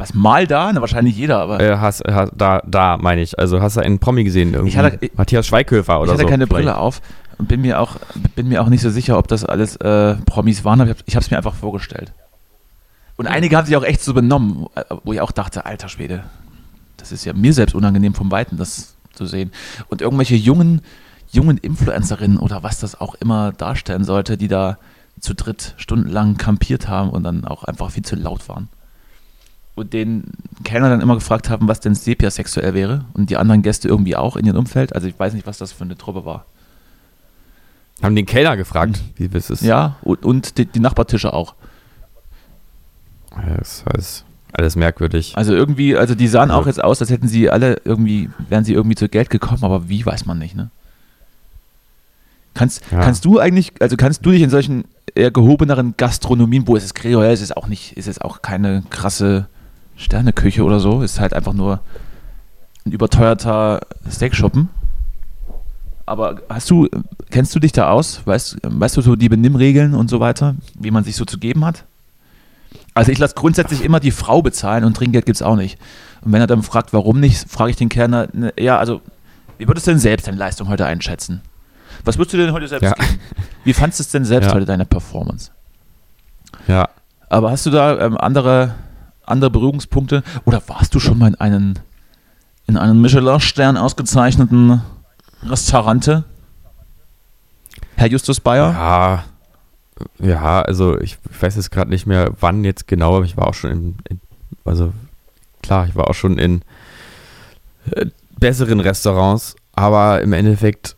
Was 0.00 0.14
mal 0.14 0.46
da? 0.46 0.72
Na, 0.72 0.80
wahrscheinlich 0.80 1.16
jeder, 1.16 1.38
aber 1.40 1.60
Äh, 1.60 1.76
hast, 1.76 2.02
hast, 2.10 2.32
da, 2.34 2.62
da 2.66 2.96
meine 2.96 3.20
ich. 3.20 3.38
Also 3.38 3.60
hast 3.60 3.76
du 3.76 3.80
einen 3.80 3.98
Promi 3.98 4.24
gesehen? 4.24 4.54
Irgendwie? 4.54 4.70
Ich 4.70 4.76
hatte- 4.78 4.98
ich- 5.00 5.14
Matthias 5.16 5.46
Schweighöfer 5.46 6.00
oder 6.00 6.06
ich 6.06 6.12
hatte 6.14 6.22
so. 6.22 6.28
keine 6.28 6.46
vielleicht. 6.46 6.64
Brille 6.64 6.76
auf 6.78 7.02
und 7.38 7.48
bin 7.48 7.60
mir 7.60 7.78
auch, 7.80 7.96
bin 8.34 8.48
mir 8.48 8.62
auch 8.62 8.68
nicht 8.68 8.80
so 8.82 8.90
sicher, 8.90 9.18
ob 9.18 9.28
das 9.28 9.44
alles 9.44 9.76
äh, 9.76 10.14
Promis 10.26 10.64
waren, 10.64 10.80
aber 10.80 10.94
ich 11.06 11.14
habe 11.16 11.22
es 11.24 11.30
mir 11.30 11.36
einfach 11.36 11.54
vorgestellt. 11.54 12.12
Und 13.16 13.26
einige 13.26 13.56
haben 13.56 13.66
sich 13.66 13.76
auch 13.76 13.84
echt 13.84 14.00
so 14.00 14.14
benommen, 14.14 14.66
wo 15.04 15.12
ich 15.12 15.20
auch 15.20 15.32
dachte, 15.32 15.66
alter 15.66 15.88
Schwede, 15.90 16.24
das 16.96 17.12
ist 17.12 17.24
ja 17.26 17.34
mir 17.34 17.52
selbst 17.52 17.74
unangenehm 17.74 18.14
vom 18.14 18.30
Weiten, 18.30 18.56
das 18.56 18.96
zu 19.12 19.26
sehen. 19.26 19.52
Und 19.88 20.00
irgendwelche 20.00 20.36
jungen, 20.36 20.80
jungen 21.30 21.58
Influencerinnen 21.58 22.38
oder 22.38 22.62
was 22.62 22.80
das 22.80 22.98
auch 22.98 23.14
immer 23.16 23.52
darstellen 23.52 24.04
sollte, 24.04 24.38
die 24.38 24.48
da 24.48 24.78
zu 25.20 25.34
dritt 25.34 25.74
stundenlang 25.76 26.38
kampiert 26.38 26.88
haben 26.88 27.10
und 27.10 27.22
dann 27.22 27.44
auch 27.44 27.64
einfach 27.64 27.90
viel 27.90 28.04
zu 28.04 28.16
laut 28.16 28.48
waren. 28.48 28.68
Und 29.76 29.92
den 29.92 30.24
Kellner 30.64 30.90
dann 30.90 31.00
immer 31.00 31.14
gefragt 31.14 31.48
haben, 31.48 31.68
was 31.68 31.80
denn 31.80 31.94
Sepia 31.94 32.30
sexuell 32.30 32.74
wäre 32.74 33.04
und 33.14 33.30
die 33.30 33.36
anderen 33.36 33.62
Gäste 33.62 33.88
irgendwie 33.88 34.16
auch 34.16 34.36
in 34.36 34.44
ihrem 34.44 34.58
Umfeld. 34.58 34.94
Also 34.94 35.06
ich 35.08 35.18
weiß 35.18 35.32
nicht, 35.32 35.46
was 35.46 35.58
das 35.58 35.72
für 35.72 35.84
eine 35.84 35.96
Truppe 35.96 36.24
war. 36.24 36.44
Haben 38.02 38.16
den 38.16 38.26
Kellner 38.26 38.56
gefragt, 38.56 39.00
wie 39.16 39.28
es 39.32 39.48
ist. 39.50 39.62
Ja, 39.62 39.96
und, 40.02 40.24
und 40.24 40.58
die, 40.58 40.66
die 40.66 40.80
Nachbartische 40.80 41.32
auch. 41.32 41.54
Das 43.56 43.84
ist 43.96 44.24
alles 44.52 44.74
merkwürdig. 44.76 45.34
Also 45.36 45.54
irgendwie, 45.54 45.96
also 45.96 46.14
die 46.14 46.26
sahen 46.28 46.50
Also- 46.50 46.62
auch 46.62 46.66
jetzt 46.66 46.82
aus, 46.82 47.00
als 47.00 47.10
hätten 47.10 47.28
sie 47.28 47.48
alle 47.50 47.80
irgendwie, 47.84 48.28
wären 48.48 48.64
sie 48.64 48.74
irgendwie 48.74 48.96
zu 48.96 49.08
Geld 49.08 49.30
gekommen, 49.30 49.62
aber 49.62 49.88
wie 49.88 50.04
weiß 50.04 50.26
man 50.26 50.38
nicht, 50.38 50.56
ne? 50.56 50.70
Kannst, 52.54 52.82
Ja. 52.90 53.00
kannst 53.00 53.24
du 53.24 53.38
eigentlich, 53.38 53.72
also 53.80 53.96
kannst 53.96 54.26
du 54.26 54.32
dich 54.32 54.42
in 54.42 54.50
solchen 54.50 54.84
eher 55.14 55.30
gehobeneren 55.30 55.94
Gastronomien, 55.96 56.66
wo 56.66 56.76
es 56.76 56.84
ist 56.84 57.04
Royal, 57.04 57.32
ist 57.32 57.42
es 57.42 57.52
auch 57.52 57.68
nicht, 57.68 57.96
ist 57.96 58.08
es 58.08 58.20
auch 58.20 58.42
keine 58.42 58.82
krasse 58.90 59.46
Sterneküche 60.00 60.64
oder 60.64 60.80
so, 60.80 61.02
ist 61.02 61.20
halt 61.20 61.34
einfach 61.34 61.52
nur 61.52 61.80
ein 62.86 62.92
überteuerter 62.92 63.80
Steakschuppen. 64.10 64.68
Aber 66.06 66.40
hast 66.48 66.68
du, 66.70 66.88
kennst 67.30 67.54
du 67.54 67.60
dich 67.60 67.72
da 67.72 67.90
aus? 67.90 68.22
Weißt, 68.24 68.56
weißt 68.62 68.96
du 68.96 69.02
so 69.02 69.14
die 69.14 69.28
Benimmregeln 69.28 69.94
und 69.94 70.08
so 70.10 70.18
weiter, 70.18 70.56
wie 70.78 70.90
man 70.90 71.04
sich 71.04 71.14
so 71.16 71.24
zu 71.24 71.38
geben 71.38 71.64
hat? 71.64 71.84
Also 72.94 73.12
ich 73.12 73.18
lasse 73.18 73.34
grundsätzlich 73.34 73.84
immer 73.84 74.00
die 74.00 74.10
Frau 74.10 74.42
bezahlen 74.42 74.84
und 74.84 74.96
Trinkgeld 74.96 75.26
gibt 75.26 75.36
es 75.36 75.42
auch 75.42 75.56
nicht. 75.56 75.78
Und 76.22 76.32
wenn 76.32 76.40
er 76.40 76.46
dann 76.46 76.62
fragt, 76.62 76.92
warum 76.92 77.20
nicht, 77.20 77.48
frage 77.48 77.70
ich 77.70 77.76
den 77.76 77.88
Kellner, 77.88 78.28
ne, 78.32 78.52
ja, 78.58 78.78
also, 78.78 79.00
wie 79.58 79.68
würdest 79.68 79.86
du 79.86 79.92
denn 79.92 80.00
selbst 80.00 80.26
deine 80.26 80.36
Leistung 80.38 80.68
heute 80.68 80.86
einschätzen? 80.86 81.42
Was 82.04 82.18
würdest 82.18 82.32
du 82.34 82.38
denn 82.38 82.52
heute 82.52 82.66
selbst 82.66 82.84
Ja. 82.84 82.92
geben? 82.94 83.20
Wie 83.64 83.72
fandest 83.74 84.00
du 84.00 84.02
es 84.02 84.10
denn 84.10 84.24
selbst 84.24 84.48
Ja. 84.48 84.54
heute, 84.54 84.64
deine 84.66 84.86
Performance? 84.86 85.50
Ja. 86.66 86.88
Aber 87.28 87.50
hast 87.52 87.66
du 87.66 87.70
da 87.70 88.00
ähm, 88.00 88.16
andere, 88.18 88.74
andere 89.30 89.50
Berührungspunkte? 89.50 90.22
Oder 90.44 90.62
warst 90.66 90.94
du 90.94 91.00
schon 91.00 91.18
mal 91.18 91.28
in 91.28 91.34
einen, 91.36 91.78
in 92.66 92.76
einem 92.76 93.00
Michelin-Stern 93.00 93.76
ausgezeichneten 93.76 94.82
Restaurante? 95.42 96.24
Herr 97.96 98.08
Justus 98.08 98.40
Bayer? 98.40 98.72
Ja. 98.72 99.24
Ja, 100.18 100.62
also 100.62 100.98
ich 100.98 101.18
weiß 101.40 101.56
jetzt 101.56 101.70
gerade 101.70 101.90
nicht 101.90 102.06
mehr, 102.06 102.32
wann 102.40 102.64
jetzt 102.64 102.88
genau, 102.88 103.16
aber 103.16 103.26
ich 103.26 103.36
war 103.36 103.46
auch 103.46 103.54
schon 103.54 103.70
in, 103.70 103.96
in 104.08 104.20
also 104.64 104.94
klar, 105.62 105.86
ich 105.86 105.94
war 105.94 106.08
auch 106.08 106.14
schon 106.14 106.38
in 106.38 106.62
äh, 107.90 108.06
besseren 108.38 108.80
Restaurants, 108.80 109.56
aber 109.74 110.22
im 110.22 110.32
Endeffekt 110.32 110.96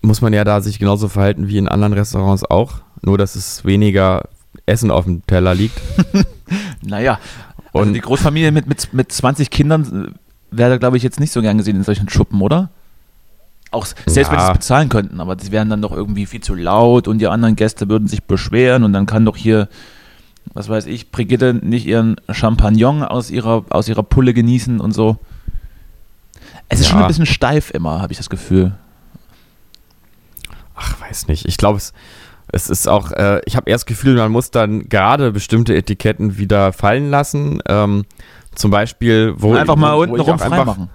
muss 0.00 0.20
man 0.20 0.32
ja 0.32 0.42
da 0.42 0.60
sich 0.60 0.78
genauso 0.80 1.08
verhalten 1.08 1.46
wie 1.48 1.58
in 1.58 1.68
anderen 1.68 1.92
Restaurants 1.92 2.44
auch, 2.44 2.80
nur 3.02 3.18
dass 3.18 3.36
es 3.36 3.64
weniger 3.64 4.28
Essen 4.66 4.90
auf 4.90 5.04
dem 5.04 5.24
Teller 5.26 5.54
liegt. 5.54 5.80
Naja, 6.84 7.18
also 7.72 7.86
Und- 7.88 7.94
die 7.94 8.00
Großfamilie 8.00 8.52
mit, 8.52 8.66
mit, 8.66 8.92
mit 8.92 9.12
20 9.12 9.50
Kindern 9.50 10.06
äh, 10.14 10.18
wäre, 10.50 10.78
glaube 10.78 10.96
ich, 10.96 11.02
jetzt 11.02 11.20
nicht 11.20 11.32
so 11.32 11.40
gern 11.42 11.58
gesehen 11.58 11.76
in 11.76 11.84
solchen 11.84 12.08
Schuppen, 12.08 12.40
oder? 12.42 12.70
Auch 13.70 13.86
selbst 13.86 14.06
wenn 14.06 14.38
sie 14.38 14.44
Ja. 14.44 14.48
es 14.48 14.58
bezahlen 14.58 14.88
könnten, 14.90 15.18
aber 15.20 15.36
sie 15.40 15.50
wären 15.50 15.70
dann 15.70 15.80
doch 15.80 15.92
irgendwie 15.92 16.26
viel 16.26 16.42
zu 16.42 16.54
laut 16.54 17.08
und 17.08 17.18
die 17.18 17.26
anderen 17.26 17.56
Gäste 17.56 17.88
würden 17.88 18.06
sich 18.06 18.22
beschweren 18.24 18.84
und 18.84 18.92
dann 18.92 19.06
kann 19.06 19.24
doch 19.24 19.36
hier, 19.36 19.68
was 20.52 20.68
weiß 20.68 20.84
ich, 20.86 21.10
Brigitte 21.10 21.54
nicht 21.54 21.86
ihren 21.86 22.16
Champagnon 22.30 23.02
aus 23.02 23.30
ihrer, 23.30 23.64
aus 23.70 23.88
ihrer 23.88 24.02
Pulle 24.02 24.34
genießen 24.34 24.78
und 24.78 24.92
so. 24.92 25.16
Es 26.68 26.80
ist 26.80 26.86
Ja. 26.86 26.92
schon 26.92 27.02
ein 27.02 27.08
bisschen 27.08 27.24
steif 27.26 27.70
immer, 27.70 28.02
habe 28.02 28.12
ich 28.12 28.18
das 28.18 28.28
Gefühl. 28.28 28.72
Ach, 30.74 31.00
weiß 31.00 31.28
nicht. 31.28 31.46
Ich 31.46 31.56
glaube, 31.56 31.78
es, 31.78 31.92
es 32.52 32.68
ist 32.68 32.86
auch, 32.88 33.10
äh, 33.12 33.40
ich 33.46 33.56
habe 33.56 33.70
erst 33.70 33.82
das 33.84 33.86
Gefühl, 33.86 34.16
man 34.16 34.30
muss 34.30 34.50
dann 34.50 34.88
gerade 34.88 35.32
bestimmte 35.32 35.74
Etiketten 35.74 36.36
wieder 36.38 36.72
fallen 36.72 37.10
lassen. 37.10 37.60
Ähm, 37.68 38.04
zum 38.54 38.70
Beispiel, 38.70 39.34
wo 39.38 39.54
einfach 39.54 39.76
mal 39.76 39.94
unten 39.94 40.20
rum 40.20 40.32
einfach, 40.32 40.48
freimachen. 40.48 40.90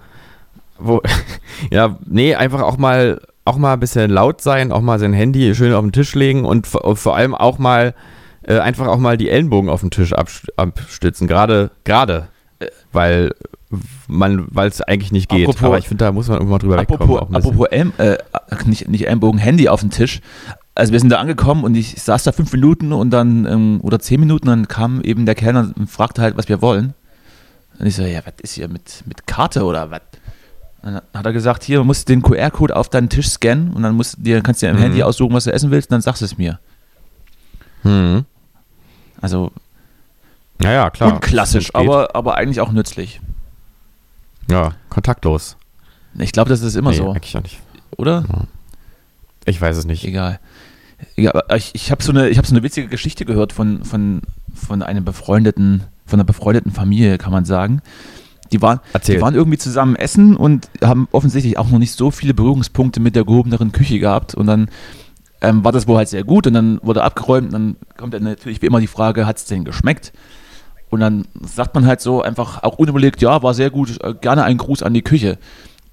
wo, 0.78 1.02
ja, 1.70 1.98
nee, 2.06 2.34
einfach 2.36 2.62
auch 2.62 2.78
mal, 2.78 3.20
auch 3.44 3.56
mal 3.56 3.72
ein 3.72 3.80
bisschen 3.80 4.10
laut 4.10 4.40
sein, 4.40 4.70
auch 4.72 4.80
mal 4.82 4.98
sein 5.00 5.12
Handy 5.12 5.54
schön 5.54 5.74
auf 5.74 5.82
den 5.82 5.92
Tisch 5.92 6.14
legen 6.14 6.44
und, 6.44 6.66
vor- 6.68 6.84
und 6.84 6.96
vor 6.96 7.16
allem 7.16 7.34
auch 7.34 7.58
mal, 7.58 7.94
äh, 8.42 8.58
einfach 8.60 8.86
auch 8.86 8.98
mal 8.98 9.16
die 9.16 9.28
Ellenbogen 9.28 9.68
auf 9.68 9.80
den 9.80 9.90
Tisch 9.90 10.12
abst- 10.14 10.48
abstützen. 10.56 11.26
Gerade, 11.26 11.72
gerade, 11.84 12.28
weil 12.92 13.32
man, 14.06 14.46
weil 14.50 14.68
es 14.68 14.80
eigentlich 14.80 15.12
nicht 15.12 15.28
geht. 15.28 15.48
Apropos- 15.48 15.64
Aber 15.64 15.78
ich 15.78 15.88
finde, 15.88 16.04
da 16.04 16.12
muss 16.12 16.28
man 16.28 16.38
irgendwann 16.38 16.60
drüber 16.60 16.78
wegkommen. 16.78 17.02
Apropos, 17.02 17.28
bisschen. 17.28 17.36
apropos 17.36 17.66
Elm, 17.70 17.92
äh, 17.98 18.16
nicht, 18.66 18.88
nicht 18.88 19.06
Ellenbogen, 19.08 19.38
Handy 19.40 19.68
auf 19.68 19.80
dem 19.80 19.90
Tisch. 19.90 20.20
Also 20.78 20.92
wir 20.92 21.00
sind 21.00 21.10
da 21.10 21.18
angekommen 21.18 21.64
und 21.64 21.74
ich 21.74 22.00
saß 22.00 22.22
da 22.22 22.30
fünf 22.32 22.52
Minuten 22.52 22.92
und 22.92 23.10
dann, 23.10 23.46
ähm, 23.46 23.80
oder 23.82 23.98
zehn 23.98 24.20
Minuten, 24.20 24.46
dann 24.46 24.68
kam 24.68 25.00
eben 25.02 25.26
der 25.26 25.34
Kellner 25.34 25.72
und 25.76 25.90
fragte 25.90 26.22
halt, 26.22 26.36
was 26.36 26.48
wir 26.48 26.62
wollen. 26.62 26.94
Und 27.80 27.86
ich 27.86 27.96
so, 27.96 28.02
ja, 28.02 28.20
was 28.24 28.34
ist 28.42 28.52
hier 28.52 28.68
mit, 28.68 29.02
mit 29.06 29.26
Karte 29.26 29.64
oder 29.64 29.90
was? 29.90 30.02
Dann 30.82 31.00
hat 31.14 31.26
er 31.26 31.32
gesagt, 31.32 31.64
hier, 31.64 31.78
du 31.78 31.84
musst 31.84 32.08
den 32.08 32.22
QR-Code 32.22 32.76
auf 32.76 32.88
deinen 32.88 33.08
Tisch 33.08 33.28
scannen 33.28 33.72
und 33.72 33.82
dann 33.82 33.96
musst 33.96 34.16
dir, 34.24 34.40
kannst 34.40 34.62
du 34.62 34.66
dir 34.66 34.70
im 34.70 34.76
Mhm. 34.78 34.82
Handy 34.82 35.02
aussuchen, 35.02 35.34
was 35.34 35.44
du 35.44 35.52
essen 35.52 35.72
willst 35.72 35.88
und 35.90 35.94
dann 35.94 36.00
sagst 36.02 36.20
du 36.22 36.26
es 36.26 36.38
mir. 36.38 36.60
Hm. 37.82 38.24
Also 39.20 39.50
Ja, 40.62 40.72
ja, 40.72 40.90
klar. 40.90 41.14
unklassisch, 41.14 41.66
geht. 41.72 41.74
aber, 41.74 42.14
aber 42.14 42.36
eigentlich 42.36 42.60
auch 42.60 42.70
nützlich. 42.70 43.20
Ja, 44.48 44.74
kontaktlos. 44.90 45.56
Ich 46.18 46.30
glaube, 46.32 46.50
das 46.50 46.62
ist 46.62 46.76
immer 46.76 46.90
Nee, 46.90 46.96
so, 46.98 47.10
Eigentlich 47.10 47.36
auch 47.36 47.42
nicht. 47.42 47.58
oder? 47.96 48.24
Ich 49.44 49.60
weiß 49.60 49.76
es 49.76 49.84
nicht. 49.84 50.04
Egal. 50.04 50.38
Ja, 51.16 51.32
ich, 51.54 51.74
ich 51.74 51.90
habe 51.90 52.02
so 52.02 52.10
eine, 52.10 52.28
ich 52.28 52.38
habe 52.38 52.46
so 52.46 52.54
eine 52.54 52.62
witzige 52.62 52.88
Geschichte 52.88 53.24
gehört 53.24 53.52
von, 53.52 53.84
von, 53.84 54.22
von 54.54 54.82
einem 54.82 55.04
befreundeten, 55.04 55.84
von 56.06 56.18
einer 56.18 56.26
befreundeten 56.26 56.72
Familie, 56.72 57.18
kann 57.18 57.32
man 57.32 57.44
sagen. 57.44 57.82
Die 58.50 58.62
waren, 58.62 58.80
Erzähl. 58.92 59.16
die 59.16 59.22
waren 59.22 59.34
irgendwie 59.34 59.58
zusammen 59.58 59.94
essen 59.94 60.36
und 60.36 60.70
haben 60.82 61.08
offensichtlich 61.12 61.58
auch 61.58 61.68
noch 61.68 61.78
nicht 61.78 61.92
so 61.92 62.10
viele 62.10 62.34
Berührungspunkte 62.34 62.98
mit 62.98 63.14
der 63.14 63.24
gehobeneren 63.24 63.72
Küche 63.72 63.98
gehabt. 63.98 64.34
Und 64.34 64.46
dann 64.46 64.70
ähm, 65.40 65.64
war 65.64 65.72
das 65.72 65.86
wohl 65.86 65.96
halt 65.96 66.08
sehr 66.08 66.24
gut 66.24 66.46
und 66.46 66.54
dann 66.54 66.80
wurde 66.82 67.04
abgeräumt. 67.04 67.48
Und 67.48 67.52
dann 67.52 67.76
kommt 67.96 68.14
dann 68.14 68.24
natürlich 68.24 68.62
wie 68.62 68.66
immer 68.66 68.80
die 68.80 68.86
Frage, 68.86 69.26
hat 69.26 69.36
es 69.36 69.44
denn 69.44 69.64
geschmeckt? 69.64 70.12
Und 70.90 71.00
dann 71.00 71.26
sagt 71.42 71.74
man 71.74 71.86
halt 71.86 72.00
so 72.00 72.22
einfach 72.22 72.62
auch 72.62 72.78
unüberlegt, 72.78 73.20
ja, 73.20 73.42
war 73.42 73.52
sehr 73.52 73.70
gut, 73.70 74.02
äh, 74.02 74.14
gerne 74.14 74.44
einen 74.44 74.58
Gruß 74.58 74.82
an 74.82 74.94
die 74.94 75.02
Küche. 75.02 75.38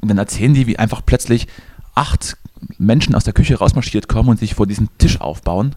Und 0.01 0.09
dann 0.09 0.17
erzählen 0.17 0.53
die, 0.53 0.67
wie 0.67 0.79
einfach 0.79 1.01
plötzlich 1.05 1.47
acht 1.93 2.37
Menschen 2.77 3.15
aus 3.15 3.23
der 3.23 3.33
Küche 3.33 3.57
rausmarschiert 3.57 4.07
kommen 4.07 4.29
und 4.29 4.39
sich 4.39 4.55
vor 4.55 4.67
diesem 4.67 4.89
Tisch 4.97 5.21
aufbauen. 5.21 5.75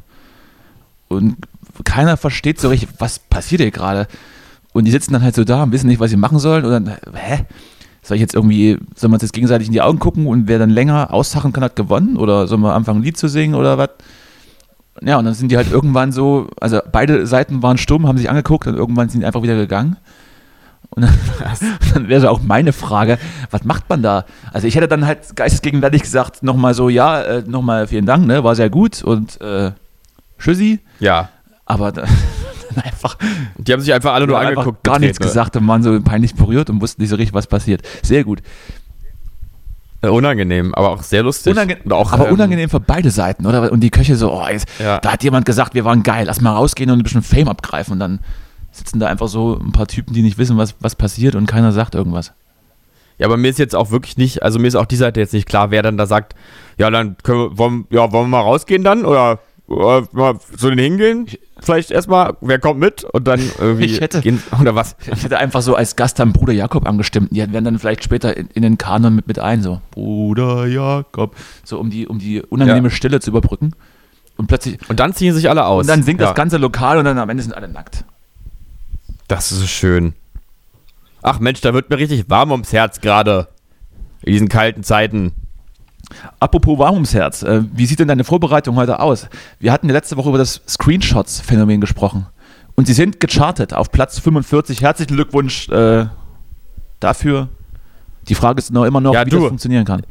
Und 1.09 1.37
keiner 1.85 2.17
versteht 2.17 2.61
so 2.61 2.69
richtig, 2.69 2.89
was 2.99 3.19
passiert 3.19 3.61
hier 3.61 3.71
gerade. 3.71 4.07
Und 4.73 4.85
die 4.85 4.91
sitzen 4.91 5.13
dann 5.13 5.23
halt 5.23 5.35
so 5.35 5.45
da 5.45 5.63
und 5.63 5.73
wissen 5.73 5.89
nicht, 5.89 6.01
was 6.01 6.11
sie 6.11 6.17
machen 6.17 6.39
sollen. 6.39 6.65
Und 6.65 6.71
dann, 6.71 6.97
hä? 7.15 7.45
Soll 8.03 8.17
ich 8.17 8.21
jetzt 8.21 8.35
irgendwie, 8.35 8.79
soll 8.95 9.11
man 9.11 9.17
uns 9.17 9.23
jetzt 9.23 9.33
gegenseitig 9.33 9.67
in 9.67 9.73
die 9.73 9.83
Augen 9.83 9.99
gucken 9.99 10.27
und 10.27 10.49
wer 10.49 10.59
dann 10.59 10.71
länger 10.71 11.13
aussachen 11.13 11.53
kann, 11.53 11.65
hat 11.65 11.77
gewonnen? 11.77 12.17
Oder 12.17 12.47
sollen 12.47 12.63
wir 12.63 12.75
anfangen, 12.75 13.01
ein 13.01 13.05
Lied 13.05 13.19
zu 13.19 13.29
singen 13.29 13.55
oder 13.55 13.77
was? 13.77 13.91
Ja, 15.03 15.19
und 15.19 15.25
dann 15.25 15.35
sind 15.35 15.51
die 15.51 15.57
halt 15.57 15.71
irgendwann 15.71 16.13
so, 16.13 16.49
also 16.61 16.81
beide 16.91 17.27
Seiten 17.27 17.63
waren 17.63 17.79
stumm, 17.79 18.07
haben 18.07 18.19
sich 18.19 18.31
angeguckt 18.31 18.67
und 18.67 18.75
irgendwann 18.75 19.09
sind 19.09 19.21
die 19.21 19.27
einfach 19.27 19.43
wieder 19.43 19.57
gegangen. 19.57 19.97
Und 20.91 21.03
dann, 21.03 21.15
dann 21.95 22.09
wäre 22.09 22.21
so 22.21 22.29
auch 22.29 22.41
meine 22.43 22.73
Frage, 22.73 23.19
was 23.51 23.65
macht 23.65 23.89
man 23.89 24.03
da? 24.03 24.25
Also 24.53 24.67
ich 24.67 24.75
hätte 24.75 24.89
dann 24.89 25.07
halt 25.07 25.37
geistesgegenwärtig 25.37 26.03
gesagt, 26.03 26.43
nochmal 26.43 26.75
so, 26.75 26.89
ja, 26.89 27.21
äh, 27.23 27.43
nochmal 27.47 27.87
vielen 27.87 28.07
Dank, 28.07 28.27
ne, 28.27 28.43
war 28.45 28.55
sehr 28.55 28.71
gut 28.71 29.03
und 29.03 29.41
äh, 29.41 29.73
tschüssi. 30.39 30.81
Ja. 31.01 31.29
Aber 31.67 31.93
da, 31.93 32.03
dann 32.75 32.85
einfach 32.85 33.17
Die 33.59 33.73
haben 33.73 33.81
sich 33.81 33.93
einfach 33.93 34.15
alle 34.15 34.27
nur 34.27 34.39
angeguckt. 34.41 34.83
gar 34.83 34.99
nichts 34.99 35.21
gesagt 35.21 35.57
und 35.57 35.67
waren 35.69 35.83
so 35.83 36.01
peinlich 36.01 36.35
berührt 36.35 36.71
und 36.71 36.81
wussten 36.81 37.03
nicht 37.03 37.11
so 37.11 37.17
richtig, 37.17 37.35
was 37.35 37.47
passiert. 37.47 37.83
Sehr 38.03 38.25
gut. 38.25 38.41
Äh, 40.01 40.09
unangenehm, 40.09 40.75
aber 40.75 40.91
auch 40.91 41.03
sehr 41.03 41.23
lustig. 41.25 41.53
Unange 41.53 41.77
auch, 41.91 42.13
aber 42.13 42.29
ähm, 42.29 42.35
unangenehm 42.35 42.71
für 42.71 42.79
beide 42.81 43.11
Seiten, 43.11 43.47
oder? 43.47 43.73
Und 43.73 43.81
die 43.81 43.91
Köche 43.91 44.15
so, 44.17 44.33
oh, 44.33 44.47
jetzt, 44.49 44.69
Ja. 44.79 44.99
da 45.01 45.13
hat 45.13 45.25
jemand 45.25 45.45
gesagt, 45.45 45.75
wir 45.75 45.85
waren 45.85 46.03
geil, 46.05 46.27
lass 46.27 46.41
mal 46.41 46.53
rausgehen 46.53 46.91
und 46.91 46.99
ein 47.01 47.03
bisschen 47.03 47.23
Fame 47.23 47.49
abgreifen. 47.49 47.95
Und 47.95 47.99
dann 48.01 48.21
sitzen 48.79 48.99
da 49.01 49.07
einfach 49.07 49.29
so 49.29 49.59
ein 49.59 49.73
paar 49.73 49.87
Typen, 49.87 50.15
die 50.15 50.23
nicht 50.23 50.39
wissen, 50.39 50.57
was, 50.57 50.75
was 50.81 50.95
passiert 50.97 51.35
und 51.35 51.47
keiner 51.47 51.73
sagt 51.73 51.95
irgendwas. 51.95 52.33
Ja, 53.19 53.27
aber 53.27 53.37
mir 53.37 53.49
ist 53.49 53.59
jetzt 53.59 53.75
auch 53.75 53.91
wirklich 53.91 54.17
nicht, 54.17 54.43
also 54.43 54.59
mir 54.59 54.69
ist 54.69 54.77
auch 54.77 54.87
die 54.87 54.97
Seite 54.97 55.19
jetzt 55.21 55.33
nicht 55.35 55.49
klar, 55.49 55.71
wer 55.71 55.83
dann 55.83 55.97
da 55.97 56.07
sagt, 56.07 56.35
ja, 56.79 56.89
dann 56.91 57.17
können 57.23 57.39
wir, 57.51 57.59
wollen, 57.59 57.85
ja, 57.91 58.13
wollen 58.13 58.25
wir 58.31 58.39
mal 58.39 58.41
rausgehen 58.43 58.85
dann? 58.85 59.05
Oder, 59.05 59.41
oder 59.67 60.07
mal 60.13 60.39
zu 60.57 60.71
den 60.71 60.79
hingehen? 60.79 61.27
Vielleicht 61.61 61.91
erstmal, 61.91 62.37
wer 62.41 62.61
kommt 62.61 62.79
mit? 62.79 63.03
Und 63.03 63.27
dann 63.27 63.41
irgendwie 63.59 63.87
Ich 63.87 64.01
hätte- 64.01 64.21
gehen, 64.21 64.41
oder 64.61 64.77
was? 64.77 64.95
Ich 65.13 65.25
hätte 65.25 65.39
einfach 65.39 65.63
so 65.63 65.75
als 65.75 65.97
Gast 65.97 66.21
dann 66.21 66.33
Bruder 66.33 66.53
Jakob 66.53 66.87
angestimmt. 66.89 67.31
Die 67.33 67.39
werden 67.39 67.65
dann 67.65 67.79
vielleicht 67.81 68.05
später 68.05 68.37
in, 68.37 68.47
in 68.55 68.63
den 68.63 68.79
Kanon 68.79 69.17
mit, 69.17 69.27
mit 69.27 69.41
ein, 69.41 69.63
so 69.63 69.81
Bruder 69.91 70.67
Jakob. 70.69 71.35
So 71.65 71.81
um 71.81 71.91
die, 71.91 72.07
um 72.07 72.21
die 72.21 72.41
unangenehme 72.43 72.87
Ja. 72.89 72.95
Stille 72.95 73.19
zu 73.19 73.31
überbrücken. 73.31 73.73
Und 74.37 74.47
plötzlich, 74.47 74.79
Und 74.89 75.01
dann 75.01 75.13
ziehen 75.15 75.35
sich 75.35 75.51
alle 75.51 75.67
aus. 75.67 75.81
und 75.83 75.89
dann 75.89 76.05
singt 76.05 76.21
ja. 76.21 76.29
das 76.29 76.37
ganze 76.37 76.59
Lokal 76.59 76.99
und 76.99 77.05
dann 77.05 77.19
am 77.19 77.29
Ende 77.29 77.43
sind 77.43 77.53
alle 77.57 77.67
nackt. 77.67 78.05
Das 79.29 79.53
ist 79.53 79.61
so 79.61 79.67
schön. 79.67 80.15
Ach 81.23 81.39
Mensch, 81.41 81.61
da 81.61 81.75
wird 81.75 81.91
mir 81.91 81.99
richtig 81.99 82.29
warm 82.31 82.51
ums 82.53 82.73
Herz 82.73 83.01
gerade. 83.01 83.49
In 84.23 84.33
diesen 84.33 84.49
kalten 84.49 84.83
Zeiten. 84.83 85.33
Apropos 86.41 86.79
warm 86.79 86.95
ums 86.95 87.15
Herz, 87.15 87.43
äh, 87.43 87.63
wie 87.73 87.87
sieht 87.87 88.01
denn 88.01 88.09
deine 88.09 88.25
Vorbereitung 88.25 88.77
heute 88.77 89.01
aus? 89.01 89.29
Wir 89.61 89.73
hatten 89.73 89.87
ja 89.89 89.93
letzte 89.93 90.17
Woche 90.17 90.31
über 90.31 90.39
das 90.39 90.63
Screenshots-Phänomen 90.67 91.81
gesprochen. 91.81 92.27
Und 92.75 92.87
sie 92.87 92.95
sind 92.95 93.21
gechartet 93.21 93.75
auf 93.75 93.91
Platz 93.93 94.19
45. 94.19 94.81
Herzlichen 94.81 95.15
Glückwunsch 95.15 95.69
äh, 95.69 96.07
dafür. 97.01 97.49
Die 98.29 98.35
Frage 98.35 98.59
ist 98.59 98.73
noch 98.73 98.85
immer 98.85 99.01
noch, 99.01 99.13
Ja, 99.15 99.27
wie 99.27 99.31
du. 99.31 99.39
das 99.41 99.49
funktionieren 99.49 99.85
kann. 99.85 100.03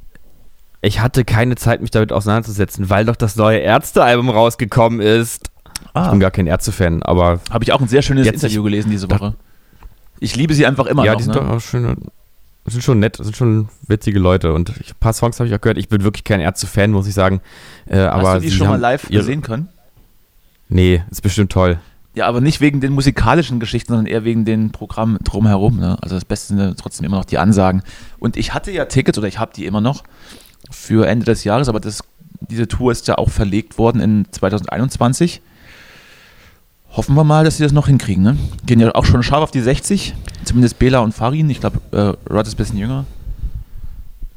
Ich 0.81 0.99
hatte 0.99 1.25
keine 1.25 1.55
Zeit, 1.55 1.81
mich 1.81 1.91
damit 1.91 2.11
auseinanderzusetzen, 2.11 2.89
weil 2.89 3.05
doch 3.05 3.15
das 3.15 3.35
neue 3.35 3.57
Ärztealbum 3.59 4.29
rausgekommen 4.29 4.99
ist. 5.01 5.49
Ich 5.81 5.89
Ah, 5.93 6.11
bin 6.11 6.19
gar 6.19 6.31
kein 6.31 6.47
Ärzte-Fan, 6.47 7.03
aber 7.03 7.39
habe 7.49 7.63
ich 7.63 7.71
auch 7.73 7.81
ein 7.81 7.87
sehr 7.87 8.01
schönes 8.01 8.27
Interview 8.27 8.63
gelesen 8.63 8.91
diese 8.91 9.09
Woche. 9.09 9.35
Ich 10.19 10.35
liebe 10.35 10.53
sie 10.53 10.65
einfach 10.65 10.85
immer 10.85 11.05
ja, 11.05 11.13
noch. 11.13 11.17
die 11.17 11.23
sind 11.23 11.35
ne? 11.35 11.41
doch 11.41 11.49
auch 11.49 11.61
schön, 11.61 11.95
sind 12.65 12.83
schon 12.83 12.99
nett, 12.99 13.17
sind 13.17 13.35
schon 13.35 13.69
witzige 13.87 14.19
Leute 14.19 14.53
und 14.53 14.69
ich, 14.81 14.91
ein 14.91 14.99
paar 14.99 15.13
Songs 15.13 15.39
habe 15.39 15.47
ich 15.47 15.55
auch 15.55 15.61
gehört. 15.61 15.77
Ich 15.77 15.89
bin 15.89 16.03
wirklich 16.03 16.23
kein 16.23 16.39
Ärzte-Fan, 16.39 16.91
muss 16.91 17.07
ich 17.07 17.13
sagen. 17.13 17.41
Äh, 17.85 17.99
aber 17.99 18.29
Hast 18.29 18.43
du 18.43 18.49
die 18.49 18.51
schon 18.51 18.67
mal 18.67 18.79
live 18.79 19.07
gesehen 19.07 19.41
können? 19.41 19.69
Nee, 20.69 21.03
ist 21.09 21.21
bestimmt 21.21 21.51
toll. 21.51 21.79
Ja, 22.13 22.27
aber 22.27 22.41
nicht 22.41 22.61
wegen 22.61 22.81
den 22.81 22.93
musikalischen 22.93 23.59
Geschichten, 23.59 23.93
sondern 23.93 24.07
eher 24.07 24.23
wegen 24.23 24.43
den 24.43 24.71
Programmen 24.71 25.19
drumherum. 25.23 25.77
Ne? 25.77 25.97
Also 26.01 26.15
das 26.15 26.25
Beste 26.25 26.55
sind 26.55 26.79
trotzdem 26.79 27.05
immer 27.05 27.17
noch 27.17 27.25
die 27.25 27.37
Ansagen. 27.37 27.83
Und 28.17 28.37
ich 28.37 28.53
hatte 28.53 28.71
ja 28.71 28.85
Tickets, 28.85 29.17
oder 29.17 29.27
ich 29.27 29.37
habe 29.39 29.51
die 29.55 29.65
immer 29.65 29.81
noch, 29.81 30.03
für 30.71 31.07
Ende 31.07 31.25
des 31.25 31.43
Jahres, 31.43 31.69
aber 31.69 31.79
das, 31.79 32.03
diese 32.41 32.67
Tour 32.67 32.91
ist 32.91 33.07
ja 33.07 33.19
auch 33.19 33.29
verlegt 33.29 33.77
worden 33.77 34.01
in 34.01 34.25
2021. 34.31 35.41
Hoffen 36.97 37.15
wir 37.15 37.23
mal, 37.23 37.45
dass 37.45 37.57
sie 37.57 37.63
das 37.63 37.71
noch 37.71 37.87
hinkriegen. 37.87 38.23
Ne? 38.23 38.37
Gehen 38.65 38.79
ja 38.79 38.93
auch 38.95 39.05
schon 39.05 39.21
scharf 39.21 39.43
auf 39.43 39.51
die 39.51 39.61
60, 39.61 40.15
zumindest 40.43 40.79
Bela 40.79 40.99
und 40.99 41.13
Farin. 41.13 41.47
Ich 41.49 41.59
glaube, 41.59 41.79
äh, 41.91 42.31
Rod 42.33 42.47
ist 42.47 42.55
ein 42.55 42.57
bisschen 42.57 42.77
jünger. 42.77 43.05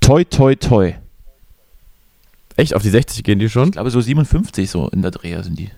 Toi, 0.00 0.24
toi, 0.24 0.54
toi. 0.54 0.92
Echt, 2.56 2.74
auf 2.74 2.82
die 2.82 2.90
60 2.90 3.24
gehen 3.24 3.38
die 3.38 3.48
schon? 3.48 3.68
Ich 3.68 3.72
glaube, 3.72 3.90
so 3.90 4.00
57 4.00 4.70
so 4.70 4.88
in 4.88 5.00
der 5.00 5.10
Dreher 5.10 5.42
sind 5.42 5.58
die. 5.58 5.70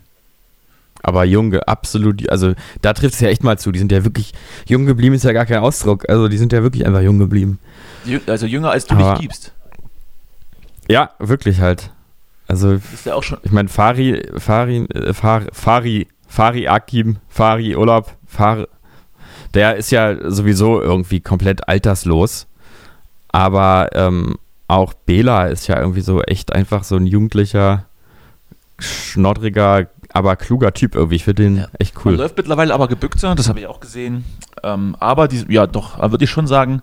Aber 1.04 1.24
Junge, 1.24 1.66
absolut, 1.68 2.28
also 2.30 2.54
da 2.80 2.92
trifft 2.92 3.14
es 3.14 3.20
ja 3.20 3.28
echt 3.28 3.44
mal 3.44 3.58
zu. 3.58 3.70
Die 3.72 3.78
sind 3.78 3.92
ja 3.92 4.04
wirklich, 4.04 4.32
jung 4.66 4.86
geblieben 4.86 5.14
ist 5.14 5.24
ja 5.24 5.32
gar 5.32 5.46
kein 5.46 5.58
Ausdruck. 5.58 6.08
Also 6.08 6.28
die 6.28 6.38
sind 6.38 6.52
ja 6.52 6.62
wirklich 6.62 6.84
einfach 6.86 7.00
jung 7.00 7.18
geblieben. 7.18 7.58
Also 8.26 8.46
jünger 8.46 8.70
als 8.70 8.86
du 8.86 8.94
Aber- 8.94 9.12
dich 9.14 9.20
gibst. 9.22 9.52
Ja, 10.88 11.10
wirklich 11.20 11.60
halt. 11.60 11.90
Also 12.48 12.72
Ist 12.72 13.06
ja 13.06 13.14
auch 13.14 13.22
schon. 13.22 13.38
Ich 13.44 13.52
meine, 13.52 13.68
Fari, 13.68 14.22
Fari, 14.36 14.78
äh, 14.92 15.12
Fari, 15.14 15.46
Fari, 15.52 16.08
Fari 16.32 16.66
Akim, 16.66 17.18
Fari 17.28 17.76
Urlaub, 17.76 18.10
Fari, 18.26 18.66
der 19.52 19.76
ist 19.76 19.90
ja 19.90 20.30
sowieso 20.30 20.80
irgendwie 20.80 21.20
komplett 21.20 21.68
alterslos. 21.68 22.46
Aber 23.28 23.90
ähm, 23.92 24.36
auch 24.66 24.94
Bela 24.94 25.48
ist 25.48 25.66
ja 25.66 25.78
irgendwie 25.78 26.00
so 26.00 26.22
echt 26.22 26.54
einfach 26.54 26.84
so 26.84 26.96
ein 26.96 27.06
jugendlicher, 27.06 27.84
schnoddriger, 28.78 29.88
aber 30.14 30.36
kluger 30.36 30.72
Typ 30.72 30.94
irgendwie. 30.94 31.16
Ich 31.16 31.24
finde 31.24 31.42
den 31.42 31.56
Ja. 31.58 31.68
echt 31.78 31.94
Man 31.96 32.04
cool. 32.14 32.14
läuft 32.20 32.38
mittlerweile 32.38 32.72
aber 32.72 32.88
gebückter, 32.88 33.34
das 33.34 33.50
habe 33.50 33.60
ich 33.60 33.66
auch 33.66 33.80
gesehen. 33.80 34.24
Ähm, 34.62 34.96
aber 35.00 35.28
die, 35.28 35.44
ja, 35.52 35.66
doch, 35.66 35.98
würde 35.98 36.24
ich 36.24 36.30
schon 36.30 36.46
sagen, 36.46 36.80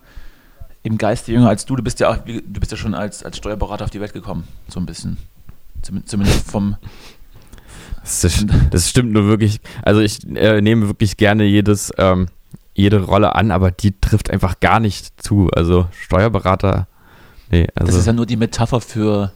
im 0.84 0.96
Geiste 0.96 1.32
jünger 1.32 1.48
als 1.48 1.66
du. 1.66 1.74
Du 1.74 1.82
bist 1.82 1.98
ja 1.98 2.08
auch, 2.10 2.18
du 2.18 2.60
bist 2.60 2.70
ja 2.70 2.76
schon 2.78 2.94
als, 2.94 3.24
als 3.24 3.36
Steuerberater 3.36 3.82
auf 3.84 3.90
die 3.90 4.00
Welt 4.00 4.12
gekommen, 4.12 4.44
so 4.68 4.78
ein 4.78 4.86
bisschen. 4.86 5.18
Zum, 5.82 6.06
zumindest 6.06 6.48
vom. 6.48 6.76
Das, 8.02 8.24
ist, 8.24 8.46
das 8.70 8.88
stimmt 8.88 9.12
nur 9.12 9.26
wirklich. 9.26 9.60
Also 9.82 10.00
ich 10.00 10.26
äh, 10.36 10.60
nehme 10.60 10.88
wirklich 10.88 11.16
gerne 11.16 11.44
jedes, 11.44 11.92
ähm, 11.98 12.28
jede 12.74 13.02
Rolle 13.02 13.34
an, 13.34 13.50
aber 13.50 13.70
die 13.70 13.98
trifft 14.00 14.30
einfach 14.30 14.60
gar 14.60 14.80
nicht 14.80 15.22
zu. 15.22 15.48
Also 15.54 15.86
Steuerberater, 15.92 16.86
nee. 17.50 17.66
Also, 17.74 17.92
Das 17.92 18.00
ist 18.00 18.06
ja 18.06 18.12
nur 18.12 18.26
die 18.26 18.36
Metapher 18.36 18.80
für 18.80 19.32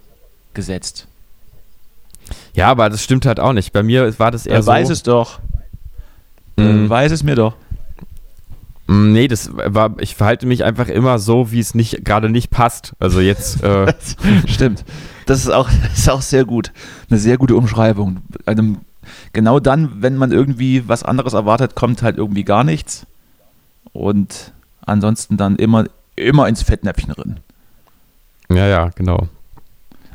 gesetzt. 0.55 1.07
Ja, 2.55 2.69
aber 2.71 2.89
das 2.89 3.03
stimmt 3.03 3.27
halt 3.27 3.39
auch 3.41 3.53
nicht. 3.53 3.73
Bei 3.73 3.83
mir 3.83 4.19
war 4.19 4.31
das 4.31 4.47
eher 4.47 4.55
Er 4.57 4.63
so. 4.63 4.71
weiß 4.71 4.89
es 4.91 5.03
doch. 5.03 5.41
Mm, 6.57 6.89
weiß 6.89 7.13
es 7.13 7.23
mir 7.23 7.35
doch. 7.35 7.55
mm, 8.87 9.13
nee, 9.13 9.29
das 9.29 9.51
war, 9.53 9.95
ich 9.99 10.15
verhalte 10.15 10.47
mich 10.47 10.65
einfach 10.65 10.89
immer 10.89 11.19
so, 11.19 11.51
wie 11.53 11.59
es 11.61 11.75
nicht 11.75 12.05
gerade 12.05 12.31
nicht 12.31 12.51
passt. 12.51 12.95
Also 12.99 13.21
jetzt, 13.21 13.63
äh, 13.63 13.93
Stimmt. 14.47 14.85
Das 15.27 15.39
ist 15.41 15.51
auch, 15.51 15.69
ist 15.95 16.09
auch 16.11 16.23
sehr 16.23 16.45
gut. 16.45 16.73
Eine 17.11 17.19
sehr 17.19 17.39
gute 17.39 17.57
Umschreibung. 17.57 18.23
Einem, 18.47 18.79
genau 19.33 19.61
dann, 19.61 20.03
wenn 20.03 20.17
man 20.17 20.33
irgendwie 20.33 20.89
was 20.89 21.03
anderes 21.03 21.33
erwartet, 21.33 21.75
kommt 21.75 22.03
halt 22.03 22.17
irgendwie 22.17 22.45
gar 22.45 22.65
nichts. 22.65 23.07
Und 23.93 24.53
ansonsten 24.85 25.37
dann 25.37 25.57
immer, 25.57 25.85
immer 26.17 26.49
ins 26.49 26.63
Fettnäpfchen 26.63 27.13
rein. 27.13 27.41
ja, 28.51 28.67
ja, 28.67 28.91
genau. 28.95 29.29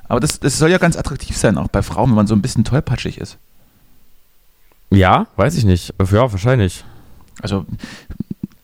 Aber 0.07 0.19
das, 0.19 0.39
das 0.39 0.57
soll 0.57 0.71
ja 0.71 0.79
ganz 0.79 0.97
attraktiv 0.97 1.37
sein, 1.37 1.57
auch 1.57 1.67
bei 1.67 1.83
Frauen, 1.83 2.09
wenn 2.09 2.15
man 2.15 2.27
so 2.27 2.35
ein 2.35 2.41
bisschen 2.41 2.63
tollpatschig 2.63 3.19
ist. 3.19 3.37
Ja, 4.89 5.27
weiß 5.35 5.55
ich 5.55 5.65
nicht. 5.65 5.93
Ja, 5.99 6.31
wahrscheinlich. 6.31 6.83
Also, 7.41 7.65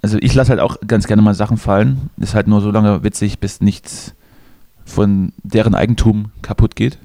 also 0.01 0.17
ich 0.21 0.33
lasse 0.33 0.49
halt 0.49 0.59
auch 0.59 0.77
ganz 0.87 1.05
gerne 1.05 1.21
mal 1.21 1.35
Sachen 1.35 1.57
fallen. 1.57 2.09
Ist 2.17 2.33
halt 2.33 2.47
nur 2.47 2.61
so 2.61 2.71
lange 2.71 3.03
witzig, 3.03 3.39
bis 3.39 3.61
nichts 3.61 4.15
von 4.85 5.33
deren 5.43 5.75
Eigentum 5.75 6.31
kaputt 6.41 6.75
geht. 6.75 6.99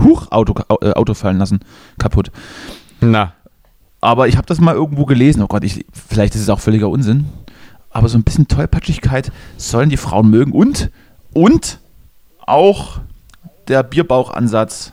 Huch, 0.00 0.30
Auto, 0.30 0.54
äh, 0.80 0.92
Auto 0.92 1.14
fallen 1.14 1.38
lassen, 1.38 1.60
kaputt. 1.98 2.30
Na, 3.00 3.32
Aber 4.00 4.28
ich 4.28 4.36
habe 4.36 4.46
das 4.46 4.60
mal 4.60 4.74
irgendwo 4.74 5.04
gelesen. 5.04 5.42
Oh 5.42 5.46
Gott, 5.46 5.64
ich, 5.64 5.84
vielleicht 5.92 6.34
ist 6.34 6.42
es 6.42 6.48
auch 6.48 6.60
völliger 6.60 6.88
Unsinn. 6.88 7.26
Aber 7.90 8.08
so 8.08 8.18
ein 8.18 8.24
bisschen 8.24 8.48
Tollpatschigkeit 8.48 9.32
sollen 9.56 9.90
die 9.90 9.96
Frauen 9.96 10.30
mögen. 10.30 10.52
Und, 10.52 10.90
und 11.32 11.80
auch 12.46 13.00
der 13.68 13.82
Bierbauchansatz 13.82 14.92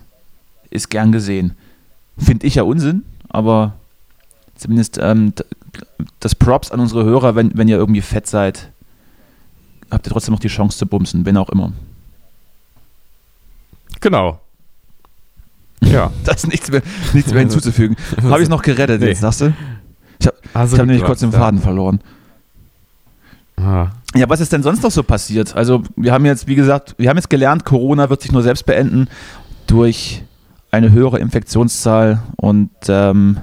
ist 0.69 0.89
gern 0.89 1.11
gesehen. 1.11 1.55
Finde 2.17 2.47
ich 2.47 2.55
ja 2.55 2.63
Unsinn, 2.63 3.03
aber 3.29 3.73
zumindest 4.55 4.97
ähm, 5.01 5.33
das 6.19 6.35
Props 6.35 6.71
an 6.71 6.79
unsere 6.79 7.03
Hörer, 7.03 7.35
wenn, 7.35 7.55
wenn 7.57 7.67
ihr 7.67 7.77
irgendwie 7.77 8.01
fett 8.01 8.27
seid, 8.27 8.71
habt 9.93 10.07
ihr 10.07 10.11
trotzdem 10.11 10.33
noch 10.33 10.39
die 10.39 10.47
Chance 10.47 10.77
zu 10.77 10.85
bumsen, 10.85 11.25
wenn 11.25 11.37
auch 11.37 11.49
immer. 11.49 11.71
Genau. 14.01 14.39
Ja. 15.81 16.11
Da 16.23 16.33
ist 16.33 16.47
nichts 16.47 16.71
mehr, 16.71 16.81
nichts 17.13 17.31
mehr 17.31 17.41
hinzuzufügen. 17.41 17.95
Habe 18.21 18.37
ich 18.37 18.43
es 18.43 18.49
noch 18.49 18.61
gerettet 18.61 19.01
Nee. 19.01 19.07
jetzt, 19.07 19.21
sagst 19.21 19.41
du? 19.41 19.53
Ich 20.19 20.27
habe 20.27 20.37
Also, 20.53 20.77
hab 20.77 20.85
nämlich 20.85 21.03
kurz 21.03 21.19
den 21.19 21.31
Faden 21.31 21.59
verloren. 21.59 21.99
Ah. 23.57 23.87
Ja, 24.15 24.29
was 24.29 24.39
ist 24.39 24.51
denn 24.51 24.63
sonst 24.63 24.81
noch 24.83 24.91
so 24.91 25.03
passiert? 25.03 25.55
Also, 25.55 25.83
wir 25.95 26.11
haben 26.13 26.25
jetzt, 26.25 26.47
wie 26.47 26.55
gesagt, 26.55 26.95
wir 26.97 27.09
haben 27.09 27.17
jetzt 27.17 27.29
gelernt, 27.29 27.65
Corona 27.65 28.09
wird 28.09 28.21
sich 28.21 28.31
nur 28.31 28.43
selbst 28.43 28.65
beenden 28.65 29.07
durch 29.67 30.23
eine 30.71 30.91
höhere 30.91 31.19
Infektionszahl 31.19 32.21
und, 32.37 32.71
ähm, 32.87 33.37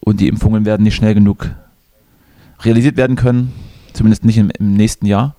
und 0.00 0.20
die 0.20 0.28
Impfungen 0.28 0.64
werden 0.64 0.82
nicht 0.82 0.94
schnell 0.96 1.14
genug 1.14 1.50
realisiert 2.62 2.96
werden 2.96 3.16
können, 3.16 3.52
zumindest 3.92 4.24
nicht 4.24 4.38
im, 4.38 4.50
im 4.50 4.74
nächsten 4.74 5.06
Jahr. 5.06 5.36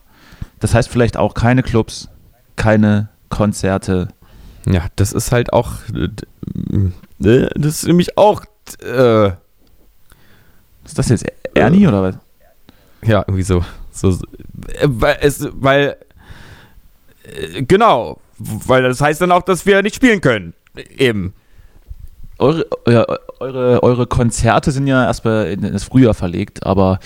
Das 0.60 0.74
heißt 0.74 0.90
vielleicht 0.90 1.18
auch 1.18 1.34
keine 1.34 1.64
Clubs, 1.64 2.10
keine 2.56 3.10
Konzerte. 3.30 4.08
Ja, 4.68 4.88
das 4.96 5.12
ist 5.14 5.32
halt 5.32 5.54
auch. 5.54 5.74
äh, 5.94 6.10
äh, 7.28 7.50
Das 7.56 7.76
ist 7.84 7.88
nämlich 7.88 8.18
auch. 8.18 8.44
Äh, 8.84 9.28
Ist 10.86 10.98
das 10.98 11.10
jetzt 11.10 11.26
Ernie 11.54 11.88
oder 11.88 12.02
was? 12.02 12.16
ja, 13.04 13.20
irgendwie 13.28 13.44
so. 13.44 13.64
so 13.92 14.10
äh, 14.10 14.88
weil, 14.88 15.18
es, 15.22 15.48
weil. 15.54 15.98
äh, 17.24 17.62
Genau. 17.64 18.20
Weil 18.38 18.84
das 18.84 19.00
heißt 19.00 19.22
dann 19.22 19.32
auch, 19.32 19.44
dass 19.44 19.66
wir 19.66 19.82
nicht 19.82 19.96
spielen 19.96 20.20
können. 20.20 20.54
Eben. 20.98 21.34
Eure, 22.38 22.66
eure, 23.40 23.82
eure 23.82 24.08
Konzerte 24.08 24.72
sind 24.72 24.88
ja 24.88 25.06
erstmal 25.06 25.46
in 25.48 25.62
das 25.72 25.86
Frühjahr 25.86 26.14
verlegt, 26.14 26.66
aber 26.66 27.00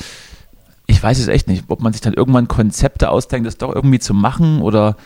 ich 0.90 1.02
weiß 1.02 1.20
es 1.20 1.28
echt 1.28 1.48
nicht, 1.48 1.66
ob 1.68 1.82
man 1.82 1.94
sich 1.94 2.02
dann 2.02 2.14
irgendwann 2.14 2.48
Konzepte 2.48 3.12
ausdenkt, 3.12 3.46
das 3.46 3.58
doch 3.58 3.74
irgendwie 3.74 4.00
zu 4.00 4.16
machen 4.16 4.60
oder 4.60 4.98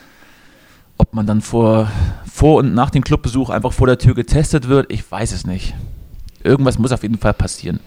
ob 0.97 1.13
man 1.13 1.27
dann 1.27 1.41
vor, 1.41 1.91
vor 2.31 2.55
und 2.59 2.73
nach 2.73 2.89
dem 2.89 3.03
Clubbesuch 3.03 3.49
einfach 3.49 3.73
vor 3.73 3.87
der 3.87 3.97
Tür 3.97 4.15
getestet 4.15 4.69
wird. 4.69 4.89
Ich 4.89 5.11
weiß 5.11 5.33
es 5.33 5.45
nicht. 5.45 5.75
Irgendwas 6.41 6.79
muss 6.79 6.93
auf 6.93 7.03
jeden 7.03 7.17
Fall 7.17 7.33
passieren. 7.33 7.81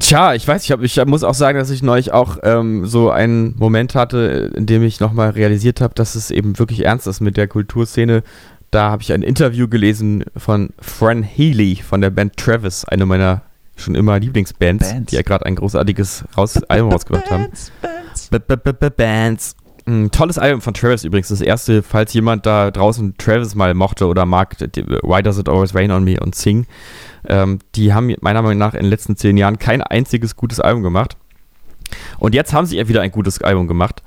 Tja, 0.00 0.34
ich 0.34 0.48
weiß, 0.48 0.64
ich, 0.64 0.72
hab, 0.72 0.82
ich 0.82 1.04
muss 1.06 1.22
auch 1.22 1.34
sagen, 1.34 1.58
dass 1.58 1.70
ich 1.70 1.84
neulich 1.84 2.12
auch 2.12 2.38
ähm, 2.42 2.86
so 2.86 3.08
einen 3.08 3.54
Moment 3.56 3.94
hatte, 3.94 4.50
in 4.56 4.66
dem 4.66 4.82
ich 4.82 4.98
nochmal 4.98 5.30
realisiert 5.30 5.80
habe, 5.80 5.94
dass 5.94 6.16
es 6.16 6.32
eben 6.32 6.58
wirklich 6.58 6.84
ernst 6.84 7.06
ist 7.06 7.20
mit 7.20 7.36
der 7.36 7.46
Kulturszene. 7.46 8.24
Da 8.72 8.90
habe 8.90 9.02
ich 9.02 9.12
ein 9.12 9.22
Interview 9.22 9.68
gelesen 9.68 10.24
von 10.36 10.70
Fran 10.80 11.22
Healy 11.22 11.76
von 11.76 12.00
der 12.00 12.10
Band 12.10 12.36
Travis, 12.36 12.84
eine 12.84 13.06
meiner 13.06 13.42
schon 13.76 13.94
immer 13.94 14.18
Lieblingsbands, 14.18 14.90
Bands. 14.90 15.10
die 15.10 15.16
ja 15.16 15.22
gerade 15.22 15.46
ein 15.46 15.56
großartiges 15.56 16.24
raus 16.36 16.62
Album 16.64 16.92
rausgebracht 16.92 17.30
haben. 17.30 17.48
B 18.30 18.36
-b 18.36 18.56
-b 18.56 18.72
-b 18.72 18.90
Bands. 18.90 19.56
Ein 19.86 20.10
tolles 20.10 20.38
Album 20.38 20.62
von 20.62 20.72
Travis 20.72 21.04
übrigens. 21.04 21.28
Das 21.28 21.42
erste, 21.42 21.82
falls 21.82 22.14
jemand 22.14 22.46
da 22.46 22.70
draußen 22.70 23.16
Travis 23.18 23.54
mal 23.54 23.74
mochte 23.74 24.06
oder 24.06 24.24
mag, 24.24 24.56
Why 24.60 25.22
Does 25.22 25.38
It 25.38 25.48
Always 25.48 25.74
Rain 25.74 25.90
on 25.90 26.04
Me 26.04 26.18
und 26.18 26.34
Sing. 26.34 26.66
Ähm, 27.28 27.58
die 27.74 27.92
haben 27.92 28.14
meiner 28.20 28.40
Meinung 28.40 28.58
nach 28.58 28.74
in 28.74 28.80
den 28.80 28.90
letzten 28.90 29.16
zehn 29.16 29.36
Jahren 29.36 29.58
kein 29.58 29.82
einziges 29.82 30.36
gutes 30.36 30.60
Album 30.60 30.82
gemacht. 30.82 31.16
Und 32.18 32.34
jetzt 32.34 32.54
haben 32.54 32.66
sie 32.66 32.78
ja 32.78 32.88
wieder 32.88 33.02
ein 33.02 33.10
gutes 33.10 33.42
Album 33.42 33.68
gemacht. 33.68 34.02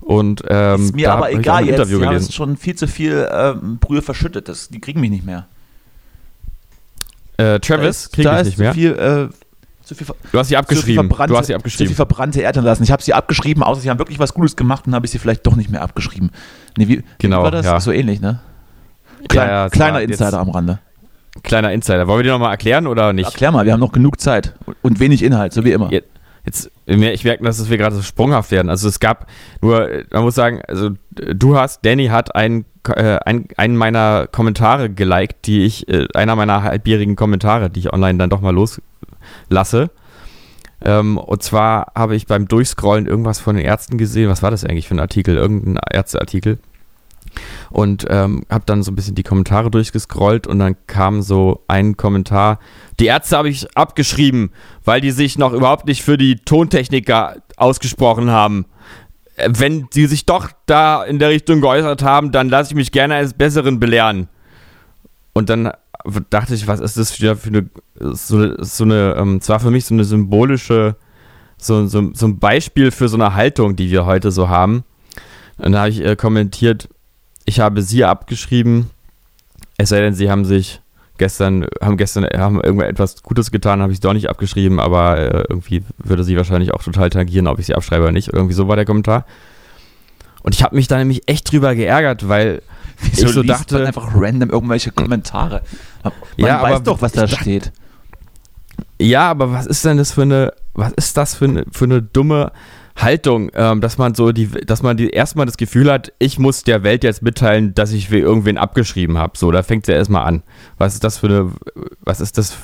Und 0.00 0.44
ähm, 0.48 0.82
ist 0.82 0.94
mir 0.94 1.08
da 1.08 1.14
aber 1.14 1.32
ich 1.32 1.38
egal 1.38 1.56
ein 1.56 1.66
jetzt. 1.66 1.74
Interview 1.74 1.96
haben 1.96 2.08
gelesen. 2.08 2.26
jetzt 2.26 2.34
schon 2.34 2.56
viel 2.56 2.76
zu 2.76 2.86
viel 2.86 3.28
ähm, 3.32 3.78
Brühe 3.78 4.02
verschüttet. 4.02 4.48
Das, 4.48 4.68
die 4.68 4.80
kriegen 4.80 5.00
mich 5.00 5.10
nicht 5.10 5.26
mehr. 5.26 5.48
Äh, 7.38 7.60
Travis 7.60 8.10
krieg 8.10 8.24
da 8.24 8.40
ich 8.40 8.46
nicht 8.46 8.58
mehr. 8.58 8.72
Zu 8.72 8.78
viel, 8.78 8.92
äh, 8.92 9.28
viel, 9.94 10.06
Du 10.32 10.38
hast 10.38 10.48
sie 10.48 10.56
abgeschrieben. 10.56 11.08
Du 11.08 11.18
hast 11.18 11.28
sie 11.28 11.34
Zu 11.38 11.44
viel 11.46 11.54
abgeschrieben. 11.56 11.94
verbrannte 11.94 12.40
Erde 12.40 12.60
lassen. 12.60 12.82
Ich 12.82 12.90
habe 12.90 13.02
sie 13.02 13.14
abgeschrieben, 13.14 13.62
außer 13.62 13.80
sie 13.82 13.90
haben 13.90 13.98
wirklich 13.98 14.18
was 14.18 14.34
Gutes 14.34 14.56
gemacht 14.56 14.86
und 14.86 14.94
habe 14.94 15.06
ich 15.06 15.12
sie 15.12 15.18
vielleicht 15.18 15.46
doch 15.46 15.54
nicht 15.56 15.70
mehr 15.70 15.82
abgeschrieben. 15.82 16.30
Nee, 16.76 16.88
wie, 16.88 17.02
Genau, 17.18 17.40
wie 17.40 17.44
war 17.44 17.50
das? 17.50 17.64
ja. 17.66 17.78
So 17.80 17.92
ähnlich, 17.92 18.20
ne? 18.20 18.40
Klein, 19.28 19.48
ja, 19.48 19.66
es 19.66 19.72
kleiner 19.72 19.94
war 19.94 20.00
jetzt- 20.02 20.10
Insider 20.20 20.38
am 20.38 20.50
Rande. 20.50 20.78
Kleiner 21.42 21.72
Insider. 21.72 22.06
Wollen 22.06 22.20
wir 22.20 22.24
die 22.24 22.30
nochmal 22.30 22.50
erklären 22.52 22.86
oder 22.86 23.12
nicht? 23.12 23.26
Erklär 23.26 23.52
mal, 23.52 23.66
wir 23.66 23.72
haben 23.74 23.80
noch 23.80 23.92
genug 23.92 24.20
Zeit 24.20 24.54
und- 24.82 25.00
wenig 25.00 25.22
Inhalt, 25.22 25.52
so 25.52 25.64
wie 25.64 25.72
immer. 25.72 25.92
Ja. 25.92 26.00
Jetzt, 26.46 26.70
ich 26.86 26.96
merke, 27.24 27.42
dass 27.42 27.68
wir 27.68 27.76
gerade 27.76 27.96
so 27.96 28.02
sprunghaft 28.02 28.52
werden. 28.52 28.70
Also 28.70 28.88
es 28.88 29.00
gab 29.00 29.26
nur, 29.60 29.90
äh, 29.90 30.04
man 30.12 30.22
muss 30.22 30.36
sagen, 30.36 30.62
also 30.68 30.90
äh, 31.20 31.34
du 31.34 31.56
hast, 31.58 31.84
Danny 31.84 32.06
hat 32.06 32.34
einen, 32.36 32.64
äh, 32.88 33.18
einen, 33.24 33.76
meiner 33.76 34.26
Kommentare 34.26 34.90
geliked, 34.90 35.46
die 35.46 35.64
ich, 35.64 35.88
äh, 35.88 36.06
einer 36.14 36.36
meiner 36.36 36.62
halbjährigen 36.62 37.16
Kommentare, 37.16 37.70
die 37.70 37.80
ich 37.80 37.92
online 37.92 38.18
dann 38.18 38.30
doch 38.30 38.40
mal 38.40 38.54
loslasse. 38.54 39.90
Ähm, 40.84 41.18
und 41.18 41.42
zwar 41.42 41.92
habe 41.94 42.16
ich 42.16 42.26
beim 42.26 42.48
Durchscrollen 42.48 43.06
irgendwas 43.06 43.40
von 43.40 43.56
den 43.56 43.64
Ärzten 43.64 43.98
gesehen. 43.98 44.28
Was 44.28 44.42
war 44.42 44.50
das 44.50 44.64
eigentlich 44.64 44.88
für 44.88 44.94
ein 44.94 45.00
Artikel? 45.00 45.36
Irgendein 45.36 45.78
Ärzteartikel. 45.90 46.58
Und 47.70 48.06
ähm, 48.08 48.44
habe 48.48 48.64
dann 48.66 48.82
so 48.82 48.92
ein 48.92 48.96
bisschen 48.96 49.14
die 49.14 49.22
Kommentare 49.22 49.70
durchgescrollt 49.70 50.46
und 50.46 50.58
dann 50.58 50.76
kam 50.86 51.22
so 51.22 51.64
ein 51.68 51.96
Kommentar. 51.96 52.58
Die 53.00 53.06
Ärzte 53.06 53.36
habe 53.36 53.48
ich 53.48 53.76
abgeschrieben, 53.76 54.52
weil 54.84 55.00
die 55.00 55.10
sich 55.10 55.36
noch 55.36 55.52
überhaupt 55.52 55.86
nicht 55.86 56.02
für 56.02 56.16
die 56.16 56.36
Tontechniker 56.36 57.36
ausgesprochen 57.56 58.30
haben. 58.30 58.66
Wenn 59.36 59.88
sie 59.90 60.06
sich 60.06 60.24
doch 60.26 60.50
da 60.66 61.04
in 61.04 61.18
der 61.18 61.28
Richtung 61.28 61.60
geäußert 61.60 62.02
haben, 62.02 62.32
dann 62.32 62.48
lasse 62.48 62.72
ich 62.72 62.76
mich 62.76 62.92
gerne 62.92 63.14
eines 63.14 63.34
Besseren 63.34 63.78
belehren. 63.78 64.28
Und 65.32 65.50
dann 65.50 65.72
dachte 66.30 66.54
ich, 66.54 66.66
was 66.66 66.80
ist 66.80 66.96
das 66.96 67.12
für 67.12 67.36
eine, 67.46 67.68
so, 67.98 68.62
so 68.62 68.84
eine, 68.84 69.16
ähm, 69.18 69.36
es 69.36 69.48
war 69.48 69.60
für 69.60 69.70
mich 69.70 69.84
so 69.84 69.94
eine 69.94 70.04
symbolische, 70.04 70.96
so, 71.58 71.86
so, 71.86 72.10
so 72.14 72.26
ein 72.26 72.38
Beispiel 72.38 72.90
für 72.90 73.08
so 73.08 73.16
eine 73.16 73.34
Haltung, 73.34 73.76
die 73.76 73.90
wir 73.90 74.06
heute 74.06 74.30
so 74.30 74.48
haben. 74.48 74.84
Und 75.58 75.72
da 75.72 75.80
habe 75.80 75.90
ich 75.90 76.04
äh, 76.04 76.16
kommentiert, 76.16 76.88
ich 77.44 77.60
habe 77.60 77.82
sie 77.82 78.04
abgeschrieben, 78.04 78.90
es 79.78 79.90
sei 79.90 80.00
denn, 80.00 80.14
sie 80.14 80.30
haben 80.30 80.44
sich 80.44 80.80
gestern, 81.18 81.66
haben 81.82 81.96
gestern, 81.96 82.24
haben 82.24 82.60
irgendetwas 82.60 83.22
Gutes 83.22 83.50
getan, 83.50 83.80
habe 83.80 83.92
ich 83.92 83.96
es 83.96 84.00
doch 84.00 84.12
nicht 84.12 84.28
abgeschrieben, 84.28 84.80
aber 84.80 85.18
äh, 85.18 85.44
irgendwie 85.48 85.82
würde 85.98 86.24
sie 86.24 86.36
wahrscheinlich 86.36 86.72
auch 86.72 86.82
total 86.82 87.10
tangieren, 87.10 87.46
ob 87.46 87.58
ich 87.58 87.66
sie 87.66 87.74
abschreibe 87.74 88.04
oder 88.04 88.12
nicht. 88.12 88.32
Irgendwie 88.32 88.54
so 88.54 88.68
war 88.68 88.76
der 88.76 88.84
Kommentar. 88.84 89.26
Und 90.42 90.54
ich 90.54 90.62
habe 90.62 90.76
mich 90.76 90.88
da 90.88 90.98
nämlich 90.98 91.28
echt 91.28 91.50
drüber 91.50 91.74
geärgert, 91.74 92.28
weil 92.28 92.62
Wieso 93.00 93.26
ich 93.26 93.32
so 93.32 93.42
dachte, 93.42 93.74
man 93.74 93.86
einfach 93.86 94.08
random 94.14 94.50
irgendwelche 94.50 94.90
Kommentare? 94.90 95.62
Man 96.02 96.12
Ja, 96.36 96.62
weiß 96.62 96.76
aber 96.76 96.84
doch, 96.84 97.02
was 97.02 97.12
da 97.12 97.28
steht. 97.28 97.72
Ja, 98.98 99.30
aber 99.30 99.52
was 99.52 99.66
ist 99.66 99.84
denn 99.84 99.98
das 99.98 100.12
für 100.12 100.22
eine, 100.22 100.52
was 100.74 100.92
ist 100.92 101.16
das 101.16 101.34
für 101.34 101.46
eine, 101.46 101.64
für 101.70 101.84
eine 101.84 102.02
dumme 102.02 102.52
Haltung, 102.96 103.50
ähm, 103.54 103.80
dass 103.80 103.98
man 103.98 104.14
so 104.14 104.32
die, 104.32 104.48
dass 104.48 104.82
man 104.82 104.96
die 104.96 105.10
erstmal 105.10 105.46
das 105.46 105.56
Gefühl 105.56 105.92
hat, 105.92 106.12
ich 106.18 106.38
muss 106.38 106.62
der 106.62 106.82
Welt 106.82 107.04
jetzt 107.04 107.22
mitteilen, 107.22 107.74
dass 107.74 107.92
ich 107.92 108.08
für 108.08 108.18
irgendwen 108.18 108.56
abgeschrieben 108.56 109.18
habe. 109.18 109.36
So, 109.36 109.50
da 109.50 109.62
fängt 109.62 109.84
es 109.84 109.88
ja 109.88 109.94
erstmal 109.94 110.24
an. 110.24 110.42
Was 110.78 110.94
ist 110.94 111.04
das 111.04 111.18
für 111.18 111.26
eine, 111.26 111.52
was 112.00 112.20
ist 112.20 112.38
das 112.38 112.56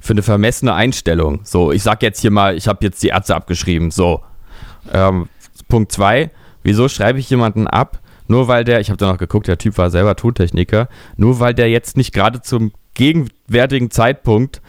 für 0.00 0.12
eine 0.12 0.22
vermessene 0.22 0.74
Einstellung? 0.74 1.40
So, 1.44 1.72
ich 1.72 1.82
sag 1.82 2.02
jetzt 2.02 2.20
hier 2.20 2.30
mal, 2.30 2.54
ich 2.56 2.68
habe 2.68 2.84
jetzt 2.84 3.02
die 3.02 3.08
Ärzte 3.08 3.34
abgeschrieben. 3.34 3.90
So. 3.90 4.20
Ähm, 4.92 5.28
Punkt 5.68 5.92
zwei, 5.92 6.30
wieso 6.62 6.88
schreibe 6.88 7.18
ich 7.18 7.30
jemanden 7.30 7.66
ab? 7.66 8.00
Nur 8.28 8.46
weil 8.46 8.64
der, 8.64 8.80
ich 8.80 8.90
habe 8.90 8.98
da 8.98 9.10
noch 9.10 9.18
geguckt, 9.18 9.48
der 9.48 9.58
Typ 9.58 9.78
war 9.78 9.90
selber 9.90 10.16
Tontechniker, 10.16 10.88
nur 11.16 11.40
weil 11.40 11.54
der 11.54 11.68
jetzt 11.68 11.96
nicht 11.96 12.12
gerade 12.12 12.42
zum 12.42 12.72
gegenwärtigen 12.94 13.90
Zeitpunkt 13.90 14.60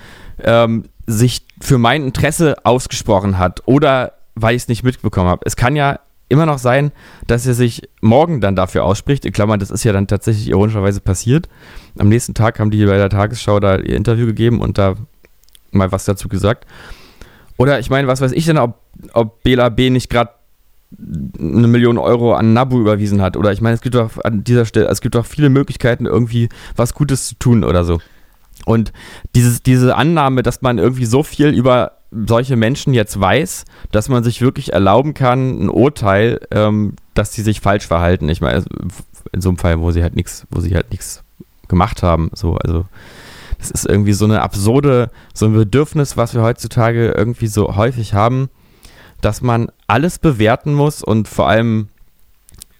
ähm, 0.43 0.85
sich 1.05 1.45
für 1.59 1.77
mein 1.77 2.03
Interesse 2.03 2.55
ausgesprochen 2.63 3.37
hat 3.37 3.61
oder 3.65 4.13
weil 4.35 4.55
ich 4.55 4.63
es 4.63 4.67
nicht 4.67 4.83
mitbekommen 4.83 5.29
habe. 5.29 5.41
Es 5.45 5.55
kann 5.55 5.75
ja 5.75 5.99
immer 6.29 6.45
noch 6.45 6.59
sein, 6.59 6.91
dass 7.27 7.45
er 7.45 7.53
sich 7.53 7.89
morgen 7.99 8.39
dann 8.39 8.55
dafür 8.55 8.85
ausspricht. 8.85 9.25
In 9.25 9.33
Klammern, 9.33 9.59
das 9.59 9.69
ist 9.69 9.83
ja 9.83 9.91
dann 9.91 10.07
tatsächlich 10.07 10.47
ironischerweise 10.47 11.01
passiert. 11.01 11.49
Am 11.99 12.07
nächsten 12.07 12.33
Tag 12.33 12.59
haben 12.59 12.71
die 12.71 12.85
bei 12.85 12.97
der 12.97 13.09
Tagesschau 13.09 13.59
da 13.59 13.77
ihr 13.77 13.97
Interview 13.97 14.25
gegeben 14.25 14.61
und 14.61 14.77
da 14.77 14.95
mal 15.71 15.91
was 15.91 16.05
dazu 16.05 16.29
gesagt. 16.29 16.65
Oder 17.57 17.79
ich 17.79 17.89
meine, 17.89 18.07
was 18.07 18.21
weiß 18.21 18.31
ich 18.31 18.45
denn, 18.45 18.57
ob, 18.57 18.79
ob 19.13 19.43
B. 19.43 19.89
nicht 19.89 20.09
gerade 20.09 20.31
eine 20.97 21.67
Million 21.67 21.97
Euro 21.97 22.33
an 22.33 22.53
Nabu 22.53 22.79
überwiesen 22.79 23.21
hat. 23.21 23.37
Oder 23.37 23.51
ich 23.51 23.61
meine, 23.61 23.75
es 23.75 23.81
gibt 23.81 23.95
doch 23.95 24.17
an 24.23 24.43
dieser 24.43 24.65
Stelle, 24.65 24.87
es 24.87 25.01
gibt 25.01 25.15
doch 25.15 25.25
viele 25.25 25.49
Möglichkeiten, 25.49 26.05
irgendwie 26.05 26.49
was 26.75 26.93
Gutes 26.93 27.27
zu 27.27 27.35
tun 27.35 27.63
oder 27.63 27.83
so. 27.83 27.99
Und 28.65 28.91
dieses, 29.35 29.63
diese 29.63 29.95
Annahme, 29.95 30.43
dass 30.43 30.61
man 30.61 30.77
irgendwie 30.77 31.05
so 31.05 31.23
viel 31.23 31.47
über 31.47 31.93
solche 32.11 32.55
Menschen 32.55 32.93
jetzt 32.93 33.19
weiß, 33.19 33.65
dass 33.91 34.09
man 34.09 34.23
sich 34.23 34.41
wirklich 34.41 34.73
erlauben 34.73 35.13
kann, 35.13 35.63
ein 35.63 35.69
Urteil, 35.69 36.41
ähm, 36.51 36.95
dass 37.13 37.33
sie 37.33 37.41
sich 37.41 37.61
falsch 37.61 37.87
verhalten. 37.87 38.29
Ich 38.29 38.41
meine, 38.41 38.65
in 39.31 39.41
so 39.41 39.49
einem 39.49 39.57
Fall, 39.57 39.79
wo 39.79 39.91
sie 39.91 40.03
halt 40.03 40.15
nichts, 40.15 40.45
wo 40.51 40.59
sie 40.59 40.75
halt 40.75 40.91
nichts 40.91 41.23
gemacht 41.67 42.03
haben. 42.03 42.29
So, 42.33 42.55
also 42.55 42.85
das 43.57 43.71
ist 43.71 43.85
irgendwie 43.85 44.13
so 44.13 44.25
eine 44.25 44.41
absurde, 44.41 45.09
so 45.33 45.45
ein 45.45 45.53
Bedürfnis, 45.53 46.17
was 46.17 46.33
wir 46.33 46.41
heutzutage 46.41 47.11
irgendwie 47.11 47.47
so 47.47 47.75
häufig 47.75 48.13
haben, 48.13 48.49
dass 49.21 49.41
man 49.41 49.71
alles 49.87 50.19
bewerten 50.19 50.73
muss 50.73 51.03
und 51.03 51.27
vor 51.27 51.47
allem 51.47 51.87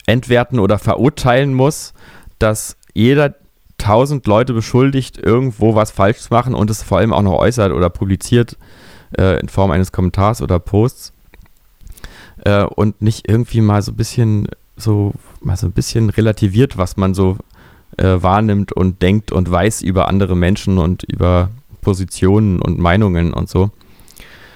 entwerten 0.08 0.60
oder 0.60 0.80
verurteilen 0.80 1.54
muss, 1.54 1.94
dass 2.40 2.76
jeder 2.94 3.36
tausend 3.78 4.28
Leute 4.28 4.54
beschuldigt, 4.54 5.18
irgendwo 5.18 5.76
was 5.76 5.92
falsch 5.92 6.20
zu 6.20 6.34
machen 6.34 6.54
und 6.54 6.70
es 6.70 6.84
vor 6.84 6.98
allem 6.98 7.14
auch 7.14 7.22
noch 7.22 7.38
äußert 7.38 7.72
oder 7.72 7.90
publiziert 7.90 8.58
äh, 9.18 9.40
in 9.40 9.50
Form 9.50 9.72
eines 9.72 9.92
Kommentars 9.92 10.42
oder 10.42 10.60
Posts 10.60 11.14
äh, 12.46 12.64
und 12.64 13.02
nicht 13.02 13.28
irgendwie 13.28 13.62
mal 13.62 13.82
so 13.82 13.92
ein 13.92 13.98
bisschen 13.98 14.48
so 14.78 15.14
mal 15.42 15.58
so 15.58 15.68
ein 15.68 15.74
bisschen 15.74 16.10
relativiert, 16.10 16.78
was 16.78 16.98
man 16.98 17.14
so 17.14 17.38
äh, 17.98 18.22
wahrnimmt 18.22 18.72
und 18.72 19.02
denkt 19.02 19.32
und 19.32 19.50
weiß 19.50 19.82
über 19.82 20.08
andere 20.08 20.36
Menschen 20.36 20.78
und 20.78 21.04
über 21.04 21.50
Positionen 21.82 22.62
und 22.62 22.80
Meinungen 22.80 23.34
und 23.34 23.50
so. 23.50 23.72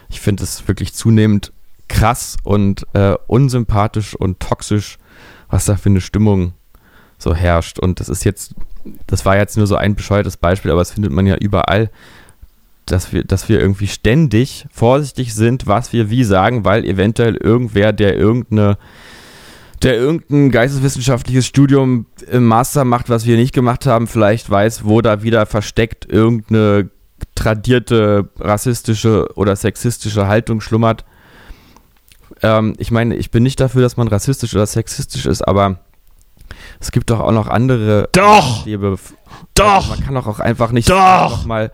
Ich 0.10 0.22
finde 0.22 0.44
es 0.44 0.68
wirklich 0.68 0.94
zunehmend 0.94 1.52
krass 1.88 2.38
und 2.44 2.86
äh, 2.94 3.16
unsympathisch 3.28 4.16
und 4.16 4.40
toxisch, 4.40 4.98
was 5.50 5.66
da 5.66 5.76
für 5.76 5.90
eine 5.90 6.02
Stimmung 6.02 6.54
so 7.18 7.34
herrscht. 7.36 7.80
Und 7.80 8.00
das 8.00 8.10
ist 8.10 8.24
jetzt, 8.24 8.56
das 9.08 9.26
war 9.26 9.38
jetzt 9.38 9.58
nur 9.58 9.68
so 9.68 9.76
ein 9.76 9.96
bescheuertes 9.96 10.38
Beispiel, 10.38 10.72
aber 10.72 10.82
das 10.82 10.92
findet 10.92 11.12
man 11.12 11.28
ja 11.28 11.36
überall, 11.36 11.90
dass 12.86 13.12
wir, 13.12 13.24
dass 13.24 13.50
wir 13.50 13.60
irgendwie 13.60 13.88
ständig 13.88 14.66
vorsichtig 14.72 15.34
sind, 15.34 15.68
was 15.68 15.94
wir 15.94 16.10
wie 16.10 16.24
sagen, 16.24 16.66
weil 16.66 16.86
eventuell 16.86 17.36
irgendwer, 17.36 17.94
der 17.94 18.16
irgendeine 18.16 18.78
der 19.84 19.98
irgendein 19.98 20.52
geisteswissenschaftliches 20.52 21.46
Studium 21.46 22.06
im 22.32 22.48
Master 22.48 22.86
macht, 22.86 23.10
was 23.10 23.26
wir 23.26 23.36
nicht 23.36 23.54
gemacht 23.54 23.86
haben, 23.86 24.08
vielleicht 24.08 24.50
weiß, 24.50 24.86
wo 24.86 25.02
da 25.02 25.22
wieder 25.22 25.46
versteckt 25.46 26.06
irgendeine 26.06 26.90
tradierte 27.36 28.30
rassistische 28.40 29.28
oder 29.36 29.56
sexistische 29.56 30.28
Haltung 30.28 30.62
schlummert. 30.62 31.06
Ähm, 32.42 32.74
ich 32.78 32.92
meine, 32.92 33.16
ich 33.16 33.32
bin 33.32 33.44
nicht 33.44 33.60
dafür, 33.60 33.82
dass 33.82 33.98
man 33.98 34.08
rassistisch 34.08 34.56
oder 34.56 34.66
sexistisch 34.66 35.26
ist, 35.26 35.42
aber 35.42 35.80
es 36.80 36.92
gibt 36.92 37.10
doch 37.10 37.20
auch 37.20 37.32
noch 37.32 37.48
andere. 37.48 38.10
Doch! 38.14 38.66
Lebe 38.66 38.98
Doch! 39.54 39.90
Man 39.90 40.00
kann 40.00 40.16
doch 40.16 40.28
auch 40.28 40.40
einfach 40.40 40.72
nicht 40.72 40.90
Doch! 40.90 40.96
einfach 40.98 41.46
mal 41.46 41.72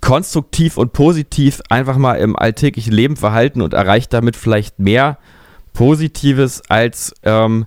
konstruktiv 0.00 0.76
und 0.76 0.92
positiv 0.92 1.60
einfach 1.68 1.96
mal 1.98 2.14
im 2.14 2.36
alltäglichen 2.36 2.92
Leben 2.92 3.16
verhalten 3.16 3.60
und 3.60 3.74
erreicht 3.74 4.12
damit 4.12 4.36
vielleicht 4.36 4.78
mehr 4.78 5.18
Positives, 5.74 6.62
als 6.68 7.14
ähm, 7.22 7.66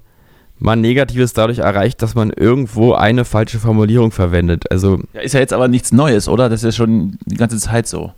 man 0.60 0.82
Negatives 0.82 1.34
dadurch 1.34 1.60
erreicht, 1.60 2.02
dass 2.02 2.16
man 2.16 2.32
irgendwo 2.32 2.94
eine 2.94 3.26
falsche 3.26 3.60
Formulierung 3.60 4.12
verwendet. 4.12 4.72
Also 4.72 5.00
Ja, 5.14 5.22
ist 5.22 5.34
ja 5.34 5.40
jetzt 5.40 5.54
aber 5.54 5.68
nichts 5.68 5.92
Neues, 5.92 6.28
oder? 6.28 6.50
Das 6.50 6.62
ist 6.62 6.66
ja 6.66 6.72
schon 6.72 7.18
die 7.26 7.36
ganze 7.36 7.58
Zeit 7.58 7.88
so. 7.88 8.12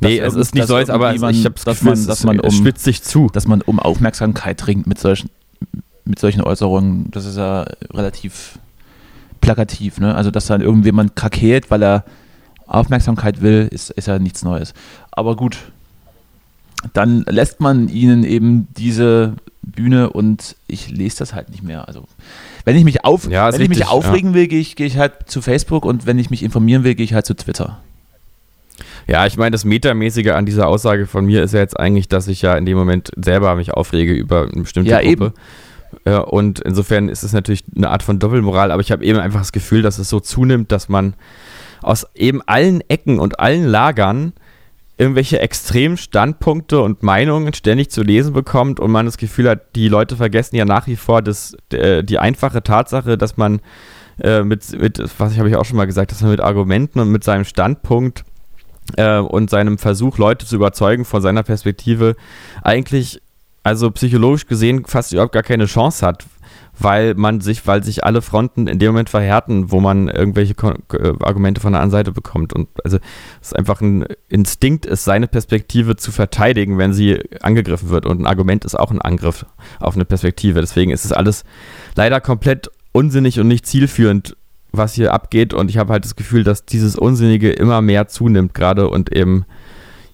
Nee, 0.00 0.18
es 0.18 0.34
ist 0.34 0.54
nicht 0.54 0.66
so, 0.66 0.74
als 0.74 0.90
aber 0.90 1.14
ich 1.14 1.22
habe 1.22 1.54
das 1.54 1.64
dass 1.64 1.78
Gefühl, 1.78 1.94
man- 1.94 2.06
dass 2.06 2.24
man 2.24 2.40
um- 2.40 2.50
spitzt 2.50 2.84
sich 2.84 3.02
zu. 3.02 3.28
Dass 3.32 3.46
man 3.46 3.62
um 3.62 3.78
Aufmerksamkeit 3.78 4.66
ringt 4.66 4.86
mit 4.86 4.98
solchen, 4.98 5.30
mit 6.04 6.18
solchen 6.18 6.42
Äußerungen, 6.42 7.10
das 7.12 7.24
ist 7.24 7.36
ja 7.38 7.64
relativ 7.92 8.58
plakativ, 9.40 9.98
ne? 10.00 10.14
Also, 10.14 10.30
dass 10.30 10.46
dann 10.46 10.60
irgendjemand 10.60 11.16
krakeelt, 11.16 11.70
weil 11.70 11.82
er 11.82 12.04
Aufmerksamkeit 12.66 13.40
will, 13.42 13.68
ist, 13.70 13.90
ist 13.90 14.08
ja 14.08 14.18
nichts 14.18 14.44
Neues. 14.44 14.74
Aber 15.10 15.36
gut, 15.36 15.58
dann 16.92 17.24
lässt 17.28 17.60
man 17.60 17.88
ihnen 17.88 18.24
eben 18.24 18.68
diese 18.76 19.34
Bühne 19.62 20.10
und 20.10 20.56
ich 20.66 20.90
lese 20.90 21.18
das 21.18 21.34
halt 21.34 21.50
nicht 21.50 21.62
mehr. 21.62 21.88
Also, 21.88 22.04
wenn 22.64 22.76
ich 22.76 22.84
mich, 22.84 23.04
auf, 23.04 23.30
Ja, 23.30 23.52
wenn 23.52 23.60
ich 23.60 23.68
mich 23.68 23.86
aufregen 23.86 24.34
will, 24.34 24.46
gehe 24.46 24.60
ich, 24.60 24.76
gehe 24.76 24.86
ich 24.86 24.98
halt 24.98 25.12
zu 25.26 25.42
Facebook 25.42 25.84
und 25.84 26.06
wenn 26.06 26.18
ich 26.18 26.30
mich 26.30 26.42
informieren 26.42 26.84
will, 26.84 26.94
gehe 26.94 27.04
ich 27.04 27.14
halt 27.14 27.26
zu 27.26 27.34
Twitter. 27.34 27.78
Ja, 29.06 29.26
ich 29.26 29.36
meine, 29.36 29.50
das 29.50 29.64
Metamäßige 29.64 30.28
an 30.28 30.46
dieser 30.46 30.66
Aussage 30.66 31.06
von 31.06 31.26
mir 31.26 31.42
ist 31.42 31.52
ja 31.52 31.60
jetzt 31.60 31.78
eigentlich, 31.78 32.08
dass 32.08 32.26
ich 32.26 32.42
ja 32.42 32.56
in 32.56 32.64
dem 32.64 32.76
Moment 32.76 33.10
selber 33.16 33.54
mich 33.54 33.72
aufrege 33.72 34.12
über 34.12 34.48
eine 34.50 34.62
bestimmte 34.62 34.90
Ja, 34.90 35.00
Gruppe. 35.02 35.32
Ja, 36.06 36.18
und 36.18 36.60
insofern 36.60 37.08
ist 37.08 37.22
es 37.22 37.32
natürlich 37.32 37.64
eine 37.76 37.90
Art 37.90 38.02
von 38.02 38.18
Doppelmoral, 38.18 38.70
aber 38.70 38.80
ich 38.80 38.90
habe 38.90 39.04
eben 39.04 39.18
einfach 39.18 39.40
das 39.40 39.52
Gefühl, 39.52 39.82
dass 39.82 39.98
es 39.98 40.08
so 40.08 40.20
zunimmt, 40.20 40.72
dass 40.72 40.88
man 40.88 41.14
aus 41.84 42.06
eben 42.14 42.42
allen 42.42 42.80
Ecken 42.88 43.18
und 43.18 43.40
allen 43.40 43.64
Lagern 43.64 44.32
irgendwelche 44.96 45.40
extremen 45.40 45.96
Standpunkte 45.96 46.80
und 46.80 47.02
Meinungen 47.02 47.52
ständig 47.52 47.90
zu 47.90 48.02
lesen 48.02 48.32
bekommt 48.32 48.78
und 48.78 48.90
man 48.90 49.06
das 49.06 49.16
Gefühl 49.16 49.48
hat, 49.48 49.74
die 49.74 49.88
Leute 49.88 50.16
vergessen 50.16 50.56
ja 50.56 50.64
nach 50.64 50.86
wie 50.86 50.96
vor 50.96 51.20
das, 51.20 51.56
äh, 51.72 52.04
die 52.04 52.18
einfache 52.18 52.62
Tatsache, 52.62 53.18
dass 53.18 53.36
man 53.36 53.60
äh, 54.20 54.42
mit, 54.42 54.80
mit, 54.80 55.02
was 55.18 55.36
habe 55.36 55.48
ich 55.48 55.56
auch 55.56 55.64
schon 55.64 55.76
mal 55.76 55.86
gesagt, 55.86 56.12
dass 56.12 56.20
man 56.20 56.30
mit 56.30 56.40
Argumenten 56.40 57.00
und 57.00 57.10
mit 57.10 57.24
seinem 57.24 57.44
Standpunkt 57.44 58.24
äh, 58.96 59.18
und 59.18 59.50
seinem 59.50 59.78
Versuch, 59.78 60.18
Leute 60.18 60.46
zu 60.46 60.54
überzeugen 60.54 61.04
von 61.04 61.20
seiner 61.20 61.42
Perspektive, 61.42 62.14
eigentlich, 62.62 63.20
also 63.64 63.90
psychologisch 63.90 64.46
gesehen, 64.46 64.84
fast 64.84 65.12
überhaupt 65.12 65.32
gar 65.32 65.42
keine 65.42 65.66
Chance 65.66 66.06
hat, 66.06 66.24
weil 66.78 67.14
man 67.14 67.40
sich, 67.40 67.66
weil 67.66 67.84
sich 67.84 68.04
alle 68.04 68.22
Fronten 68.22 68.66
in 68.66 68.78
dem 68.78 68.88
Moment 68.92 69.08
verhärten, 69.08 69.70
wo 69.70 69.80
man 69.80 70.08
irgendwelche 70.08 70.54
Kon 70.54 70.76
äh, 70.92 71.12
Argumente 71.20 71.60
von 71.60 71.72
der 71.72 71.80
anderen 71.80 71.98
Seite 71.98 72.12
bekommt. 72.12 72.52
Und 72.52 72.68
also 72.84 72.98
es 73.40 73.48
ist 73.48 73.56
einfach 73.56 73.80
ein 73.80 74.06
Instinkt, 74.28 74.86
ist 74.86 75.04
seine 75.04 75.28
Perspektive 75.28 75.96
zu 75.96 76.12
verteidigen, 76.12 76.78
wenn 76.78 76.92
sie 76.92 77.20
angegriffen 77.40 77.90
wird. 77.90 78.06
Und 78.06 78.20
ein 78.20 78.26
Argument 78.26 78.64
ist 78.64 78.74
auch 78.74 78.90
ein 78.90 79.00
Angriff 79.00 79.46
auf 79.80 79.94
eine 79.94 80.04
Perspektive. 80.04 80.60
Deswegen 80.60 80.90
ist 80.90 81.04
es 81.04 81.12
alles 81.12 81.44
leider 81.94 82.20
komplett 82.20 82.70
unsinnig 82.92 83.40
und 83.40 83.48
nicht 83.48 83.66
zielführend, 83.66 84.36
was 84.72 84.94
hier 84.94 85.12
abgeht. 85.12 85.54
Und 85.54 85.70
ich 85.70 85.78
habe 85.78 85.92
halt 85.92 86.04
das 86.04 86.16
Gefühl, 86.16 86.44
dass 86.44 86.64
dieses 86.64 86.96
Unsinnige 86.96 87.50
immer 87.50 87.80
mehr 87.82 88.08
zunimmt 88.08 88.54
gerade 88.54 88.88
und 88.88 89.14
eben 89.14 89.46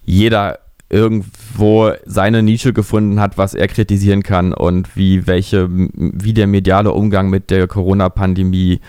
jeder 0.03 0.60
irgendwo 0.91 1.93
seine 2.05 2.43
Nische 2.43 2.72
gefunden 2.72 3.20
hat, 3.20 3.38
was 3.38 3.55
er 3.55 3.68
kritisieren 3.68 4.24
kann 4.24 4.53
und 4.53 4.97
wie 4.97 5.26
welche, 5.28 5.68
wie 5.70 6.34
der 6.34 6.49
mediale 6.49 6.91
Umgang 6.91 7.30
mit 7.30 7.51
der 7.51 7.68
Corona-Pandemie 7.68 8.80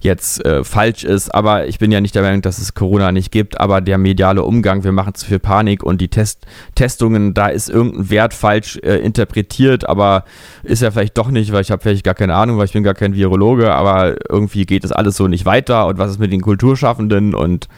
jetzt 0.00 0.42
äh, 0.46 0.64
falsch 0.64 1.04
ist. 1.04 1.34
Aber 1.34 1.66
ich 1.66 1.78
bin 1.78 1.92
ja 1.92 2.00
nicht 2.00 2.14
der 2.14 2.22
Meinung, 2.22 2.40
dass 2.40 2.58
es 2.58 2.72
Corona 2.72 3.12
nicht 3.12 3.30
gibt, 3.30 3.60
aber 3.60 3.82
der 3.82 3.98
mediale 3.98 4.42
Umgang, 4.42 4.84
wir 4.84 4.92
machen 4.92 5.14
zu 5.14 5.26
viel 5.26 5.38
Panik 5.38 5.82
und 5.82 6.00
die 6.00 6.08
Test 6.08 6.46
Testungen, 6.74 7.34
da 7.34 7.48
ist 7.48 7.68
irgendein 7.68 8.08
Wert 8.08 8.32
falsch 8.32 8.78
äh, 8.82 8.96
interpretiert, 8.96 9.86
aber 9.86 10.24
ist 10.62 10.80
ja 10.80 10.90
vielleicht 10.90 11.18
doch 11.18 11.30
nicht, 11.30 11.52
weil 11.52 11.60
ich 11.60 11.70
habe 11.70 11.82
vielleicht 11.82 12.04
gar 12.04 12.14
keine 12.14 12.34
Ahnung, 12.34 12.56
weil 12.56 12.64
ich 12.64 12.72
bin 12.72 12.82
gar 12.82 12.94
kein 12.94 13.14
Virologe, 13.14 13.72
aber 13.72 14.16
irgendwie 14.30 14.64
geht 14.64 14.84
es 14.84 14.92
alles 14.92 15.16
so 15.16 15.28
nicht 15.28 15.44
weiter 15.44 15.86
und 15.86 15.98
was 15.98 16.12
ist 16.12 16.18
mit 16.18 16.32
den 16.32 16.40
Kulturschaffenden 16.40 17.34
und 17.34 17.68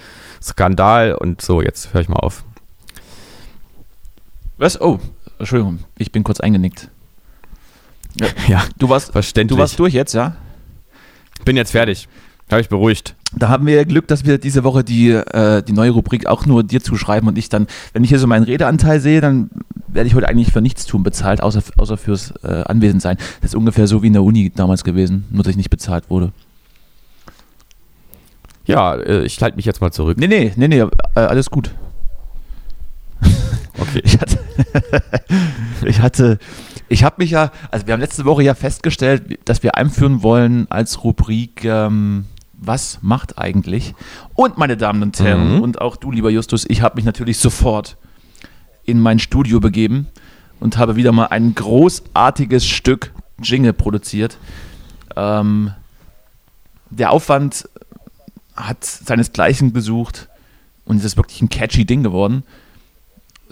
Skandal 0.41 1.15
und 1.15 1.43
so, 1.43 1.61
jetzt 1.61 1.93
höre 1.93 2.03
ich 2.03 2.09
mal 2.09 2.17
auf. 2.17 2.45
Was? 4.63 4.81
Oh, 4.81 5.01
Entschuldigung, 5.41 5.81
ich 5.99 6.13
bin 6.13 6.23
kurz 6.23 6.39
eingenickt. 6.39 6.89
Ja, 8.47 8.63
Du 8.79 8.89
warst, 8.89 9.11
verständlich. 9.11 9.57
du 9.57 9.61
warst 9.61 9.77
durch 9.77 9.93
jetzt, 9.93 10.15
ja? 10.15 10.37
bin 11.45 11.57
jetzt 11.57 11.73
fertig. 11.73 12.07
Habe 12.49 12.61
ich 12.61 12.69
beruhigt. 12.69 13.17
Da 13.35 13.49
haben 13.49 13.67
wir 13.67 13.85
Glück, 13.85 14.07
dass 14.07 14.25
wir 14.25 14.39
diese 14.39 14.63
Woche 14.63 14.85
die, 14.85 15.11
äh, 15.11 15.65
die 15.65 15.73
neue 15.73 15.91
Rubrik 15.91 16.27
auch 16.27 16.47
nur 16.47 16.63
dir 16.63 16.81
zuschreiben 16.81 17.29
und 17.29 17.39
ich 17.39 17.49
dann, 17.49 17.67
wenn 17.93 18.05
ich 18.05 18.11
hier 18.11 18.21
so 18.21 18.29
meinen 18.29 18.45
Redeanteil 18.45 19.01
sehe, 19.01 19.21
dann 19.21 19.51
werde 19.89 20.07
ich 20.07 20.15
heute 20.15 20.29
eigentlich 20.29 20.53
für 20.53 20.61
nichts 20.61 20.87
tun 20.87 21.03
bezahlt, 21.03 21.43
außer, 21.43 21.65
außer 21.77 21.97
fürs 21.97 22.33
äh, 22.45 22.63
Anwesendsein. 22.67 23.17
Das 23.41 23.51
ist 23.51 23.57
ungefähr 23.57 23.89
so 23.89 24.05
wie 24.05 24.07
in 24.07 24.13
der 24.13 24.23
Uni 24.23 24.53
damals 24.55 24.85
gewesen, 24.85 25.25
nur 25.31 25.43
dass 25.43 25.51
ich 25.51 25.57
nicht 25.57 25.71
bezahlt 25.71 26.09
wurde. 26.09 26.31
Ja, 28.67 28.95
äh, 28.95 29.25
ich 29.25 29.43
halte 29.43 29.57
mich 29.57 29.65
jetzt 29.65 29.81
mal 29.81 29.91
zurück. 29.91 30.19
Nee, 30.19 30.29
nee, 30.29 30.53
nee, 30.55 30.69
nee, 30.69 30.79
äh, 30.79 30.89
alles 31.17 31.51
gut. 31.51 31.73
Okay. 33.83 34.01
Ich 34.05 34.19
hatte, 34.21 34.39
ich 35.87 36.01
hatte, 36.01 36.39
ich 36.89 37.05
habe 37.05 37.17
mich 37.19 37.31
ja, 37.31 37.51
also 37.71 37.87
wir 37.87 37.95
haben 37.95 38.01
letzte 38.01 38.25
Woche 38.25 38.43
ja 38.43 38.55
festgestellt, 38.55 39.39
dass 39.45 39.63
wir 39.63 39.77
einführen 39.77 40.23
wollen 40.23 40.67
als 40.71 41.03
Rubrik, 41.05 41.65
ähm, 41.65 42.27
was 42.55 42.99
macht 43.03 43.39
eigentlich? 43.39 43.95
Und 44.35 44.57
meine 44.59 44.77
Damen 44.77 45.03
und 45.03 45.19
Herren, 45.21 45.57
Mhm. 45.57 45.63
und 45.63 45.81
auch 45.81 45.97
du, 45.97 46.11
lieber 46.13 46.31
Justus, 46.31 46.65
ich 46.69 46.81
habe 46.83 46.97
mich 46.97 47.05
natürlich 47.05 47.39
sofort 47.39 47.97
in 48.85 49.01
mein 49.01 49.19
Studio 49.19 49.59
begeben 49.61 50.07
und 50.61 50.77
habe 50.79 50.95
wieder 50.97 51.13
mal 51.13 51.27
ein 51.27 51.55
großartiges 51.55 52.65
Stück 52.67 53.13
Jingle 53.43 53.73
produziert. 53.73 54.39
Ähm, 55.17 55.73
der 56.91 57.11
Aufwand 57.11 57.69
hat 58.55 58.85
seinesgleichen 58.85 59.73
gesucht 59.73 60.29
und 60.85 60.99
es 60.99 61.05
ist 61.05 61.17
wirklich 61.17 61.41
ein 61.43 61.49
catchy 61.49 61.85
Ding 61.85 62.03
geworden. 62.03 62.45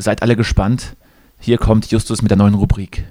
Seid 0.00 0.22
alle 0.22 0.34
gespannt. 0.34 0.96
Hier 1.38 1.58
kommt 1.58 1.90
Justus 1.90 2.22
mit 2.22 2.30
der 2.30 2.38
neuen 2.38 2.54
Rubrik. 2.54 3.04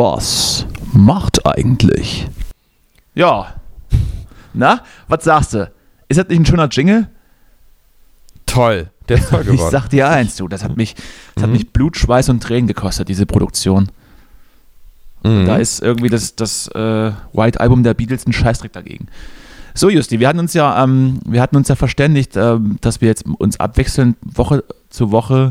Was 0.00 0.64
macht 0.94 1.44
eigentlich? 1.44 2.26
Ja. 3.14 3.52
Na, 4.54 4.80
was 5.08 5.24
sagst 5.24 5.52
du? 5.52 5.70
Ist 6.08 6.16
das 6.18 6.26
nicht 6.28 6.38
ein 6.40 6.46
schöner 6.46 6.68
Jingle? 6.70 7.08
Toll. 8.46 8.88
Der 9.10 9.18
ist 9.18 9.28
toll 9.28 9.40
Ich 9.44 9.46
geworden. 9.50 9.70
sag 9.70 9.88
dir 9.90 10.08
eins, 10.08 10.36
du, 10.36 10.48
das 10.48 10.64
hat 10.64 10.78
mich, 10.78 10.94
das 11.34 11.42
hat 11.42 11.50
Mhm. 11.50 11.52
mich 11.56 11.70
Blut, 11.74 11.98
Schweiß 11.98 12.30
und 12.30 12.42
Tränen 12.42 12.66
gekostet, 12.66 13.10
diese 13.10 13.26
Produktion. 13.26 13.90
Mhm. 15.22 15.44
Da 15.44 15.56
ist 15.56 15.82
irgendwie 15.82 16.08
das, 16.08 16.34
das 16.34 16.68
äh, 16.68 17.12
White 17.34 17.60
Album 17.60 17.82
der 17.82 17.92
Beatles 17.92 18.26
ein 18.26 18.32
Scheißdreck 18.32 18.72
dagegen. 18.72 19.06
So, 19.74 19.90
Justi, 19.90 20.18
wir 20.18 20.28
hatten 20.28 20.38
uns 20.38 20.54
ja, 20.54 20.82
ähm, 20.82 21.20
wir 21.26 21.42
hatten 21.42 21.56
uns 21.56 21.68
ja 21.68 21.74
verständigt, 21.76 22.36
ähm, 22.38 22.78
dass 22.80 23.02
wir 23.02 23.08
jetzt 23.08 23.26
uns 23.26 23.60
abwechselnd 23.60 24.16
Woche 24.22 24.64
zu 24.88 25.10
Woche 25.12 25.50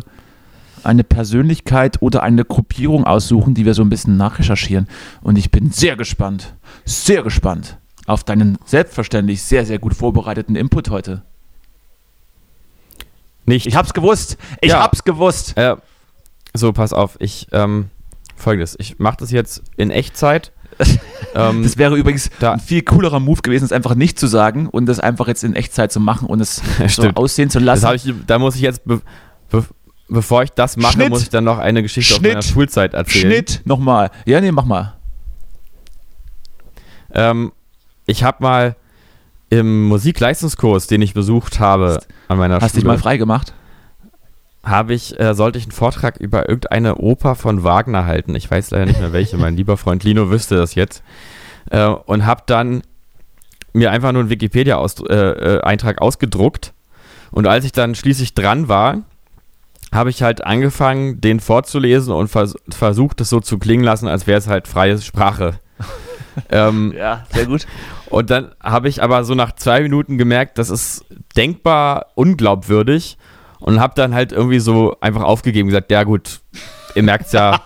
eine 0.84 1.03
Persönlichkeit 1.03 2.01
oder 2.01 2.23
eine 2.23 2.45
Gruppierung 2.45 3.05
aussuchen, 3.05 3.53
die 3.53 3.65
wir 3.65 3.73
so 3.73 3.82
ein 3.84 3.89
bisschen 3.89 4.17
nachrecherchieren. 4.17 4.88
Und 5.21 5.38
ich 5.38 5.51
bin 5.51 5.71
sehr 5.71 5.95
gespannt, 5.95 6.55
sehr 6.86 7.23
gespannt 7.23 7.77
auf 8.05 8.23
deinen 8.23 8.57
selbstverständlich 8.65 9.41
sehr, 9.43 9.65
sehr 9.65 9.77
gut 9.80 9.93
vorbereiteten 9.93 10.55
Input 10.55 10.89
heute. 10.89 11.21
Nicht. 13.45 13.65
Ich 13.67 13.75
hab's 13.75 13.93
gewusst. 13.93 14.38
Ich 14.61 14.69
Ja. 14.71 14.82
hab's 14.82 15.03
gewusst. 15.03 15.57
Äh, 15.57 15.75
so, 16.53 16.71
pass 16.71 16.93
auf. 16.93 17.17
Ich, 17.19 17.47
ähm, 17.51 17.89
folgendes. 18.36 18.75
Ich 18.80 18.99
mache 18.99 19.17
das 19.19 19.32
jetzt 19.32 19.63
in 19.77 19.89
Echtzeit. 19.91 20.51
ähm, 21.36 21.63
Das 21.63 21.77
wäre 21.77 21.97
übrigens 21.97 22.30
da- 22.39 22.53
ein 22.53 22.59
viel 22.59 22.82
coolerer 22.84 23.19
Move 23.19 23.41
gewesen, 23.41 23.65
es 23.65 23.71
einfach 23.71 23.95
nicht 23.95 24.19
zu 24.19 24.27
sagen 24.27 24.67
und 24.67 24.86
das 24.86 24.99
einfach 24.99 25.27
jetzt 25.27 25.43
in 25.43 25.55
Echtzeit 25.55 25.91
zu 25.91 25.99
machen 25.99 26.27
und 26.27 26.39
es 26.39 26.61
so 26.88 27.03
aussehen 27.15 27.49
zu 27.49 27.59
lassen. 27.59 27.89
ich, 27.95 28.13
da 28.27 28.39
muss 28.39 28.55
ich 28.55 28.61
jetzt, 28.61 28.86
be, 28.86 29.01
be, 29.49 29.65
bevor 30.10 30.43
ich 30.43 30.51
das 30.51 30.78
mache, 30.78 30.93
Schnitt. 30.93 31.10
muss 31.10 31.22
ich 31.22 31.30
dann 31.30 31.43
noch 31.43 31.57
eine 31.57 31.82
Geschichte 31.84 32.14
aus 32.14 32.20
Schnitt. 32.20 32.32
meiner 32.32 32.41
Schulzeit 32.41 32.93
erzählen. 32.93 33.32
Schnitt 33.32 33.62
nochmal. 33.66 34.12
Ja, 34.26 34.41
nee, 34.41 34.51
mach 34.51 34.66
mal. 34.66 34.95
Ähm, 37.12 37.51
ich 38.05 38.24
habe 38.24 38.43
mal 38.43 38.76
im 39.49 39.88
Musikleistungskurs, 39.88 40.88
den 40.88 41.01
ich 41.01 41.14
besucht 41.14 41.60
habe 41.60 41.99
an 42.28 42.38
meiner 42.38 42.55
Hast 42.62 42.76
dich 42.76 42.82
Schule, 42.82 42.93
mal 42.93 42.99
frei 42.99 43.18
gemacht? 43.18 43.53
habe 44.64 44.93
ich, 44.93 45.20
äh, 45.20 45.34
sollte 45.34 45.57
ich 45.57 45.66
einen 45.66 45.72
Vortrag 45.72 46.18
über 46.18 46.47
irgendeine 46.47 46.95
Oper 46.95 47.36
von 47.36 47.64
Wagner 47.64 48.05
halten. 48.05 48.36
Ich 48.36 48.49
weiß 48.51 48.72
leider 48.72 48.86
nicht 48.86 48.99
mehr 48.99 49.14
welche. 49.14 49.38
mein 49.38 49.55
lieber 49.55 49.78
Freund 49.78 50.03
Lino 50.03 50.30
wüsste 50.30 50.55
das 50.55 50.76
jetzt. 50.76 51.01
Äh, 51.72 51.88
und 51.88 52.26
habe 52.26 52.43
dann 52.45 52.82
mir 53.74 53.91
einfach 53.91 54.12
nur 54.12 54.22
einen 54.22 54.30
Wikipedia-Eintrag 54.30 55.10
äh, 55.10 55.55
äh, 55.55 55.62
Eintrag 55.62 56.01
ausgedruckt. 56.01 56.74
Und 57.32 57.47
als 57.47 57.64
ich 57.66 57.72
dann 57.72 57.95
schließlich 57.95 58.34
dran 58.34 58.68
war, 58.68 59.03
habe 59.93 60.09
ich 60.09 60.21
halt 60.21 60.43
angefangen, 60.43 61.19
den 61.19 61.39
vorzulesen 61.39 62.13
und 62.13 62.27
vers 62.27 62.55
versucht, 62.69 63.21
es 63.21 63.29
so 63.29 63.39
zu 63.39 63.57
klingen 63.57 63.83
lassen, 63.83 64.07
als 64.07 64.27
wäre 64.27 64.37
es 64.37 64.47
halt 64.47 64.67
freie 64.67 64.99
Sprache. 64.99 65.59
ähm, 66.51 66.93
Ja, 66.95 67.25
sehr 67.31 67.45
gut. 67.45 67.65
und 68.09 68.29
dann 68.29 68.51
habe 68.61 68.87
ich 68.89 69.01
aber 69.01 69.23
so 69.23 69.33
nach 69.35 69.53
zwei 69.53 69.81
Minuten 69.81 70.17
gemerkt, 70.17 70.57
das 70.57 70.69
ist 70.69 71.05
denkbar 71.35 72.07
unglaubwürdig 72.15 73.17
und 73.59 73.79
habe 73.79 73.93
dann 73.95 74.13
halt 74.13 74.31
irgendwie 74.31 74.59
so 74.59 74.95
einfach 75.01 75.23
aufgegeben 75.23 75.67
und 75.67 75.71
gesagt, 75.71 75.91
ja 75.91 76.03
gut, 76.03 76.41
ihr 76.95 77.03
merkt's 77.03 77.31
ja. 77.31 77.61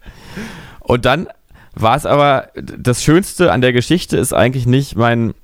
und 0.80 1.04
dann 1.04 1.28
war 1.74 1.96
es 1.96 2.06
aber, 2.06 2.48
das 2.54 3.02
Schönste 3.02 3.52
an 3.52 3.60
der 3.60 3.72
Geschichte 3.72 4.16
ist 4.16 4.32
eigentlich 4.32 4.66
nicht 4.66 4.96
mein 4.96 5.34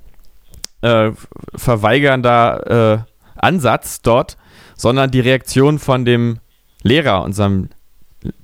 äh, 0.83 1.11
verweigernder 1.55 3.05
äh, 3.07 3.13
Ansatz 3.37 4.03
dort, 4.03 4.37
sondern 4.79 5.11
die 5.11 5.21
Reaktion 5.21 5.79
von 5.79 6.07
dem 6.07 6.39
Lehrer, 6.83 7.23
unserem 7.23 7.69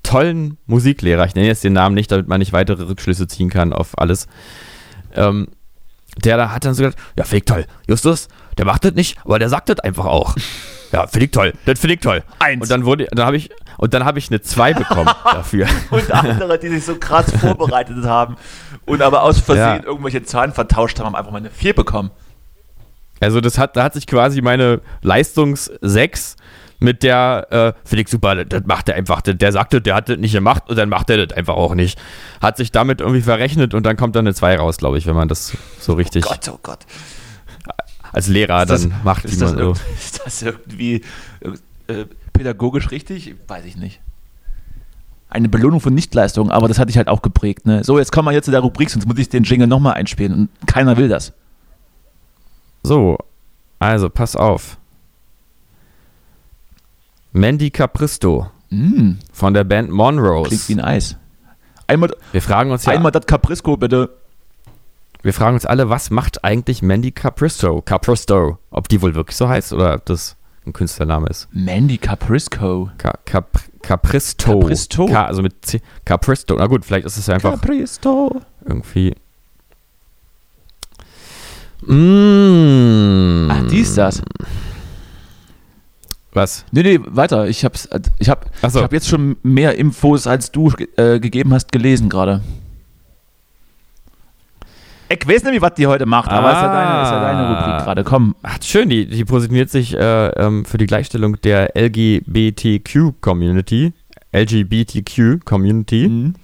tollen 0.03 0.59
Musiklehrer. 0.67 1.25
Ich 1.25 1.35
nenne 1.35 1.47
jetzt 1.47 1.65
den 1.65 1.73
Namen 1.73 1.95
nicht, 1.95 2.11
damit 2.13 2.29
man 2.29 2.41
nicht 2.41 2.53
weitere 2.53 2.83
Rückschlüsse 2.85 3.27
ziehen 3.27 3.49
kann 3.49 3.73
auf 3.73 3.99
alles. 3.99 4.27
Ähm, 5.15 5.49
der 6.23 6.37
da 6.37 6.51
hat 6.53 6.65
dann 6.65 6.75
so 6.75 6.83
gesagt, 6.85 7.01
ja, 7.17 7.25
finde 7.25 7.39
ich 7.39 7.45
toll. 7.45 7.67
Justus, 7.89 8.29
der 8.59 8.67
macht 8.67 8.85
das 8.85 8.93
nicht, 8.95 9.19
aber 9.25 9.39
der 9.39 9.49
sagt 9.49 9.69
das 9.71 9.81
einfach 9.81 10.05
auch. 10.05 10.37
Ja, 10.93 11.09
finde 11.09 11.25
ich 11.25 11.33
toll. 11.33 11.53
Das 11.65 11.81
finde 11.81 11.95
ich 11.95 12.01
toll. 12.01 12.23
Eins. 12.39 12.63
Und 12.63 12.71
dann 12.71 12.85
wurde, 12.85 13.09
dann 13.11 13.27
habe 13.27 13.37
ich, 13.37 13.51
und 13.79 13.95
dann 13.95 14.05
habe 14.05 14.21
ich 14.21 14.31
eine 14.31 14.43
2 14.43 14.75
bekommen 14.75 15.11
dafür. 15.25 15.67
Und 15.91 16.09
andere, 16.13 16.57
die 16.57 16.69
sich 16.69 16.85
so 16.85 16.95
krass 16.95 17.33
vorbereitet 17.41 18.05
haben 18.05 18.37
und 18.87 19.03
aber 19.03 19.25
aus 19.25 19.41
Versehen 19.41 19.83
Ja. 19.83 19.83
irgendwelche 19.83 20.23
Zahlen 20.23 20.53
vertauscht 20.53 21.01
haben, 21.01 21.07
haben 21.07 21.17
einfach 21.17 21.33
mal 21.33 21.39
eine 21.39 21.51
4 21.51 21.75
bekommen. 21.75 22.13
Also 23.25 23.41
das 23.41 23.59
hat, 23.59 23.77
da 23.77 23.83
hat 23.85 23.95
sich 23.95 24.07
quasi 24.07 24.43
meine 24.43 24.81
Leistungs 25.03 25.71
6 25.81 26.37
mit 26.79 27.03
der, 27.03 27.47
äh, 27.51 27.73
finde 27.89 28.03
ich 28.03 28.09
super, 28.09 28.45
das, 28.45 28.65
macht 28.67 28.89
er 28.91 28.97
einfach, 28.97 29.23
der, 29.23 29.35
der 29.35 29.53
sagte, 29.53 29.81
der 29.81 29.95
hat 29.95 30.09
das 30.09 30.19
nicht 30.19 30.33
gemacht 30.33 30.65
und 30.69 30.77
dann 30.77 30.89
macht 30.91 31.09
er 31.09 31.27
das 31.27 31.37
einfach 31.37 31.55
auch 31.55 31.75
nicht. 31.75 31.99
Hat 32.43 32.57
sich 32.59 32.71
damit 32.73 33.01
irgendwie 33.01 33.23
verrechnet 33.23 33.73
und 33.75 33.85
dann 33.87 33.97
kommt 33.97 34.15
dann 34.17 34.27
eine 34.27 34.35
2 34.35 34.57
raus, 34.59 34.77
glaube 34.77 34.99
ich, 34.99 35.07
wenn 35.07 35.15
man 35.17 35.29
das 35.29 35.57
so 35.81 35.95
richtig 35.95 36.25
Gott, 36.25 36.49
oh 36.53 36.59
Gott. 36.63 36.81
als 38.13 38.29
Lehrer 38.29 38.67
das- 38.67 38.83
dann 38.83 38.95
macht, 39.03 39.25
Ist 39.25 39.41
das, 39.41 39.55
man 39.55 39.65
so. 39.65 39.73
ist 39.97 40.21
das 40.25 40.43
irgendwie 40.43 41.03
äh, 41.89 42.05
pädagogisch 42.33 42.91
richtig? 42.91 43.35
Weiß 43.49 43.65
ich 43.65 43.77
nicht. 43.77 44.01
Eine 45.31 45.49
Belohnung 45.49 45.81
von 45.81 45.95
Nichtleistung, 45.95 46.51
aber 46.51 46.69
das 46.69 46.79
hatte 46.79 46.91
ich 46.91 46.97
halt 46.99 47.09
auch 47.09 47.23
geprägt. 47.23 47.67
Ne? 47.67 47.83
So, 47.83 47.99
jetzt 47.99 48.13
kommen 48.13 48.29
wir 48.29 48.33
jetzt 48.33 48.45
zu 48.45 48.51
der 48.51 48.61
Rubrik, 48.61 48.91
sonst 48.91 49.07
muss 49.07 49.19
ich 49.19 49.29
den 49.31 49.43
Jingle 49.45 49.67
nochmal 49.67 49.95
einspielen 49.95 50.33
und 50.35 50.49
keiner 50.67 50.97
will 50.97 51.09
das. 51.09 51.33
So, 52.85 53.17
also 53.81 54.09
pass 54.11 54.37
auf. 54.37 54.77
Mandy 57.33 57.71
Capristo 57.71 58.51
Mm, 58.71 59.19
von 59.33 59.55
der 59.55 59.63
Band 59.63 59.87
klingt 59.89 59.97
Monrose. 59.97 60.69
wie 60.69 60.73
ein 60.75 60.81
Eis. 60.81 61.17
Einmal, 61.87 62.11
Wir 62.33 62.43
fragen 62.43 62.71
uns 62.73 62.87
ja, 62.87 62.93
einmal 62.95 63.13
das 63.13 63.25
Caprisco 63.27 63.77
bitte. 63.77 64.11
wir 65.23 65.33
fragen 65.33 65.55
uns 65.55 65.65
alle, 65.67 65.91
was 65.91 66.11
macht 66.11 66.43
eigentlich 66.45 66.83
Mandy 66.83 67.13
Capristo? 67.13 67.83
Capristo, 67.83 68.59
ob 68.71 68.89
die 68.89 69.01
wohl 69.01 69.15
wirklich 69.15 69.37
so 69.37 69.49
heißt 69.49 69.73
oder 69.75 69.95
ob 69.95 70.05
das 70.07 70.37
ein 70.67 70.73
Künstlername 70.73 71.29
ist. 71.29 71.47
Mandy 71.53 71.99
Caprisco. 71.99 72.91
Ca 72.99 73.13
Cap 73.27 73.61
Capristo. 73.83 74.59
Capristo. 74.61 75.07
Ca 75.07 75.27
also 75.27 75.43
mit 75.43 75.65
C 75.65 75.81
Capristo. 76.05 76.57
Na 76.57 76.67
gut, 76.67 76.85
vielleicht 76.85 77.07
ist 77.07 77.17
es 77.19 77.27
ja 77.29 77.35
einfach 77.35 77.53
Capristo. 77.53 78.41
irgendwie. 78.65 79.15
Mm. 81.87 83.51
Ach, 83.51 83.67
die 83.69 83.81
ist 83.81 83.97
das. 83.99 84.23
Was? 86.33 86.65
Nee, 86.73 86.83
nee, 86.83 86.99
weiter. 87.05 87.47
Ich 87.49 87.65
hab's, 87.65 87.89
ich 88.19 88.29
hab, 88.29 88.51
so. 88.63 88.79
ich 88.79 88.85
hab 88.85 88.93
jetzt 88.93 89.09
schon 89.09 89.37
mehr 89.43 89.77
Infos, 89.79 90.27
als 90.27 90.51
du 90.51 90.73
äh, 90.97 91.21
gegeben 91.21 91.55
hast, 91.55 91.71
gelesen 91.71 92.09
gerade. 92.09 92.41
Ich 95.09 95.29
weiß 95.29 95.45
nicht, 95.45 95.63
was 95.63 95.75
die 95.75 95.87
heute 95.87 96.07
macht, 96.07 96.29
aber 96.31 96.51
ist 96.51 96.57
ja 96.57 96.73
deine, 96.73 97.03
ist 97.03 97.11
ja 97.11 97.21
deine 97.21 97.39
Ah. 97.39 97.49
Rubrik 97.71 97.85
gerade. 97.85 98.03
Komm. 98.05 98.35
Ach, 98.43 98.59
schön, 98.63 98.89
die, 98.89 99.07
die 99.07 99.25
positioniert 99.25 99.71
sich 99.71 99.95
äh, 99.95 100.29
ähm, 100.31 100.65
für 100.65 100.79
die 100.79 100.87
Gleichstellung 100.87 101.41
der 101.43 101.77
LGBTQ-Community. 101.77 103.93
LGBTQ-Community. 104.35 106.09
Mhm. 106.09 106.35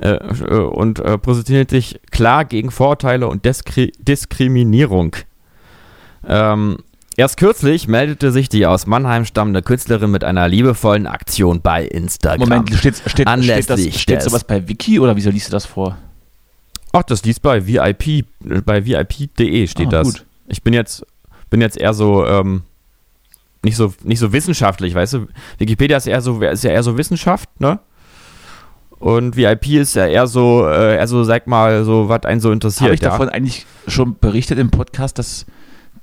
Äh, 0.00 0.14
äh, 0.14 0.54
und 0.60 0.98
äh, 0.98 1.18
positioniert 1.18 1.70
sich 1.70 2.00
klar 2.10 2.44
gegen 2.44 2.70
Vorurteile 2.70 3.28
und 3.28 3.44
Diskri 3.44 3.92
Diskriminierung. 3.98 5.14
Ähm, 6.26 6.78
erst 7.16 7.36
kürzlich 7.36 7.86
meldete 7.86 8.32
sich 8.32 8.48
die 8.48 8.66
aus 8.66 8.86
Mannheim 8.86 9.24
stammende 9.24 9.62
Künstlerin 9.62 10.10
mit 10.10 10.24
einer 10.24 10.48
liebevollen 10.48 11.06
Aktion 11.06 11.60
bei 11.60 11.84
Instagram. 11.84 12.48
Moment, 12.48 12.70
steht, 12.70 12.96
steht, 12.96 13.10
steht, 13.10 13.26
das, 13.26 13.32
Anlässlich 13.32 14.00
steht 14.00 14.22
sowas 14.22 14.44
bei 14.44 14.66
Wiki 14.66 14.98
oder 14.98 15.14
wieso 15.14 15.30
liest 15.30 15.48
du 15.48 15.52
das 15.52 15.66
vor? 15.66 15.96
Ach, 16.92 17.02
das 17.02 17.24
liest 17.24 17.42
bei 17.42 17.66
VIP, 17.66 18.24
bei 18.64 18.84
VIP.de 18.84 19.66
steht 19.66 19.88
Ah, 19.88 19.90
das. 19.90 20.08
gut. 20.08 20.24
Ich 20.48 20.62
bin 20.62 20.74
jetzt, 20.74 21.06
bin 21.50 21.60
jetzt 21.60 21.76
eher 21.76 21.94
so, 21.94 22.26
ähm, 22.26 22.62
nicht 23.62 23.76
so, 23.76 23.94
nicht 24.02 24.18
so 24.18 24.32
wissenschaftlich, 24.32 24.94
weißt 24.94 25.14
du? 25.14 25.26
Wikipedia 25.58 25.96
ist 25.96 26.06
eher 26.06 26.20
so, 26.20 26.40
ist 26.40 26.64
ja 26.64 26.70
eher 26.70 26.82
so 26.82 26.98
Wissenschaft, 26.98 27.48
ne? 27.60 27.78
Und 29.04 29.36
VIP 29.36 29.66
ist 29.72 29.96
ja 29.96 30.06
eher 30.06 30.26
so, 30.26 30.66
äh, 30.66 30.96
eher 30.96 31.06
so, 31.06 31.24
sag 31.24 31.46
mal, 31.46 31.84
so, 31.84 32.08
was 32.08 32.24
einen 32.24 32.40
so 32.40 32.50
interessiert, 32.50 32.86
Habe 32.86 32.94
ich 32.94 33.02
ja. 33.02 33.10
davon 33.10 33.28
eigentlich 33.28 33.66
schon 33.86 34.16
berichtet 34.18 34.58
im 34.58 34.70
Podcast, 34.70 35.18
dass, 35.18 35.44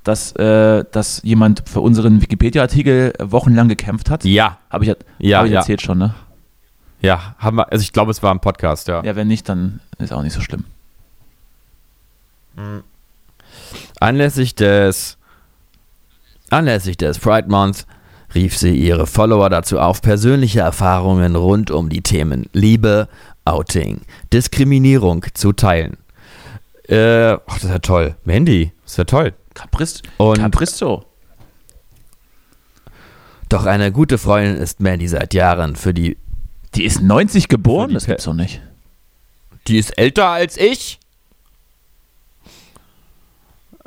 dass, 0.03 0.33
äh, 0.33 0.85
dass 0.91 1.19
jemand 1.23 1.63
für 1.67 1.79
unseren 1.79 2.21
Wikipedia-Artikel 2.21 3.13
wochenlang 3.19 3.69
gekämpft 3.69 4.11
hat? 4.11 4.23
ja, 4.23 4.59
Habe 4.69 4.85
ich, 4.85 4.95
ja, 5.17 5.39
hab 5.39 5.47
ich 5.47 5.51
ja, 5.51 5.61
erzählt 5.61 5.81
schon, 5.81 5.97
ne? 5.97 6.13
ja, 6.99 7.33
haben 7.39 7.57
wir, 7.57 7.71
also 7.71 7.81
ich 7.81 7.91
glaube, 7.91 8.11
es 8.11 8.21
war 8.21 8.31
ein 8.31 8.39
Podcast, 8.39 8.87
ja. 8.87 9.03
Ja, 9.03 9.15
wenn 9.15 9.27
nicht, 9.27 9.49
dann 9.49 9.79
ist 9.97 10.13
auch 10.13 10.21
nicht 10.21 10.33
so 10.33 10.41
schlimm. 10.41 10.65
Anlässlich 13.99 14.53
des 14.53 15.17
Anlässlich 16.51 16.97
des 16.97 17.17
Pride 17.17 17.49
Month 17.49 17.87
rief 18.33 18.57
sie 18.57 18.75
ihre 18.75 19.07
Follower 19.07 19.49
dazu 19.49 19.79
auf, 19.79 20.01
persönliche 20.01 20.61
Erfahrungen 20.61 21.35
rund 21.35 21.69
um 21.71 21.89
die 21.89 22.01
Themen 22.01 22.47
Liebe, 22.53 23.07
Outing, 23.45 24.01
Diskriminierung 24.31 25.25
zu 25.33 25.51
teilen. 25.53 25.97
Äh, 26.87 27.33
ach, 27.33 27.39
das 27.55 27.63
ist 27.65 27.69
ja 27.69 27.79
toll. 27.79 28.15
Mandy, 28.23 28.71
das 28.83 28.91
ist 28.93 28.97
ja 28.97 29.03
toll. 29.05 29.33
Caprist 29.53 30.03
Und- 30.17 30.37
Capristo. 30.37 31.05
Doch 33.49 33.65
eine 33.65 33.91
gute 33.91 34.17
Freundin 34.17 34.55
ist 34.55 34.79
Mandy 34.79 35.07
seit 35.09 35.33
Jahren 35.33 35.75
für 35.75 35.93
die 35.93 36.17
Die 36.75 36.85
ist 36.85 37.01
90 37.01 37.43
Für 37.43 37.47
geboren? 37.49 37.89
die 37.89 37.95
Das 37.95 38.05
gibt's 38.05 38.23
doch 38.23 38.33
nicht. 38.33 38.61
Die 39.67 39.77
ist 39.77 39.97
älter 39.97 40.29
als 40.29 40.55
ich. 40.55 40.99
Äh, 42.45 42.47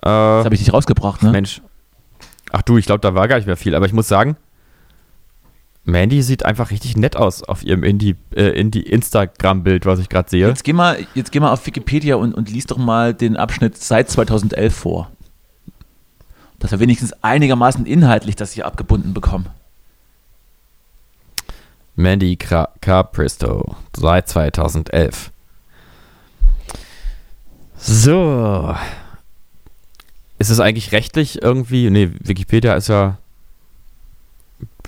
Das 0.03 0.45
habe 0.45 0.55
ich 0.55 0.61
nicht 0.61 0.73
rausgebracht, 0.75 1.23
ne? 1.23 1.31
Mensch. 1.31 1.63
Ach 2.55 2.63
du, 2.63 2.79
ich 2.79 2.87
glaube, 2.87 3.01
da 3.01 3.17
war 3.17 3.27
gar 3.27 3.37
nicht 3.37 3.47
mehr 3.47 3.57
viel. 3.57 3.75
Aber 3.75 3.85
ich 3.85 3.93
muss 3.93 4.07
sagen, 4.07 4.37
Mandy 5.83 6.23
sieht 6.23 6.45
einfach 6.45 6.71
richtig 6.71 6.97
nett 6.97 7.17
aus 7.17 7.43
auf 7.43 7.65
ihrem 7.65 7.83
Indie, 7.83 8.15
äh, 8.33 8.51
Indie 8.51 8.83
Instagram-Bild, 8.83 9.87
was 9.87 9.99
ich 9.99 10.09
gerade 10.09 10.31
sehe. 10.31 10.47
Jetzt 10.47 10.63
geh 10.63 10.73
mal, 10.73 11.05
jetzt 11.17 11.33
geh 11.33 11.41
mal 11.41 11.51
auf 11.51 11.67
Wikipedia 11.67 12.15
und, 12.15 12.33
und 12.33 12.49
lies 12.49 12.67
doch 12.67 12.77
mal 12.77 13.13
den 13.13 13.37
Abschnitt 13.37 13.77
seit 13.77 14.09
2011 14.09 14.73
vor. 14.73 15.11
Dass 16.61 16.71
wir 16.71 16.79
wenigstens 16.79 17.13
einigermaßen 17.25 17.87
inhaltlich 17.87 18.37
das 18.37 18.53
hier 18.53 18.67
abgebunden 18.67 19.15
bekommen. 19.15 19.47
Mandy 21.97 22.37
Capristo 22.37 23.75
seit 23.97 24.29
2011. 24.29 25.33
So. 27.77 28.77
Ist 30.39 30.51
es 30.51 30.61
eigentlich 30.61 30.93
rechtlich 30.93 31.43
irgendwie? 31.43 31.91
Nee, 31.91 32.11
Wikipedia 32.21 32.75
ist 32.75 32.89
ja. 32.89 33.19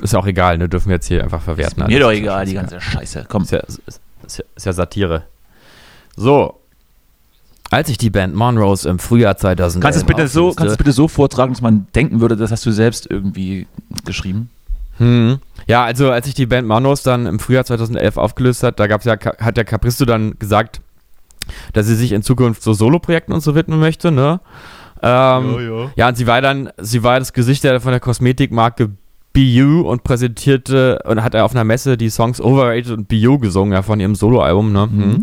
Ist 0.01 0.13
ja 0.13 0.19
auch 0.19 0.27
egal, 0.27 0.59
ne? 0.59 0.69
Dürfen 0.69 0.89
wir 0.89 0.97
jetzt 0.97 1.07
hier 1.07 1.23
einfach 1.23 1.41
verwerten. 1.41 1.87
Mir 1.87 2.01
doch 2.01 2.09
Alles. 2.09 2.21
egal, 2.21 2.47
die 2.47 2.55
ganze 2.55 2.81
Scheiße. 2.81 3.27
Komm. 3.29 3.45
Ist 3.45 3.53
ja, 3.53 3.61
ist, 3.61 3.81
ist, 3.87 4.39
ja, 4.39 4.45
ist 4.55 4.67
ja 4.67 4.73
Satire. 4.73 5.25
So. 6.17 6.61
Als 7.71 7.89
ich 7.89 7.99
die 7.99 8.11
Band 8.11 8.35
Monrose 8.35 8.89
im 8.89 8.99
Frühjahr 8.99 9.37
2011 9.37 9.83
Kannst 9.83 9.97
du 9.99 10.01
es 10.01 10.07
bitte 10.07 10.29
so, 10.29 10.49
kannst 10.49 10.61
du 10.61 10.67
es 10.73 10.77
bitte 10.77 10.93
so 10.93 11.09
vortragen, 11.09 11.53
dass 11.53 11.63
man 11.63 11.89
denken 11.95 12.21
würde, 12.21 12.37
das 12.37 12.53
hast 12.53 12.65
du 12.65 12.71
selbst 12.71 13.11
irgendwie 13.11 13.67
geschrieben? 14.05 14.51
Hm. 14.99 15.39
Ja, 15.67 15.85
also 15.85 16.11
als 16.11 16.27
sich 16.27 16.35
die 16.35 16.47
Band 16.47 16.69
Manos 16.69 17.03
dann 17.03 17.27
im 17.27 17.39
Frühjahr 17.39 17.65
2011 17.65 18.17
aufgelöst 18.17 18.63
hat, 18.63 18.79
da 18.79 18.87
gab's 18.87 19.05
ja, 19.05 19.17
hat 19.19 19.57
der 19.57 19.65
Capristo 19.65 20.05
dann 20.05 20.39
gesagt, 20.39 20.81
dass 21.73 21.87
sie 21.87 21.97
sich 21.97 22.13
in 22.13 22.23
Zukunft 22.23 22.63
so 22.63 22.73
Soloprojekten 22.73 23.35
und 23.35 23.41
so 23.41 23.55
widmen 23.55 23.81
möchte, 23.81 24.11
ne? 24.11 24.41
Ähm, 25.03 25.91
ja, 25.97 26.09
und 26.09 26.17
sie 26.17 26.27
war 26.27 26.41
dann, 26.41 26.71
sie 26.79 27.03
war 27.03 27.19
das 27.19 27.33
Gesicht 27.33 27.65
der, 27.65 27.81
von 27.81 27.91
der 27.91 28.01
Kosmetikmarke 28.01 28.91
BU 29.33 29.83
und 29.83 30.03
präsentierte 30.03 31.01
und 31.05 31.23
hat 31.23 31.35
er 31.35 31.45
auf 31.45 31.53
einer 31.53 31.65
Messe 31.65 31.97
die 31.99 32.09
Songs 32.09 32.41
Overrated 32.41 32.93
und 32.93 33.09
BU 33.09 33.39
gesungen, 33.39 33.73
ja, 33.75 33.83
von 33.83 34.01
ihrem 34.01 34.15
Soloalbum, 34.15 34.73
ne? 34.73 34.87
Mhm. 34.87 35.23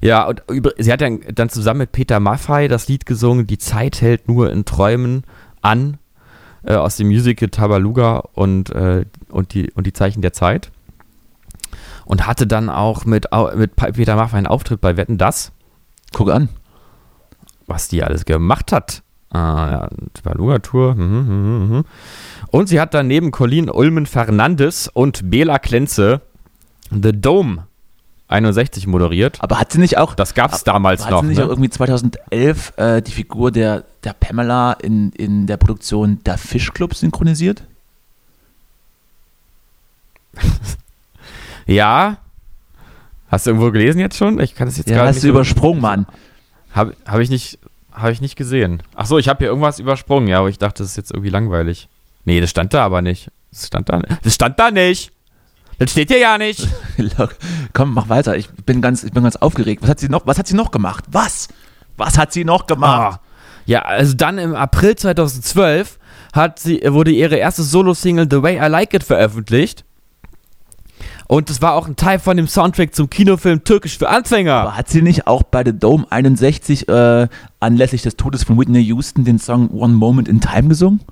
Ja, 0.00 0.26
und 0.26 0.42
sie 0.78 0.90
hat 0.90 1.02
dann, 1.02 1.20
dann 1.34 1.50
zusammen 1.50 1.80
mit 1.80 1.92
Peter 1.92 2.20
Maffay 2.20 2.68
das 2.68 2.88
Lied 2.88 3.04
gesungen, 3.04 3.46
Die 3.46 3.58
Zeit 3.58 4.00
hält 4.00 4.28
nur 4.28 4.50
in 4.50 4.64
Träumen 4.64 5.24
an, 5.60 5.98
äh, 6.64 6.74
aus 6.74 6.96
dem 6.96 7.08
Musical 7.08 7.50
Tabaluga 7.50 8.24
und, 8.32 8.70
äh, 8.70 9.04
und, 9.28 9.52
die, 9.52 9.70
und 9.72 9.86
die 9.86 9.92
Zeichen 9.92 10.22
der 10.22 10.32
Zeit. 10.32 10.70
Und 12.06 12.26
hatte 12.26 12.46
dann 12.46 12.70
auch 12.70 13.04
mit, 13.04 13.26
mit 13.56 13.76
Peter 13.76 14.16
Maffay 14.16 14.38
einen 14.38 14.46
Auftritt 14.46 14.80
bei 14.80 14.96
Wetten 14.96 15.18
Das, 15.18 15.52
Guck 16.14 16.30
an. 16.30 16.48
was 17.66 17.88
die 17.88 18.02
alles 18.02 18.24
gemacht 18.24 18.72
hat. 18.72 19.02
Ah, 19.32 19.68
ja, 19.70 19.88
Tabaluga-Tour. 20.14 20.94
Mhm, 20.96 21.02
mhm, 21.04 21.70
mhm. 21.76 21.84
Und 22.48 22.68
sie 22.68 22.80
hat 22.80 22.94
dann 22.94 23.06
neben 23.06 23.30
Colin 23.30 23.70
Ulmen 23.70 24.06
Fernandes 24.06 24.88
und 24.88 25.30
Bela 25.30 25.58
Klenze 25.60 26.20
The 26.90 27.12
Dome 27.12 27.66
61 28.26 28.86
moderiert. 28.88 29.38
Aber 29.40 29.58
hat 29.60 29.72
sie 29.72 29.78
nicht 29.78 29.98
auch, 29.98 30.14
Das 30.14 30.34
gab's 30.34 30.64
damals 30.64 31.04
hat 31.04 31.10
noch. 31.12 31.22
sie 31.22 31.28
nicht 31.28 31.38
Ne? 31.38 31.44
auch 31.44 31.48
irgendwie 31.48 31.70
2011 31.70 32.72
äh, 32.76 33.02
die 33.02 33.12
Figur 33.12 33.50
der, 33.52 33.84
der 34.04 34.12
Pamela 34.14 34.72
in, 34.74 35.10
in 35.12 35.46
der 35.46 35.56
Produktion 35.58 36.18
Der 36.24 36.36
Fischclub 36.38 36.94
synchronisiert? 36.94 37.62
Ja. 41.66 42.16
Hast 43.28 43.46
du 43.46 43.50
irgendwo 43.50 43.70
gelesen 43.70 44.00
jetzt 44.00 44.16
schon? 44.16 44.40
Ich 44.40 44.54
kann 44.56 44.66
das 44.66 44.76
jetzt 44.76 44.88
Ja, 44.90 44.96
gar 44.96 45.06
hast 45.06 45.16
nicht 45.16 45.22
du 45.24 45.28
so- 45.28 45.32
übersprungen, 45.34 45.80
Mann. 45.80 46.06
Habe 46.72 46.96
hab 47.06 47.20
ich 47.20 47.30
nicht, 47.30 47.58
habe 48.00 48.12
ich 48.12 48.20
nicht 48.20 48.36
gesehen. 48.36 48.82
Ach 48.94 49.06
so, 49.06 49.18
ich 49.18 49.28
habe 49.28 49.38
hier 49.38 49.48
irgendwas 49.48 49.78
übersprungen, 49.78 50.28
ja, 50.28 50.38
aber 50.38 50.48
ich 50.48 50.58
dachte, 50.58 50.82
das 50.82 50.90
ist 50.90 50.96
jetzt 50.96 51.10
irgendwie 51.10 51.30
langweilig. 51.30 51.88
Nee, 52.24 52.40
das 52.40 52.50
stand 52.50 52.74
da 52.74 52.84
aber 52.84 53.02
nicht. 53.02 53.30
Das 53.50 53.66
stand 53.66 53.88
da, 53.88 54.00
das 54.22 54.34
stand 54.34 54.58
da 54.58 54.70
nicht. 54.70 55.12
Das 55.78 55.92
steht 55.92 56.10
hier 56.10 56.18
ja 56.18 56.36
nicht. 56.36 56.68
Komm, 57.72 57.94
mach 57.94 58.10
weiter. 58.10 58.36
Ich 58.36 58.50
bin 58.50 58.82
ganz, 58.82 59.02
ich 59.02 59.12
bin 59.12 59.22
ganz 59.22 59.36
aufgeregt. 59.36 59.82
Was 59.82 59.88
hat 59.88 59.98
sie 60.00 60.10
noch, 60.10 60.26
was 60.26 60.38
hat 60.38 60.46
sie 60.46 60.54
noch 60.54 60.70
gemacht? 60.70 61.04
Was? 61.10 61.48
Was 61.96 62.18
hat 62.18 62.34
sie 62.34 62.44
noch 62.44 62.66
gemacht? 62.66 63.18
Ah. 63.18 63.20
Ja, 63.64 63.82
also 63.82 64.14
dann 64.14 64.36
im 64.36 64.54
April 64.54 64.96
2012 64.96 65.98
hat 66.34 66.58
sie, 66.58 66.82
wurde 66.86 67.10
ihre 67.10 67.36
erste 67.36 67.62
Solo-Single 67.62 68.28
The 68.30 68.42
Way 68.42 68.56
I 68.56 68.68
Like 68.68 68.92
It 68.92 69.04
veröffentlicht. 69.04 69.84
Und 71.30 71.48
das 71.48 71.62
war 71.62 71.74
auch 71.74 71.86
ein 71.86 71.94
Teil 71.94 72.18
von 72.18 72.36
dem 72.36 72.48
Soundtrack 72.48 72.92
zum 72.92 73.08
Kinofilm 73.08 73.62
Türkisch 73.62 73.96
für 73.96 74.08
Anfänger. 74.08 74.52
Aber 74.52 74.76
hat 74.76 74.88
sie 74.88 75.00
nicht 75.00 75.28
auch 75.28 75.44
bei 75.44 75.62
The 75.64 75.72
Dome 75.72 76.04
61 76.10 76.88
äh, 76.88 77.28
anlässlich 77.60 78.02
des 78.02 78.16
Todes 78.16 78.42
von 78.42 78.58
Whitney 78.58 78.80
Houston 78.80 79.24
den 79.24 79.38
Song 79.38 79.70
One 79.70 79.92
Moment 79.94 80.26
in 80.26 80.40
Time 80.40 80.66
gesungen? 80.66 81.02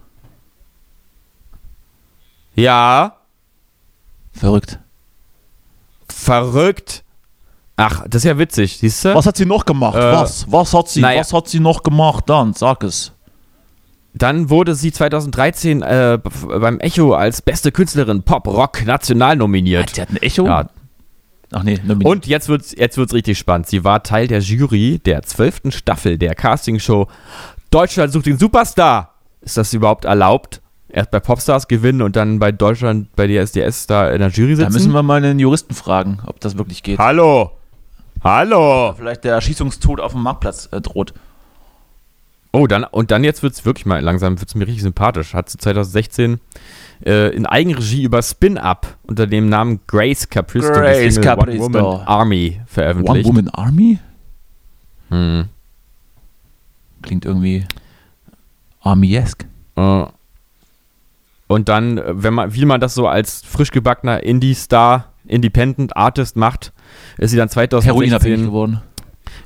Ja, 2.56 3.18
Verrückt. 4.32 4.80
verrückt. 6.08 7.04
Ach, 7.76 8.02
das 8.08 8.24
ist 8.24 8.28
ja 8.28 8.38
witzig, 8.38 8.78
siehst 8.78 9.04
du? 9.04 9.14
Was 9.14 9.24
hat 9.24 9.36
sie 9.36 9.46
noch 9.46 9.66
gemacht? 9.66 9.94
Äh, 9.94 10.12
was? 10.14 10.50
Was 10.50 10.74
hat 10.74 10.88
sie? 10.88 11.00
naja. 11.00 11.20
Was 11.20 11.32
hat 11.32 11.46
sie 11.46 11.60
noch 11.60 11.84
gemacht? 11.84 12.24
Dann 12.26 12.54
sag 12.54 12.82
es. 12.82 13.12
Dann 14.18 14.50
wurde 14.50 14.74
sie 14.74 14.92
2013 14.92 15.82
äh, 15.82 16.18
beim 16.48 16.80
Echo 16.80 17.14
als 17.14 17.40
beste 17.42 17.72
Künstlerin 17.72 18.22
Pop 18.22 18.46
Rock 18.46 18.84
national 18.84 19.36
nominiert. 19.36 19.94
Sie 19.94 20.00
hat 20.02 20.10
ein 20.10 20.16
Echo? 20.16 20.46
Ja. 20.46 20.68
Ach 21.52 21.62
nee, 21.62 21.78
nominiert. 21.82 22.04
Und 22.10 22.26
jetzt 22.26 22.48
wird's, 22.48 22.74
jetzt 22.76 22.98
wird's 22.98 23.14
richtig 23.14 23.38
spannend. 23.38 23.68
Sie 23.68 23.84
war 23.84 24.02
Teil 24.02 24.26
der 24.26 24.40
Jury 24.40 24.98
der 24.98 25.22
zwölften 25.22 25.72
Staffel 25.72 26.18
der 26.18 26.34
Castingshow 26.34 27.08
Deutschland 27.70 28.12
sucht 28.12 28.26
den 28.26 28.38
Superstar. 28.38 29.14
Ist 29.40 29.56
das 29.56 29.72
überhaupt 29.72 30.04
erlaubt? 30.04 30.62
Erst 30.88 31.10
bei 31.10 31.20
Popstars 31.20 31.68
gewinnen 31.68 32.00
und 32.00 32.16
dann 32.16 32.38
bei 32.38 32.50
Deutschland, 32.50 33.14
bei 33.14 33.26
DSDS 33.26 33.86
da 33.86 34.10
in 34.10 34.20
der 34.20 34.30
Jury 34.30 34.52
Da 34.52 34.56
sitzen? 34.56 34.72
müssen 34.72 34.92
wir 34.92 35.02
mal 35.02 35.22
einen 35.22 35.38
Juristen 35.38 35.74
fragen, 35.74 36.20
ob 36.26 36.40
das 36.40 36.56
wirklich 36.56 36.82
geht. 36.82 36.98
Hallo! 36.98 37.52
Hallo! 38.24 38.94
Vielleicht 38.96 39.24
der 39.24 39.34
Erschießungstod 39.34 40.00
auf 40.00 40.12
dem 40.12 40.22
Marktplatz 40.22 40.68
äh, 40.72 40.80
droht. 40.80 41.12
Oh, 42.52 42.66
dann, 42.66 42.84
und 42.84 43.10
dann 43.10 43.24
jetzt 43.24 43.42
wird's 43.42 43.64
wirklich 43.64 43.84
mal 43.86 44.00
langsam, 44.00 44.40
wird's 44.40 44.54
mir 44.54 44.66
richtig 44.66 44.82
sympathisch. 44.82 45.34
Hat 45.34 45.50
sie 45.50 45.58
2016 45.58 46.40
äh, 47.04 47.34
in 47.34 47.46
Eigenregie 47.46 48.02
über 48.02 48.22
Spin 48.22 48.56
Up 48.58 48.96
unter 49.02 49.26
dem 49.26 49.48
Namen 49.48 49.80
Grace 49.86 50.28
Capristo 50.28 50.72
Grace 50.72 51.20
Capristo. 51.20 51.64
One 51.64 51.74
Woman 51.74 52.06
Army 52.06 52.52
One 52.56 52.66
veröffentlicht. 52.66 53.28
Woman 53.28 53.48
Army? 53.50 53.98
Hm. 55.10 55.44
Klingt 57.02 57.24
irgendwie 57.24 57.64
Army-esque. 58.80 59.46
Äh, 59.76 60.04
Und 61.46 61.68
dann, 61.68 62.00
wenn 62.04 62.34
man, 62.34 62.54
wie 62.54 62.64
man 62.64 62.80
das 62.80 62.94
so 62.94 63.06
als 63.06 63.42
frisch 63.42 63.70
gebackener 63.70 64.22
Indie-Star, 64.22 65.12
Independent 65.26 65.96
Artist 65.96 66.36
macht, 66.36 66.72
ist 67.18 67.30
sie 67.30 67.36
dann 67.36 67.48
Heroinabhängig 67.48 67.82
2016 67.82 68.46
geworden. 68.46 68.82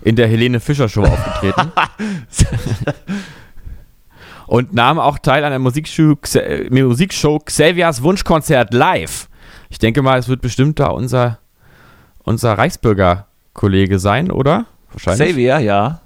In 0.05 0.17
der 0.17 0.29
Helene 0.29 0.61
Fischer 0.61 0.89
Show 0.89 1.03
aufgetreten. 1.03 1.73
und 4.47 4.73
nahm 4.75 4.99
auch 4.99 5.19
teil 5.19 5.45
an 5.45 5.51
der 5.51 5.59
Musikshow, 5.59 6.17
äh, 6.35 6.69
Musikshow 6.71 7.39
Xaviers 7.39 8.03
Wunschkonzert 8.03 8.75
live. 8.75 9.29
Ich 9.71 9.79
denke 9.79 10.03
mal, 10.03 10.19
es 10.19 10.29
wird 10.29 10.43
bestimmt 10.43 10.79
da 10.81 10.89
unser, 10.89 11.39
unser 12.25 12.59
Reichsbürger-Kollege 12.59 13.99
sein, 13.99 14.31
oder? 14.31 14.67
Wahrscheinlich. 14.93 15.31
Xavier, 15.31 15.59
ja. 15.61 16.01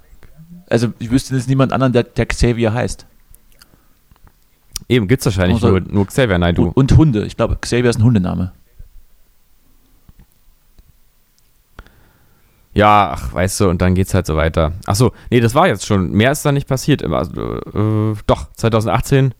Also 0.69 0.93
ich 0.99 1.11
wüsste 1.11 1.35
jetzt 1.35 1.49
niemand 1.49 1.73
anderen, 1.73 1.93
der, 1.93 2.03
der 2.03 2.25
Xavier 2.25 2.73
heißt. 2.73 3.05
Eben, 4.89 5.07
gibt's 5.07 5.25
wahrscheinlich 5.25 5.55
Also- 5.55 5.69
nur, 5.69 5.81
nur 5.81 6.07
Xavier 6.07 6.37
Naidoo. 6.37 6.65
Und, 6.67 6.77
und 6.77 6.97
Hunde. 6.97 7.25
Ich 7.25 7.35
glaube, 7.35 7.57
Xavier 7.59 7.89
ist 7.89 7.99
ein 7.99 8.03
Hundename. 8.03 8.53
Ja, 12.77 13.15
ach, 13.15 13.33
weißt 13.33 13.61
du, 13.61 13.69
und 13.69 13.81
dann 13.81 13.95
geht's 13.95 14.13
halt 14.13 14.27
so 14.27 14.35
weiter. 14.35 14.73
Ach 14.85 14.93
so, 14.93 15.11
nee, 15.31 15.39
das 15.39 15.55
war 15.55 15.67
jetzt 15.67 15.87
schon. 15.87 16.11
Mehr 16.11 16.31
ist 16.31 16.45
da 16.45 16.51
nicht 16.51 16.67
passiert. 16.67 17.03
Also, 17.03 17.55
äh, 17.55 18.15
doch, 18.27 18.53
2018 18.53 19.33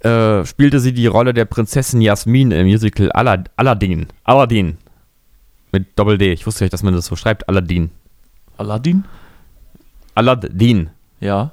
äh, 0.00 0.46
spielte 0.46 0.80
sie 0.80 0.94
die 0.94 1.06
Rolle 1.06 1.34
der 1.34 1.44
Prinzessin 1.44 2.00
Jasmin 2.00 2.50
im 2.50 2.66
Musical 2.66 3.12
Alad 3.12 3.50
Aladdin. 3.56 4.06
Aladdin. 4.24 4.78
Mit 5.70 5.98
Doppel-D. 5.98 6.32
Ich 6.32 6.46
wusste 6.46 6.64
nicht, 6.64 6.72
dass 6.72 6.82
man 6.82 6.94
das 6.94 7.04
so 7.04 7.14
schreibt. 7.14 7.46
Aladdin. 7.46 7.90
Aladdin? 8.56 9.04
Aladdin. 10.14 10.88
Ja. 11.20 11.52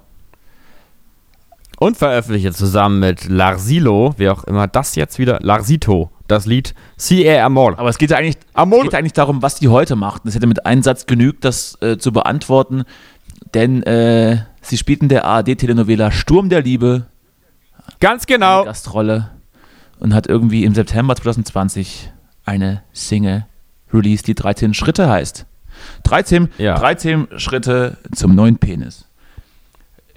Und 1.80 1.98
veröffentlichte 1.98 2.54
zusammen 2.54 3.02
mit 3.02 3.28
Larsilo, 3.28 4.16
wer 4.16 4.32
auch 4.32 4.46
immer 4.46 4.68
das 4.68 4.96
jetzt 4.96 5.20
wieder, 5.20 5.40
Larsito, 5.42 6.12
das 6.28 6.46
Lied 6.46 6.74
C.A. 6.98 7.46
Amor. 7.46 7.78
Aber 7.80 7.90
es 7.90 7.98
geht 7.98 8.12
ja 8.12 8.18
eigentlich, 8.18 8.38
Amor. 8.54 8.84
geht 8.84 8.96
eigentlich 8.96 9.14
darum, 9.14 9.42
was 9.42 9.56
die 9.56 9.68
heute 9.70 9.96
macht. 9.96 10.26
Es 10.26 10.36
hätte 10.36 10.48
mit 10.48 10.66
einem 10.66 10.84
Satz 10.84 11.06
genügt, 11.06 11.46
das 11.46 11.78
äh, 11.82 11.98
zu 11.98 12.12
beantworten. 12.12 12.84
Denn 13.54 13.84
äh, 13.84 14.44
sie 14.62 14.78
spielt 14.78 15.02
in 15.02 15.10
der 15.10 15.26
ARD-Telenovela 15.26 16.12
Sturm 16.12 16.50
der 16.50 16.62
Liebe 16.62 17.06
Ganz 18.00 18.26
eine 18.28 18.38
genau. 18.38 18.66
Gastrolle 18.66 19.32
und 20.00 20.14
hat 20.14 20.28
irgendwie 20.28 20.64
im 20.64 20.76
September 20.76 21.16
2020 21.16 22.12
eine 22.46 22.84
Single 22.94 23.46
released, 23.92 24.28
die 24.28 24.36
13 24.36 24.74
Schritte 24.74 25.10
heißt. 25.10 25.46
13, 26.04 26.50
Ja. 26.58 26.78
13 26.78 27.28
Schritte 27.38 27.98
zum 28.14 28.36
neuen 28.36 28.58
Penis. 28.58 29.06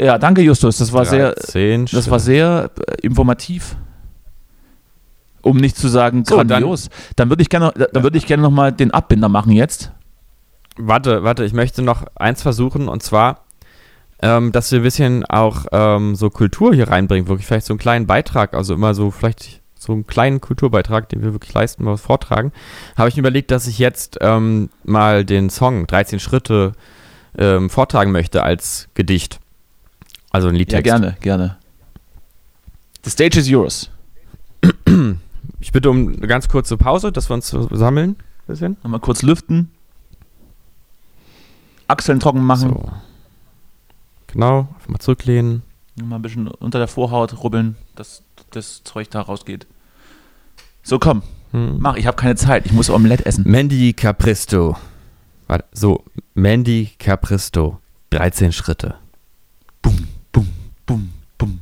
Ja, 0.00 0.18
danke 0.18 0.40
Justus, 0.40 0.78
das 0.78 0.92
war 0.92 1.04
sehr, 1.04 1.32
13 1.32 1.86
das 1.86 2.10
war 2.10 2.18
sehr 2.20 2.70
äh, 2.86 3.06
informativ. 3.06 3.76
Um 5.42 5.56
nicht 5.56 5.76
zu 5.76 5.88
sagen 5.88 6.24
So, 6.24 6.36
dann- 6.36 6.48
grandios. 6.48 6.90
Dann, 7.16 7.28
würde 7.30 7.42
ich 7.42 7.48
gerne, 7.48 7.72
dann 7.92 8.02
würde 8.02 8.18
ich 8.18 8.26
gerne 8.26 8.42
noch 8.42 8.50
mal 8.50 8.72
den 8.72 8.90
Abbinder 8.92 9.28
machen 9.28 9.52
jetzt. 9.52 9.92
Warte, 10.76 11.22
warte, 11.24 11.44
ich 11.44 11.52
möchte 11.52 11.82
noch 11.82 12.04
eins 12.14 12.42
versuchen 12.42 12.88
und 12.88 13.02
zwar, 13.02 13.44
ähm, 14.22 14.52
dass 14.52 14.70
wir 14.70 14.80
ein 14.80 14.82
bisschen 14.82 15.24
auch 15.26 15.66
ähm, 15.72 16.14
so 16.14 16.30
Kultur 16.30 16.74
hier 16.74 16.88
reinbringen, 16.88 17.28
wirklich 17.28 17.46
vielleicht 17.46 17.66
so 17.66 17.72
einen 17.72 17.78
kleinen 17.78 18.06
Beitrag, 18.06 18.54
also 18.54 18.74
immer 18.74 18.94
so 18.94 19.10
vielleicht 19.10 19.60
so 19.78 19.92
einen 19.92 20.06
kleinen 20.06 20.40
Kulturbeitrag, 20.42 21.08
den 21.08 21.22
wir 21.22 21.32
wirklich 21.32 21.54
leisten, 21.54 21.84
mal 21.84 21.92
was 21.92 22.02
vortragen, 22.02 22.52
habe 22.96 23.08
ich 23.08 23.16
mir 23.16 23.20
überlegt, 23.20 23.50
dass 23.50 23.66
ich 23.66 23.78
jetzt 23.78 24.18
ähm, 24.20 24.68
mal 24.84 25.24
den 25.24 25.48
Song 25.48 25.86
13 25.86 26.20
Schritte 26.20 26.72
ähm, 27.38 27.70
vortragen 27.70 28.12
möchte 28.12 28.42
als 28.42 28.88
Gedicht. 28.94 29.40
Also 30.30 30.48
ein 30.48 30.54
Ja, 30.54 30.58
Liedtext. 30.58 30.84
gerne, 30.84 31.16
gerne. 31.20 31.56
The 33.04 33.10
stage 33.10 33.38
is 33.40 33.48
yours. 33.48 33.90
Ich 35.58 35.72
bitte 35.72 35.90
um 35.90 36.08
eine 36.14 36.26
ganz 36.26 36.48
kurze 36.48 36.76
Pause, 36.76 37.12
dass 37.12 37.28
wir 37.30 37.34
uns 37.34 37.48
sammeln. 37.48 38.16
Bisschen. 38.46 38.76
Nochmal 38.82 39.00
kurz 39.00 39.22
lüften. 39.22 39.70
Achseln 41.88 42.20
trocken 42.20 42.44
machen. 42.44 42.70
So. 42.70 42.92
Genau, 44.28 44.68
einfach 44.74 44.88
mal 44.88 44.98
zurücklehnen. 45.00 45.62
Mal 46.02 46.16
ein 46.16 46.22
bisschen 46.22 46.48
unter 46.48 46.78
der 46.78 46.88
Vorhaut 46.88 47.42
rubbeln, 47.42 47.76
dass 47.96 48.22
das 48.50 48.82
Zeug 48.84 49.10
da 49.10 49.20
rausgeht. 49.20 49.66
So, 50.82 50.98
komm, 50.98 51.22
Hm. 51.52 51.78
mach. 51.80 51.96
Ich 51.96 52.06
habe 52.06 52.16
keine 52.16 52.36
Zeit. 52.36 52.64
Ich 52.66 52.72
muss 52.72 52.90
Omelette 52.90 53.26
essen. 53.26 53.44
Mandy 53.46 53.92
Capristo. 53.92 54.76
Warte, 55.48 55.64
so, 55.72 56.04
Mandy 56.34 56.90
Capristo. 56.98 57.80
13 58.10 58.52
Schritte. 58.52 58.94
Bum, 59.82 60.08
bum, 60.32 60.48
bum, 60.86 61.12
bum. 61.38 61.60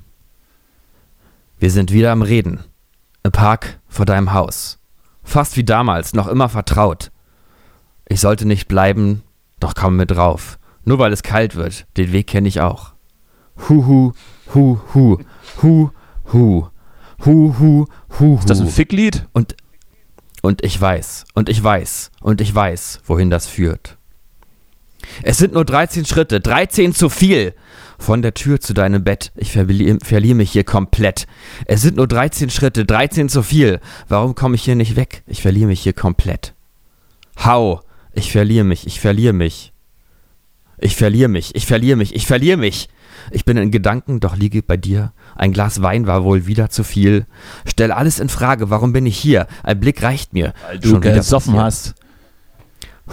Wir 1.58 1.70
sind 1.70 1.92
wieder 1.92 2.12
am 2.12 2.22
Reden. 2.22 2.60
Im 3.22 3.32
Park 3.32 3.77
vor 3.88 4.06
deinem 4.06 4.32
Haus. 4.32 4.78
Fast 5.22 5.56
wie 5.56 5.64
damals, 5.64 6.14
noch 6.14 6.28
immer 6.28 6.48
vertraut. 6.48 7.10
Ich 8.08 8.20
sollte 8.20 8.46
nicht 8.46 8.68
bleiben, 8.68 9.22
doch 9.60 9.74
komm 9.74 9.96
mit 9.96 10.10
drauf. 10.10 10.58
Nur 10.84 10.98
weil 10.98 11.12
es 11.12 11.22
kalt 11.22 11.54
wird, 11.54 11.86
den 11.96 12.12
Weg 12.12 12.26
kenne 12.26 12.48
ich 12.48 12.60
auch. 12.60 12.92
Hu 13.68 13.84
hu, 13.86 14.12
hu 14.54 14.78
hu, 14.94 15.18
hu 15.62 15.90
hu, 16.32 16.68
hu 17.24 17.54
hu, 17.58 17.86
hu 18.18 18.38
Ist 18.38 18.50
das 18.50 18.60
ein. 18.60 18.68
Ficklied? 18.68 19.26
Und, 19.32 19.56
und 20.42 20.64
ich 20.64 20.80
weiß, 20.80 21.24
und 21.34 21.48
ich 21.48 21.62
weiß, 21.62 22.10
und 22.20 22.40
ich 22.40 22.54
weiß, 22.54 23.00
wohin 23.04 23.30
das 23.30 23.46
führt. 23.46 23.98
Es 25.22 25.38
sind 25.38 25.54
nur 25.54 25.64
13 25.64 26.04
Schritte, 26.04 26.40
13 26.40 26.94
zu 26.94 27.08
viel. 27.08 27.54
Von 27.98 28.22
der 28.22 28.32
Tür 28.32 28.60
zu 28.60 28.74
deinem 28.74 29.02
Bett, 29.02 29.32
ich 29.36 29.52
verliere 29.52 29.98
verlier 30.02 30.34
mich 30.34 30.52
hier 30.52 30.64
komplett. 30.64 31.26
Es 31.66 31.82
sind 31.82 31.96
nur 31.96 32.06
13 32.06 32.48
Schritte, 32.48 32.84
13 32.84 33.28
zu 33.28 33.42
viel. 33.42 33.80
Warum 34.08 34.34
komme 34.34 34.54
ich 34.54 34.62
hier 34.62 34.76
nicht 34.76 34.96
weg? 34.96 35.22
Ich 35.26 35.42
verliere 35.42 35.66
mich 35.66 35.80
hier 35.80 35.92
komplett. 35.92 36.54
Hau, 37.44 37.82
ich 38.12 38.30
verliere 38.32 38.64
mich, 38.64 38.86
ich 38.86 39.00
verliere 39.00 39.32
mich. 39.32 39.72
Ich 40.80 40.94
verliere 40.94 41.28
mich, 41.28 41.54
ich 41.56 41.66
verliere 41.66 41.96
mich, 41.96 42.14
ich 42.14 42.26
verliere 42.26 42.56
mich. 42.56 42.88
Ich 43.32 43.44
bin 43.44 43.56
in 43.56 43.72
Gedanken, 43.72 44.20
doch 44.20 44.36
liege 44.36 44.62
bei 44.62 44.76
dir. 44.76 45.12
Ein 45.34 45.52
Glas 45.52 45.82
Wein 45.82 46.06
war 46.06 46.22
wohl 46.22 46.46
wieder 46.46 46.70
zu 46.70 46.84
viel. 46.84 47.26
Stell 47.66 47.90
alles 47.90 48.20
in 48.20 48.28
Frage, 48.28 48.70
warum 48.70 48.92
bin 48.92 49.06
ich 49.06 49.18
hier? 49.18 49.48
Ein 49.64 49.80
Blick 49.80 50.02
reicht 50.02 50.32
mir. 50.32 50.54
Weil 50.66 50.78
du 50.78 50.90
Schon 50.90 51.00
gesoffen 51.00 51.54
passiert. 51.54 51.64
hast. 51.64 51.94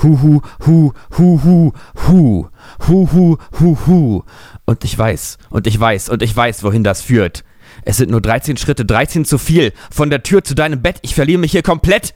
Hu, 0.03 0.21
hu, 0.21 0.41
hu, 0.65 0.91
hu, 1.17 1.41
hu, 1.43 1.73
hu, 2.07 2.47
hu, 2.87 3.37
hu, 3.59 3.77
hu. 3.87 4.23
Und 4.65 4.83
ich 4.83 4.97
weiß, 4.97 5.37
und 5.49 5.67
ich 5.67 5.79
weiß, 5.79 6.09
und 6.09 6.21
ich 6.21 6.35
weiß, 6.35 6.63
wohin 6.63 6.83
das 6.83 7.01
führt. 7.01 7.43
Es 7.83 7.97
sind 7.97 8.09
nur 8.09 8.21
13 8.21 8.57
Schritte, 8.57 8.85
13 8.85 9.25
zu 9.25 9.37
viel. 9.37 9.73
Von 9.91 10.09
der 10.09 10.23
Tür 10.23 10.43
zu 10.43 10.55
deinem 10.55 10.81
Bett, 10.81 10.97
ich 11.01 11.13
verliere 11.15 11.39
mich 11.39 11.51
hier 11.51 11.63
komplett. 11.63 12.15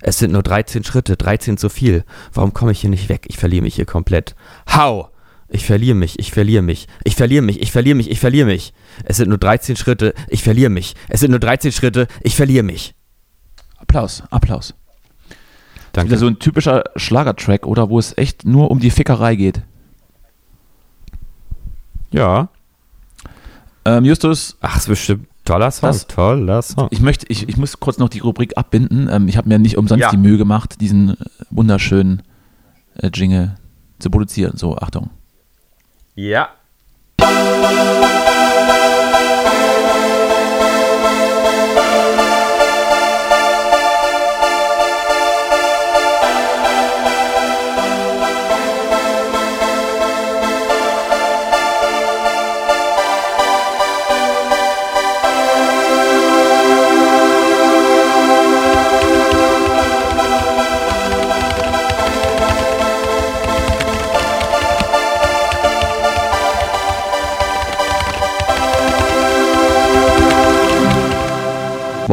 Es 0.00 0.18
sind 0.18 0.32
nur 0.32 0.42
13 0.42 0.84
Schritte, 0.84 1.16
13 1.16 1.56
zu 1.56 1.68
viel. 1.68 2.04
Warum 2.32 2.52
komme 2.52 2.72
ich 2.72 2.80
hier 2.80 2.90
nicht 2.90 3.08
weg? 3.08 3.26
Ich 3.28 3.38
verliere 3.38 3.62
mich 3.62 3.76
hier 3.76 3.86
komplett. 3.86 4.34
Hau! 4.70 5.10
Ich 5.48 5.66
verliere 5.66 5.94
mich, 5.94 6.18
ich 6.18 6.32
verliere 6.32 6.62
mich, 6.62 6.88
ich 7.04 7.14
verliere 7.14 7.42
mich, 7.42 7.60
ich 7.60 7.70
verliere 7.70 7.94
mich, 7.94 8.10
ich 8.10 8.18
verliere 8.18 8.46
mich. 8.46 8.72
Es 9.04 9.18
sind 9.18 9.28
nur 9.28 9.38
13 9.38 9.76
Schritte, 9.76 10.14
ich 10.28 10.42
verliere 10.42 10.70
mich. 10.70 10.96
Es 11.08 11.20
sind 11.20 11.30
nur 11.30 11.38
13 11.38 11.70
Schritte, 11.70 12.08
ich 12.22 12.34
verliere 12.34 12.64
mich. 12.64 12.94
Applaus, 13.76 14.22
Applaus. 14.30 14.74
Danke. 15.92 16.10
Wieder 16.10 16.18
so 16.18 16.26
ein 16.26 16.38
typischer 16.40 16.84
Schlagertrack, 16.96 17.66
oder? 17.66 17.88
Wo 17.88 17.98
es 17.98 18.18
echt 18.18 18.44
nur 18.44 18.70
um 18.70 18.80
die 18.80 18.90
Fickerei 18.90 19.36
geht. 19.36 19.62
Ja. 22.14 22.48
Ähm, 23.84 24.04
Justus, 24.06 24.56
Ach, 24.62 24.76
ist 24.78 24.88
bestimmt 24.88 25.26
toller 25.44 25.70
Song. 25.70 25.90
Was? 25.90 26.06
Toller 26.06 26.62
Song. 26.62 26.88
ich 26.90 27.00
möchte, 27.00 27.26
ich, 27.28 27.48
ich 27.48 27.56
muss 27.58 27.78
kurz 27.80 27.98
noch 27.98 28.08
die 28.08 28.20
Rubrik 28.20 28.56
abbinden. 28.56 29.08
Ähm, 29.12 29.28
ich 29.28 29.36
habe 29.36 29.48
mir 29.48 29.58
nicht 29.58 29.76
umsonst 29.76 30.00
Ja. 30.00 30.10
die 30.10 30.16
Mühe 30.16 30.38
gemacht, 30.38 30.80
diesen 30.80 31.10
äh, 31.10 31.14
wunderschönen 31.50 32.22
äh, 32.96 33.10
Jingle 33.12 33.56
zu 33.98 34.08
produzieren. 34.10 34.56
So, 34.56 34.76
Achtung. 34.78 35.10
Ja. 36.14 36.48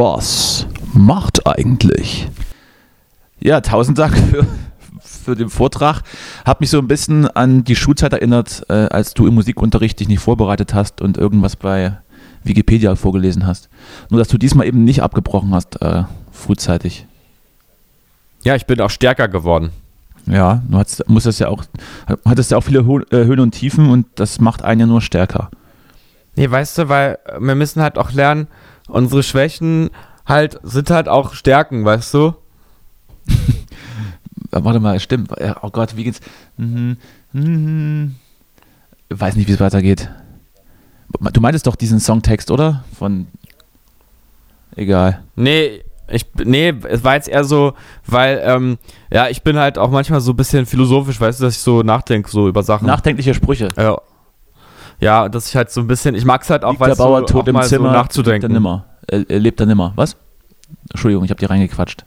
Was 0.04 0.66
macht 0.94 1.46
eigentlich? 1.46 2.28
Ja, 3.38 3.60
tausend 3.60 3.98
Dank 3.98 4.18
für, 4.18 4.44
für 5.00 5.36
den 5.36 5.48
Vortrag. 5.48 6.02
Hat 6.44 6.60
mich 6.60 6.70
so 6.70 6.78
ein 6.78 6.88
bisschen 6.88 7.28
an 7.28 7.62
die 7.62 7.76
Schulzeit 7.76 8.12
erinnert, 8.12 8.66
äh, 8.68 8.88
als 8.88 9.14
du 9.14 9.28
im 9.28 9.34
Musikunterricht 9.34 10.00
dich 10.00 10.08
nicht 10.08 10.18
vorbereitet 10.18 10.74
hast 10.74 11.02
und 11.02 11.18
irgendwas 11.18 11.54
bei 11.54 11.98
Wikipedia 12.42 12.96
vorgelesen 12.96 13.46
hast. 13.46 13.68
Nur, 14.10 14.18
dass 14.18 14.26
du 14.26 14.38
diesmal 14.38 14.66
eben 14.66 14.82
nicht 14.82 15.04
abgebrochen 15.04 15.54
hast, 15.54 15.80
äh, 15.80 16.02
frühzeitig. 16.32 17.06
Ja, 18.42 18.56
ich 18.56 18.66
bin 18.66 18.80
auch 18.80 18.90
stärker 18.90 19.28
geworden. 19.28 19.70
Ja, 20.26 20.62
du 20.68 20.78
hattest, 20.78 21.08
musstest 21.08 21.38
ja 21.38 21.46
auch, 21.46 21.62
hattest 22.24 22.50
ja 22.50 22.56
auch 22.56 22.64
viele 22.64 22.86
Ho 22.86 22.98
äh, 22.98 23.24
Höhen 23.24 23.38
und 23.38 23.52
Tiefen 23.52 23.88
und 23.88 24.06
das 24.16 24.40
macht 24.40 24.64
einen 24.64 24.80
ja 24.80 24.86
nur 24.86 25.00
stärker. 25.00 25.48
Nee, 26.34 26.50
weißt 26.50 26.78
du, 26.78 26.88
weil 26.88 27.18
wir 27.38 27.54
müssen 27.54 27.82
halt 27.82 27.98
auch 27.98 28.10
lernen, 28.10 28.48
unsere 28.92 29.22
Schwächen 29.22 29.90
halt 30.26 30.60
sind 30.62 30.90
halt 30.90 31.08
auch 31.08 31.34
Stärken, 31.34 31.84
weißt 31.84 32.14
du? 32.14 32.34
Warte 34.50 34.80
mal, 34.80 35.00
stimmt. 35.00 35.32
Oh 35.62 35.70
Gott, 35.70 35.96
wie 35.96 36.04
geht's? 36.04 36.20
Mhm, 36.58 36.98
mhm. 37.32 38.14
Weiß 39.08 39.34
nicht, 39.36 39.48
wie 39.48 39.52
es 39.52 39.60
weitergeht. 39.60 40.10
Du 41.32 41.40
meintest 41.40 41.66
doch 41.66 41.76
diesen 41.76 42.00
Songtext, 42.00 42.50
oder? 42.50 42.84
Von. 42.98 43.26
Egal. 44.76 45.22
Nee, 45.36 45.82
ich 46.08 46.26
nee, 46.44 46.72
es 46.88 47.04
war 47.04 47.14
jetzt 47.14 47.28
eher 47.28 47.44
so, 47.44 47.74
weil 48.06 48.40
ähm, 48.44 48.78
ja, 49.10 49.28
ich 49.28 49.42
bin 49.42 49.58
halt 49.58 49.76
auch 49.78 49.90
manchmal 49.90 50.20
so 50.20 50.32
ein 50.32 50.36
bisschen 50.36 50.64
philosophisch, 50.66 51.20
weißt 51.20 51.40
du, 51.40 51.44
dass 51.44 51.56
ich 51.56 51.60
so 51.60 51.82
nachdenke 51.82 52.30
so 52.30 52.48
über 52.48 52.62
Sachen. 52.62 52.86
Nachdenkliche 52.86 53.34
Sprüche. 53.34 53.68
ja. 53.76 53.98
Ja, 55.02 55.28
dass 55.28 55.48
ich 55.48 55.56
halt 55.56 55.68
so 55.68 55.80
ein 55.80 55.88
bisschen, 55.88 56.14
ich 56.14 56.24
mag 56.24 56.42
es 56.42 56.50
halt 56.50 56.64
auch, 56.64 56.78
weil 56.78 56.90
der 56.90 56.94
Bauer 56.94 57.20
so, 57.20 57.26
tot 57.26 57.48
im 57.48 57.54
mal 57.54 57.66
Zimmer, 57.66 57.78
so 57.78 57.88
lebt 57.88 57.96
er 57.96 58.02
nachzudenken. 58.02 58.52
nimmer. 58.52 58.84
Er, 59.08 59.28
er 59.28 59.40
lebt 59.40 59.58
er 59.58 59.66
nimmer. 59.66 59.92
Was? 59.96 60.16
Entschuldigung, 60.90 61.24
ich 61.24 61.30
habe 61.30 61.40
dir 61.40 61.50
reingequatscht. 61.50 62.04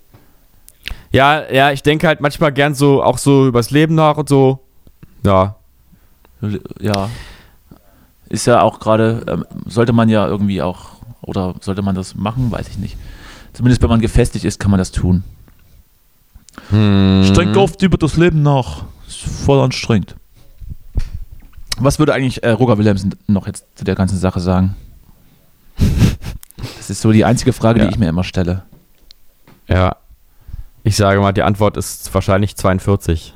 Ja, 1.11 1.43
ja, 1.51 1.71
ich 1.71 1.83
denke 1.83 2.07
halt 2.07 2.21
manchmal 2.21 2.53
gern 2.53 2.73
so 2.73 3.03
auch 3.03 3.17
so 3.17 3.47
übers 3.47 3.69
Leben 3.69 3.95
nach 3.95 4.15
und 4.15 4.29
so. 4.29 4.59
Ja. 5.23 5.57
Ja. 6.79 7.09
Ist 8.29 8.47
ja 8.47 8.61
auch 8.61 8.79
gerade, 8.79 9.25
ähm, 9.27 9.45
sollte 9.65 9.91
man 9.91 10.07
ja 10.07 10.25
irgendwie 10.25 10.61
auch, 10.61 10.91
oder 11.21 11.53
sollte 11.59 11.81
man 11.81 11.95
das 11.95 12.15
machen? 12.15 12.49
Weiß 12.49 12.69
ich 12.69 12.77
nicht. 12.77 12.95
Zumindest 13.51 13.81
wenn 13.81 13.89
man 13.89 13.99
gefestigt 13.99 14.45
ist, 14.45 14.57
kann 14.57 14.71
man 14.71 14.77
das 14.77 14.91
tun. 14.91 15.25
Hm. 16.69 17.25
Strengt 17.25 17.57
oft 17.57 17.81
über 17.81 17.97
das 17.97 18.15
Leben 18.15 18.41
nach. 18.41 18.85
Ist 19.05 19.19
voll 19.19 19.59
anstrengend. 19.59 20.15
Was 21.77 21.99
würde 21.99 22.13
eigentlich 22.13 22.43
äh, 22.43 22.49
Roger 22.51 22.77
Willemsen 22.77 23.15
noch 23.27 23.47
jetzt 23.47 23.65
zu 23.75 23.83
der 23.83 23.95
ganzen 23.95 24.17
Sache 24.17 24.39
sagen? 24.39 24.75
Das 26.77 26.89
ist 26.89 27.01
so 27.01 27.11
die 27.11 27.25
einzige 27.25 27.51
Frage, 27.51 27.79
Ja. 27.79 27.85
die 27.87 27.91
ich 27.93 27.99
mir 27.99 28.07
immer 28.09 28.23
stelle. 28.23 28.61
Ja. 29.67 29.95
Ich 30.83 30.95
sage 30.95 31.19
mal, 31.19 31.31
die 31.31 31.41
Antwort 31.41 31.77
ist 31.77 32.13
wahrscheinlich 32.13 32.55
42. 32.55 33.33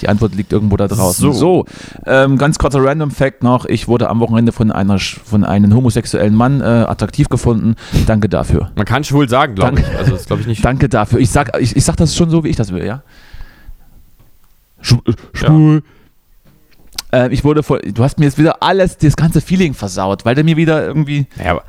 Die 0.00 0.08
Antwort 0.08 0.34
liegt 0.34 0.52
irgendwo 0.52 0.76
da 0.76 0.86
draußen. 0.86 1.32
So. 1.32 1.32
So, 1.32 1.66
ähm, 2.04 2.36
ganz 2.36 2.58
kurzer 2.58 2.84
Random 2.84 3.10
Fact 3.10 3.42
noch. 3.42 3.64
Ich 3.64 3.88
wurde 3.88 4.10
am 4.10 4.20
Wochenende 4.20 4.52
von, 4.52 4.70
einer, 4.70 4.98
von 4.98 5.44
einem 5.44 5.74
homosexuellen 5.74 6.34
Mann 6.34 6.60
äh, 6.60 6.64
attraktiv 6.64 7.28
gefunden. 7.30 7.74
Danke 8.06 8.28
dafür. 8.28 8.70
Man 8.76 8.84
kann 8.84 9.02
schwul 9.04 9.28
sagen, 9.28 9.54
glaube 9.54 9.80
ich. 9.80 9.86
Also 9.96 10.12
das 10.12 10.26
glaube 10.26 10.42
ich 10.42 10.46
nicht. 10.48 10.62
Danke 10.64 10.88
dafür. 10.90 11.20
Ich 11.20 11.30
sag, 11.30 11.58
ich, 11.58 11.74
ich 11.74 11.84
sag 11.84 11.96
das 11.96 12.14
schon 12.14 12.28
so, 12.28 12.44
wie 12.44 12.48
ich 12.48 12.56
das 12.56 12.70
will, 12.72 12.84
ja? 12.84 13.02
Schw 14.82 14.98
äh, 17.14 17.28
ich 17.32 17.44
wurde 17.44 17.62
voll, 17.62 17.80
du 17.80 18.02
hast 18.02 18.18
mir 18.18 18.24
jetzt 18.26 18.38
wieder 18.38 18.62
alles, 18.62 18.98
das 18.98 19.16
ganze 19.16 19.40
Feeling 19.40 19.74
versaut, 19.74 20.24
weil 20.24 20.34
der 20.34 20.44
mir 20.44 20.56
wieder 20.56 20.84
irgendwie. 20.84 21.26
Ja, 21.42 21.52
aber, 21.52 21.64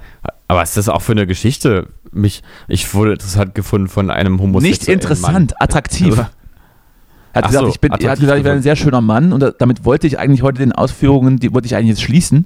aber 0.47 0.59
was 0.61 0.69
ist 0.69 0.77
das 0.77 0.89
auch 0.89 1.01
für 1.01 1.11
eine 1.13 1.27
Geschichte? 1.27 1.87
Mich, 2.11 2.43
ich 2.67 2.93
wurde 2.93 3.13
interessant 3.13 3.55
gefunden 3.55 3.87
von 3.87 4.09
einem 4.09 4.39
homosexuellen 4.41 4.71
Nicht 4.71 4.87
interessant, 4.89 5.51
Mann. 5.51 5.57
attraktiv. 5.59 6.11
Also- 6.17 6.25
Er 7.33 7.41
hat 7.41 7.47
gesagt, 7.47 7.65
so, 7.65 7.69
ich 7.71 7.79
bin, 7.81 7.91
er 7.91 8.11
hat 8.11 8.19
gesagt, 8.19 8.37
ich 8.39 8.45
wäre 8.45 8.55
ein 8.55 8.61
sehr 8.61 8.75
schöner 8.77 9.01
Mann 9.01 9.33
und 9.33 9.41
da- 9.41 9.51
damit 9.51 9.83
wollte 9.83 10.07
ich 10.07 10.17
eigentlich 10.19 10.41
heute 10.41 10.59
den 10.59 10.71
Ausführungen, 10.71 11.37
die 11.37 11.53
wollte 11.53 11.65
ich 11.65 11.75
eigentlich 11.75 11.89
jetzt 11.89 12.01
schließen. 12.03 12.45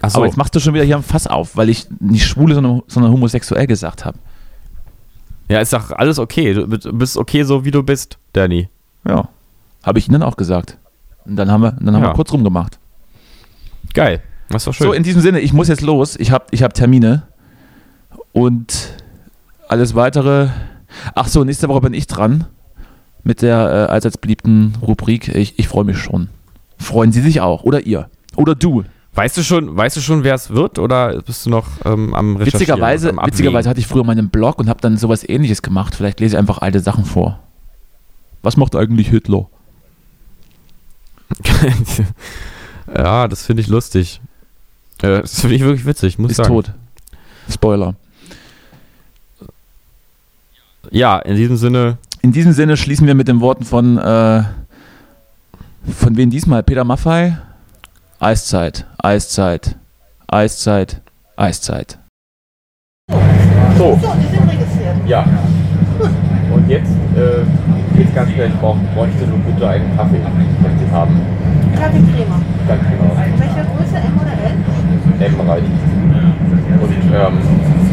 Ach 0.00 0.10
so. 0.10 0.18
Aber 0.18 0.26
jetzt 0.26 0.36
machst 0.36 0.54
du 0.54 0.60
schon 0.60 0.74
wieder 0.74 0.84
hier 0.84 0.96
ein 0.96 1.02
Fass 1.02 1.26
auf, 1.26 1.56
weil 1.56 1.68
ich 1.68 1.86
nicht 2.00 2.26
schwule, 2.26 2.54
sondern, 2.54 2.82
sondern 2.86 3.10
homosexuell 3.12 3.66
gesagt 3.66 4.04
habe. 4.04 4.18
ja, 5.48 5.60
ist 5.60 5.72
doch 5.72 5.90
alles 5.90 6.18
okay. 6.18 6.54
Du 6.54 6.66
bist- 6.66 6.88
bist 6.92 7.16
okay 7.16 7.42
so, 7.42 7.64
wie 7.64 7.70
du 7.72 7.82
bist, 7.82 8.18
Danny. 8.32 8.68
Ja. 9.06 9.28
Habe 9.82 9.98
ich 9.98 10.08
ihnen 10.08 10.22
auch 10.22 10.36
gesagt. 10.36 10.78
Und 11.24 11.36
dann 11.36 11.50
haben 11.50 11.62
wir, 11.62 11.72
dann 11.72 11.94
haben 11.94 12.02
Ja. 12.02 12.10
wir 12.10 12.14
kurz 12.14 12.32
rumgemacht. 12.32 12.78
Geil. 13.94 14.22
Das 14.48 14.64
doch 14.64 14.74
schön. 14.74 14.86
So, 14.86 14.92
in 14.92 15.02
diesem 15.02 15.22
Sinne, 15.22 15.40
ich 15.40 15.52
muss 15.52 15.68
jetzt 15.68 15.82
los. 15.82 16.16
Ich 16.16 16.30
habe 16.30 16.46
ich 16.50 16.62
hab 16.62 16.74
Termine. 16.74 17.22
Und 18.32 18.94
alles 19.68 19.94
weitere. 19.94 20.48
Ach 21.14 21.28
so, 21.28 21.44
nächste 21.44 21.68
Woche 21.68 21.80
bin 21.82 21.94
ich 21.94 22.06
dran. 22.06 22.44
Mit 23.24 23.40
der 23.42 23.56
äh, 23.88 23.92
allseits 23.92 24.18
beliebten 24.18 24.74
Rubrik. 24.82 25.28
Ich, 25.34 25.58
ich 25.58 25.68
freue 25.68 25.84
mich 25.84 25.98
schon. 25.98 26.28
Freuen 26.76 27.12
Sie 27.12 27.20
sich 27.20 27.40
auch. 27.40 27.62
Oder 27.62 27.86
ihr. 27.86 28.08
Oder 28.36 28.54
du. 28.54 28.84
weißt 29.14 29.36
du 29.36 29.42
schon, 29.42 29.76
weißt 29.76 29.96
du 29.96 30.00
schon, 30.00 30.24
wer 30.24 30.34
es 30.34 30.50
wird? 30.50 30.78
Oder 30.78 31.20
bist 31.22 31.46
du 31.46 31.50
noch 31.50 31.66
ähm, 31.84 32.14
am 32.14 32.36
Recherchieren? 32.36 32.60
Witzigerweise, 32.60 33.10
am 33.10 33.26
witzigerweise 33.26 33.68
hatte 33.68 33.78
ich 33.80 33.86
früher 33.86 34.04
meinen 34.04 34.30
Blog 34.30 34.58
und 34.58 34.68
habe 34.68 34.80
dann 34.80 34.96
sowas 34.96 35.26
ähnliches 35.28 35.62
gemacht. 35.62 35.94
Vielleicht 35.94 36.18
lese 36.20 36.34
ich 36.34 36.38
einfach 36.38 36.58
alte 36.58 36.80
Sachen 36.80 37.04
vor. 37.04 37.38
Was 38.42 38.56
macht 38.56 38.74
eigentlich 38.74 39.08
Hitler? 39.08 39.46
ja, 42.96 43.28
das 43.28 43.44
finde 43.46 43.62
ich 43.62 43.68
lustig. 43.68 44.20
Äh, 45.02 45.20
Das 45.22 45.40
finde 45.40 45.56
ich 45.56 45.62
wirklich 45.62 45.84
witzig, 45.86 46.18
muss 46.18 46.30
ich 46.30 46.38
Ist 46.38 46.44
sagen. 46.44 46.48
tot. 46.54 46.72
Spoiler. 47.50 47.94
Ja, 50.90 51.18
in 51.18 51.36
diesem 51.36 51.56
Sinne, 51.56 51.98
In 52.22 52.32
diesem 52.32 52.52
Sinne 52.52 52.76
schließen 52.76 53.06
wir 53.06 53.14
mit 53.14 53.28
den 53.28 53.40
Worten 53.40 53.64
von, 53.64 53.98
äh, 53.98 54.42
von 55.96 56.16
wem 56.16 56.30
diesmal? 56.30 56.62
Peter 56.62 56.84
Maffei? 56.84 57.38
Eiszeit, 58.20 58.86
Eiszeit, 58.98 59.76
Eiszeit, 60.28 61.00
Eiszeit. 61.36 61.98
so, 63.10 63.98
So, 64.00 64.14
die 64.20 64.36
sind 64.36 64.48
registriert. 64.50 64.96
ja. 65.08 65.24
Und 66.54 66.68
jetzt 66.68 66.90
äh, 67.16 67.44
geht's 67.96 68.14
ganz 68.14 68.30
schnell. 68.32 68.48
Ich 68.48 68.58
brauch, 68.60 68.76
bräuchte 68.94 69.26
nur 69.26 69.38
bitte 69.40 69.68
einen 69.68 69.96
Kaffee, 69.96 70.20
wenn 70.20 70.78
Sie 70.78 70.90
haben. 70.92 71.20
Kaffeecreme. 71.74 72.38
Ganz 72.68 72.82
genau. 72.82 73.10
Welche 73.16 73.62
Größe, 73.68 73.96
M 73.96 74.14
oder 74.20 74.34
L? 74.38 74.54
M 75.26 75.40
reicht. 75.48 75.66
Und 76.82 76.92
ähm, 77.12 77.38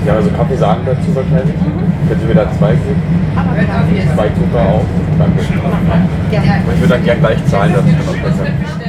haben 0.09 0.17
also 0.17 0.29
Kaffeesahne 0.31 0.81
dazu 0.85 1.15
wahrscheinlich. 1.15 1.55
Können 1.55 2.21
Sie 2.21 2.27
mir 2.27 2.35
da 2.35 2.51
zwei 2.57 2.71
geben? 2.71 3.01
Aber 3.35 3.55
klar. 3.55 3.83
Zwei 4.15 4.27
Zucker 4.29 4.61
auch. 4.61 4.85
Danke. 5.17 5.39
Und 5.39 6.73
ich 6.73 6.79
würde 6.81 6.93
dann 6.93 7.03
gern 7.03 7.19
gleich 7.19 7.45
zahlen, 7.45 7.73
das 7.73 7.85
ist 7.85 8.05
noch 8.05 8.17
besser. 8.17 8.88